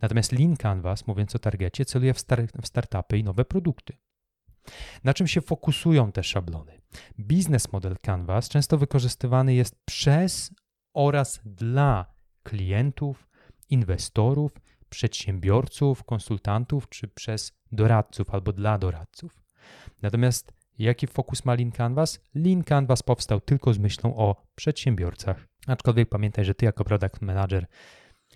Natomiast 0.00 0.32
Lean 0.32 0.56
Canvas, 0.56 1.06
mówiąc 1.06 1.36
o 1.36 1.38
targecie, 1.38 1.84
celuje 1.84 2.14
w, 2.14 2.18
star 2.18 2.46
w 2.62 2.66
startupy 2.66 3.18
i 3.18 3.24
nowe 3.24 3.44
produkty. 3.44 3.96
Na 5.04 5.14
czym 5.14 5.26
się 5.26 5.40
fokusują 5.40 6.12
te 6.12 6.22
szablony? 6.22 6.80
Biznes 7.18 7.72
model 7.72 7.96
Canvas 8.06 8.48
często 8.48 8.78
wykorzystywany 8.78 9.54
jest 9.54 9.76
przez 9.84 10.50
oraz 10.94 11.40
dla 11.44 12.14
klientów, 12.42 13.28
inwestorów, 13.70 14.52
przedsiębiorców, 14.88 16.04
konsultantów 16.04 16.88
czy 16.88 17.08
przez 17.08 17.52
doradców 17.72 18.30
albo 18.30 18.52
dla 18.52 18.78
doradców. 18.78 19.42
Natomiast 20.02 20.52
jaki 20.78 21.06
fokus 21.06 21.44
ma 21.44 21.54
Lean 21.54 21.72
Canvas? 21.72 22.20
Lean 22.34 22.64
Canvas 22.64 23.02
powstał 23.02 23.40
tylko 23.40 23.74
z 23.74 23.78
myślą 23.78 24.16
o 24.16 24.46
przedsiębiorcach. 24.54 25.48
Aczkolwiek 25.66 26.08
pamiętaj, 26.08 26.44
że 26.44 26.54
ty 26.54 26.64
jako 26.64 26.84
product 26.84 27.22
manager 27.22 27.66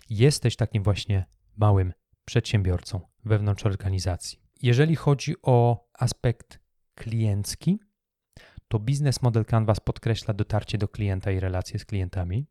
jesteś 0.09 0.55
takim 0.55 0.83
właśnie 0.83 1.25
małym 1.57 1.93
przedsiębiorcą 2.25 3.01
wewnątrz 3.25 3.65
organizacji. 3.65 4.39
Jeżeli 4.61 4.95
chodzi 4.95 5.35
o 5.41 5.87
aspekt 5.93 6.59
kliencki, 6.95 7.79
to 8.67 8.79
biznes 8.79 9.21
model 9.21 9.45
Canvas 9.45 9.79
podkreśla 9.79 10.33
dotarcie 10.33 10.77
do 10.77 10.87
klienta 10.87 11.31
i 11.31 11.39
relacje 11.39 11.79
z 11.79 11.85
klientami. 11.85 12.47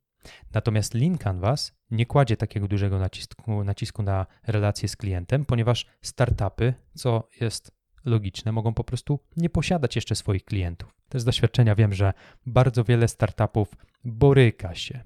Natomiast 0.54 0.94
Lean 0.94 1.18
Canvas 1.18 1.72
nie 1.90 2.06
kładzie 2.06 2.36
takiego 2.36 2.68
dużego 2.68 2.98
nacisku, 2.98 3.64
nacisku 3.64 4.02
na 4.02 4.26
relacje 4.46 4.88
z 4.88 4.96
klientem, 4.96 5.44
ponieważ 5.44 5.86
startupy, 6.02 6.74
co 6.94 7.28
jest 7.40 7.72
logiczne, 8.04 8.52
mogą 8.52 8.74
po 8.74 8.84
prostu 8.84 9.20
nie 9.36 9.50
posiadać 9.50 9.96
jeszcze 9.96 10.14
swoich 10.14 10.44
klientów. 10.44 10.94
To 11.08 11.20
z 11.20 11.24
doświadczenia 11.24 11.74
wiem, 11.74 11.94
że 11.94 12.12
bardzo 12.46 12.84
wiele 12.84 13.08
startupów 13.08 13.68
boryka 14.04 14.74
się, 14.74 15.04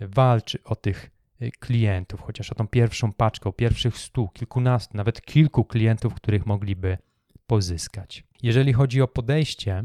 walczy 0.00 0.64
o 0.64 0.76
tych 0.76 1.10
klientów, 1.50 2.20
chociaż 2.20 2.52
o 2.52 2.54
tą 2.54 2.68
pierwszą 2.68 3.12
paczkę, 3.12 3.48
o 3.48 3.52
pierwszych 3.52 3.98
stu, 3.98 4.28
kilkunastu, 4.28 4.96
nawet 4.96 5.20
kilku 5.20 5.64
klientów, 5.64 6.14
których 6.14 6.46
mogliby 6.46 6.98
pozyskać. 7.46 8.24
Jeżeli 8.42 8.72
chodzi 8.72 9.02
o 9.02 9.08
podejście, 9.08 9.84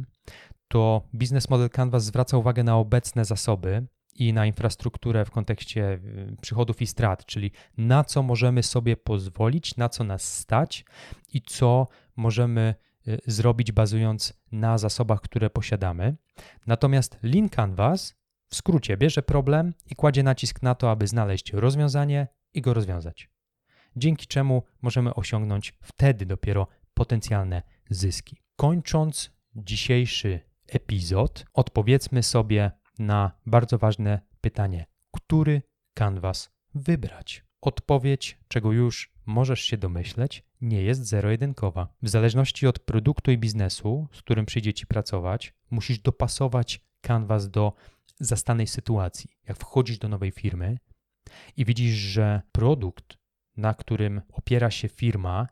to 0.68 1.08
Business 1.14 1.49
Model 1.49 1.70
Canvas 1.70 2.05
zwraca 2.05 2.38
uwagę 2.38 2.64
na 2.64 2.78
obecne 2.78 3.26
zasoby 3.26 3.88
i 4.16 4.34
na 4.34 4.45
infrastrukturę 4.45 5.26
w 5.26 5.32
kontekście 5.32 5.93
y, 5.93 6.36
przychodów 6.41 6.82
i 6.82 6.88
strat, 6.88 7.26
czyli 7.26 7.51
na 7.78 8.03
co 8.03 8.24
możemy 8.24 8.64
sobie 8.64 8.97
pozwolić, 8.97 9.78
na 9.78 9.89
co 9.89 10.03
nas 10.03 10.38
stać 10.38 10.86
i 11.34 11.41
co 11.41 11.88
możemy 12.16 12.76
y, 13.08 13.20
zrobić 13.28 13.72
bazując 13.72 14.34
na 14.51 14.78
zasobach, 14.78 15.22
które 15.22 15.49
posiadamy. 15.49 16.16
Natomiast 16.68 17.18
Lean 17.24 17.49
Canvas 17.49 18.16
w 18.50 18.56
skrócie 18.56 18.98
bierze 18.98 19.22
problem 19.22 19.74
i 19.86 19.95
kładzie 19.95 20.24
nacisk 20.24 20.62
na 20.62 20.76
to, 20.76 20.91
aby 20.91 21.08
znaleźć 21.08 21.54
rozwiązanie 21.54 22.28
i 22.54 22.62
go 22.62 22.74
rozwiązać. 22.74 23.30
Dzięki 23.95 24.28
czemu 24.28 24.64
możemy 24.82 25.16
osiągnąć 25.16 25.74
wtedy 25.82 26.26
dopiero 26.26 26.68
potencjalne 26.93 27.62
zyski. 27.89 28.41
Kończąc 28.56 29.32
dzisiejszy 29.56 30.39
epizod, 30.68 31.45
odpowiedzmy 31.54 32.24
sobie 32.24 32.72
na 33.00 33.32
bardzo 33.45 33.78
ważne 33.78 34.22
pytanie: 34.41 34.86
który 35.12 35.62
kanwas 35.93 36.50
wybrać? 36.76 37.43
Odpowiedź, 37.62 38.39
czego 38.48 38.72
już 38.72 39.14
możesz 39.26 39.62
się 39.62 39.78
domyśleć, 39.78 40.43
nie 40.62 40.82
jest 40.82 41.04
zero-jedynkowa. 41.04 41.88
W 42.02 42.10
zależności 42.10 42.68
od 42.68 42.80
produktu 42.80 43.32
i 43.32 43.38
biznesu, 43.38 44.08
z 44.14 44.22
którym 44.22 44.45
przyjdzie 44.45 44.74
ci 44.74 44.88
pracować, 44.88 45.54
musisz 45.70 46.00
dopasować 46.00 46.82
kanwas 47.02 47.50
do 47.50 47.74
zastanej 48.20 48.68
sytuacji. 48.68 49.30
Jak 49.47 49.57
wchodzisz 49.57 49.97
do 49.97 50.07
nowej 50.09 50.32
firmy 50.32 50.78
i 51.57 51.65
widzisz, 51.65 51.95
że 51.95 52.41
produkt, 52.51 53.18
na 53.57 53.74
którym 53.74 54.22
opiera 54.32 54.72
się 54.72 54.89
firma, 54.89 55.47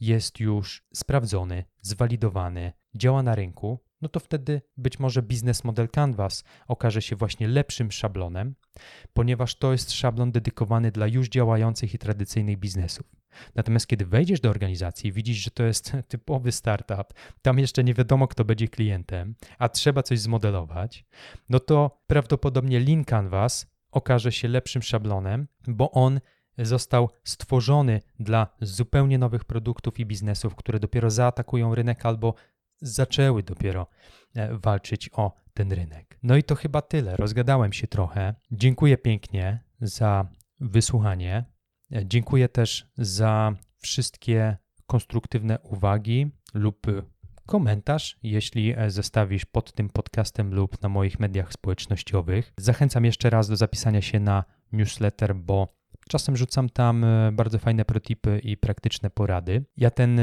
jest 0.00 0.40
już 0.40 0.86
sprawdzony, 0.94 1.64
zwalidowany, 1.80 2.72
działa 2.94 3.22
na 3.22 3.34
rynku, 3.34 3.78
no 4.02 4.08
to 4.08 4.20
wtedy 4.20 4.62
być 4.76 4.98
może 4.98 5.22
biznes 5.22 5.64
model 5.64 5.88
Canvas 5.88 6.44
okaże 6.68 7.02
się 7.02 7.16
właśnie 7.16 7.48
lepszym 7.48 7.92
szablonem, 7.92 8.54
ponieważ 9.12 9.54
to 9.54 9.72
jest 9.72 9.92
szablon 9.92 10.32
dedykowany 10.32 10.90
dla 10.90 11.06
już 11.06 11.28
działających 11.28 11.94
i 11.94 11.98
tradycyjnych 11.98 12.58
biznesów. 12.58 13.06
Natomiast 13.54 13.86
kiedy 13.86 14.06
wejdziesz 14.06 14.40
do 14.40 14.50
organizacji 14.50 15.08
i 15.08 15.12
widzisz, 15.12 15.36
że 15.36 15.50
to 15.50 15.62
jest 15.62 15.92
typowy 16.08 16.52
startup, 16.52 17.14
tam 17.42 17.58
jeszcze 17.58 17.84
nie 17.84 17.94
wiadomo, 17.94 18.28
kto 18.28 18.44
będzie 18.44 18.68
klientem, 18.68 19.34
a 19.58 19.68
trzeba 19.68 20.02
coś 20.02 20.20
zmodelować, 20.20 21.04
no 21.48 21.60
to 21.60 22.02
prawdopodobnie 22.06 22.80
Lean 22.80 23.04
Canvas 23.04 23.66
okaże 23.90 24.32
się 24.32 24.48
lepszym 24.48 24.82
szablonem, 24.82 25.48
bo 25.66 25.90
on 25.90 26.20
został 26.58 27.08
stworzony 27.24 28.00
dla 28.20 28.46
zupełnie 28.60 29.18
nowych 29.18 29.44
produktów 29.44 30.00
i 30.00 30.06
biznesów, 30.06 30.54
które 30.54 30.80
dopiero 30.80 31.10
zaatakują 31.10 31.74
rynek 31.74 32.06
albo 32.06 32.34
zaczęły 32.80 33.42
dopiero 33.42 33.86
e, 34.34 34.58
walczyć 34.58 35.10
o 35.12 35.32
ten 35.54 35.72
rynek. 35.72 36.18
No 36.22 36.36
i 36.36 36.42
to 36.42 36.54
chyba 36.54 36.82
tyle. 36.82 37.16
Rozgadałem 37.16 37.72
się 37.72 37.86
trochę. 37.86 38.34
Dziękuję 38.52 38.98
pięknie 38.98 39.64
za 39.80 40.28
wysłuchanie. 40.60 41.44
E, 41.92 42.06
dziękuję 42.06 42.48
też 42.48 42.86
za 42.96 43.52
wszystkie 43.78 44.56
konstruktywne 44.86 45.58
uwagi 45.58 46.30
lub 46.54 46.86
komentarz, 47.46 48.18
jeśli 48.22 48.74
e, 48.76 48.90
zestawisz 48.90 49.44
pod 49.44 49.72
tym 49.72 49.88
podcastem 49.88 50.54
lub 50.54 50.82
na 50.82 50.88
moich 50.88 51.20
mediach 51.20 51.52
społecznościowych. 51.52 52.52
Zachęcam 52.56 53.04
jeszcze 53.04 53.30
raz 53.30 53.48
do 53.48 53.56
zapisania 53.56 54.02
się 54.02 54.20
na 54.20 54.44
newsletter, 54.72 55.36
bo 55.36 55.76
czasem 56.08 56.36
rzucam 56.36 56.68
tam 56.68 57.06
bardzo 57.32 57.58
fajne 57.58 57.84
protipy 57.84 58.38
i 58.38 58.56
praktyczne 58.56 59.10
porady. 59.10 59.64
Ja 59.76 59.90
ten 59.90 60.20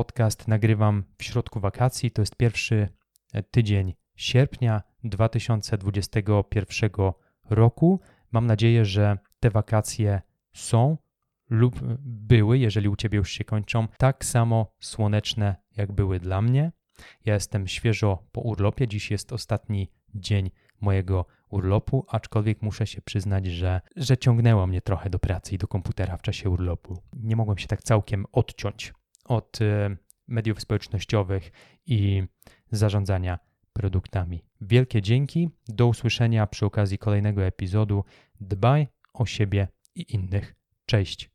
podcast 0.00 0.48
nagrywam 0.48 1.04
w 1.18 1.24
środku 1.24 1.60
wakacji. 1.60 2.10
To 2.10 2.22
jest 2.22 2.36
pierwszy 2.36 2.88
e, 3.32 3.42
tydzień 3.42 3.94
sierpnia 4.16 4.82
2021 5.04 6.90
roku. 7.50 8.00
Mam 8.32 8.46
nadzieję, 8.46 8.84
że 8.84 9.18
te 9.40 9.50
wakacje 9.50 10.20
są 10.52 10.98
lub 11.50 11.80
były, 12.02 12.58
jeżeli 12.58 12.88
u 12.88 12.96
Ciebie 12.96 13.18
już 13.18 13.30
się 13.30 13.44
kończą, 13.44 13.88
tak 13.98 14.24
samo 14.24 14.74
słoneczne, 14.80 15.56
jak 15.76 15.92
były 15.92 16.20
dla 16.20 16.42
mnie. 16.42 16.72
Ja 17.24 17.34
jestem 17.34 17.68
świeżo 17.68 18.26
po 18.32 18.40
urlopie. 18.40 18.88
Dziś 18.88 19.10
jest 19.10 19.32
ostatni 19.32 19.90
dzień 20.14 20.50
mojego 20.80 21.26
urlopu, 21.48 22.06
aczkolwiek 22.08 22.62
muszę 22.62 22.86
się 22.86 23.02
przyznać, 23.02 23.46
że, 23.46 23.80
że 23.96 24.18
ciągnęło 24.18 24.66
mnie 24.66 24.80
trochę 24.80 25.10
do 25.10 25.18
pracy 25.18 25.54
i 25.54 25.58
do 25.58 25.68
komputera 25.68 26.16
w 26.16 26.22
czasie 26.22 26.50
urlopu. 26.50 27.02
Nie 27.12 27.36
mogłem 27.36 27.58
się 27.58 27.66
tak 27.66 27.82
całkiem 27.82 28.26
odciąć 28.32 28.92
od 29.30 29.62
e, 29.62 29.96
mediów 30.28 30.60
społecznościowych 30.60 31.52
i 31.86 32.22
zarządzania 32.70 33.38
produktami. 33.72 34.44
Wielkie 34.60 35.02
dzięki, 35.02 35.50
do 35.68 35.86
usłyszenia 35.86 36.46
przy 36.46 36.66
okazji 36.66 36.98
kolejnego 36.98 37.44
epizodu. 37.44 38.04
Dbaj 38.40 38.88
o 39.14 39.26
siebie 39.26 39.68
i 39.94 40.14
innych. 40.14 40.54
Cześć. 40.86 41.30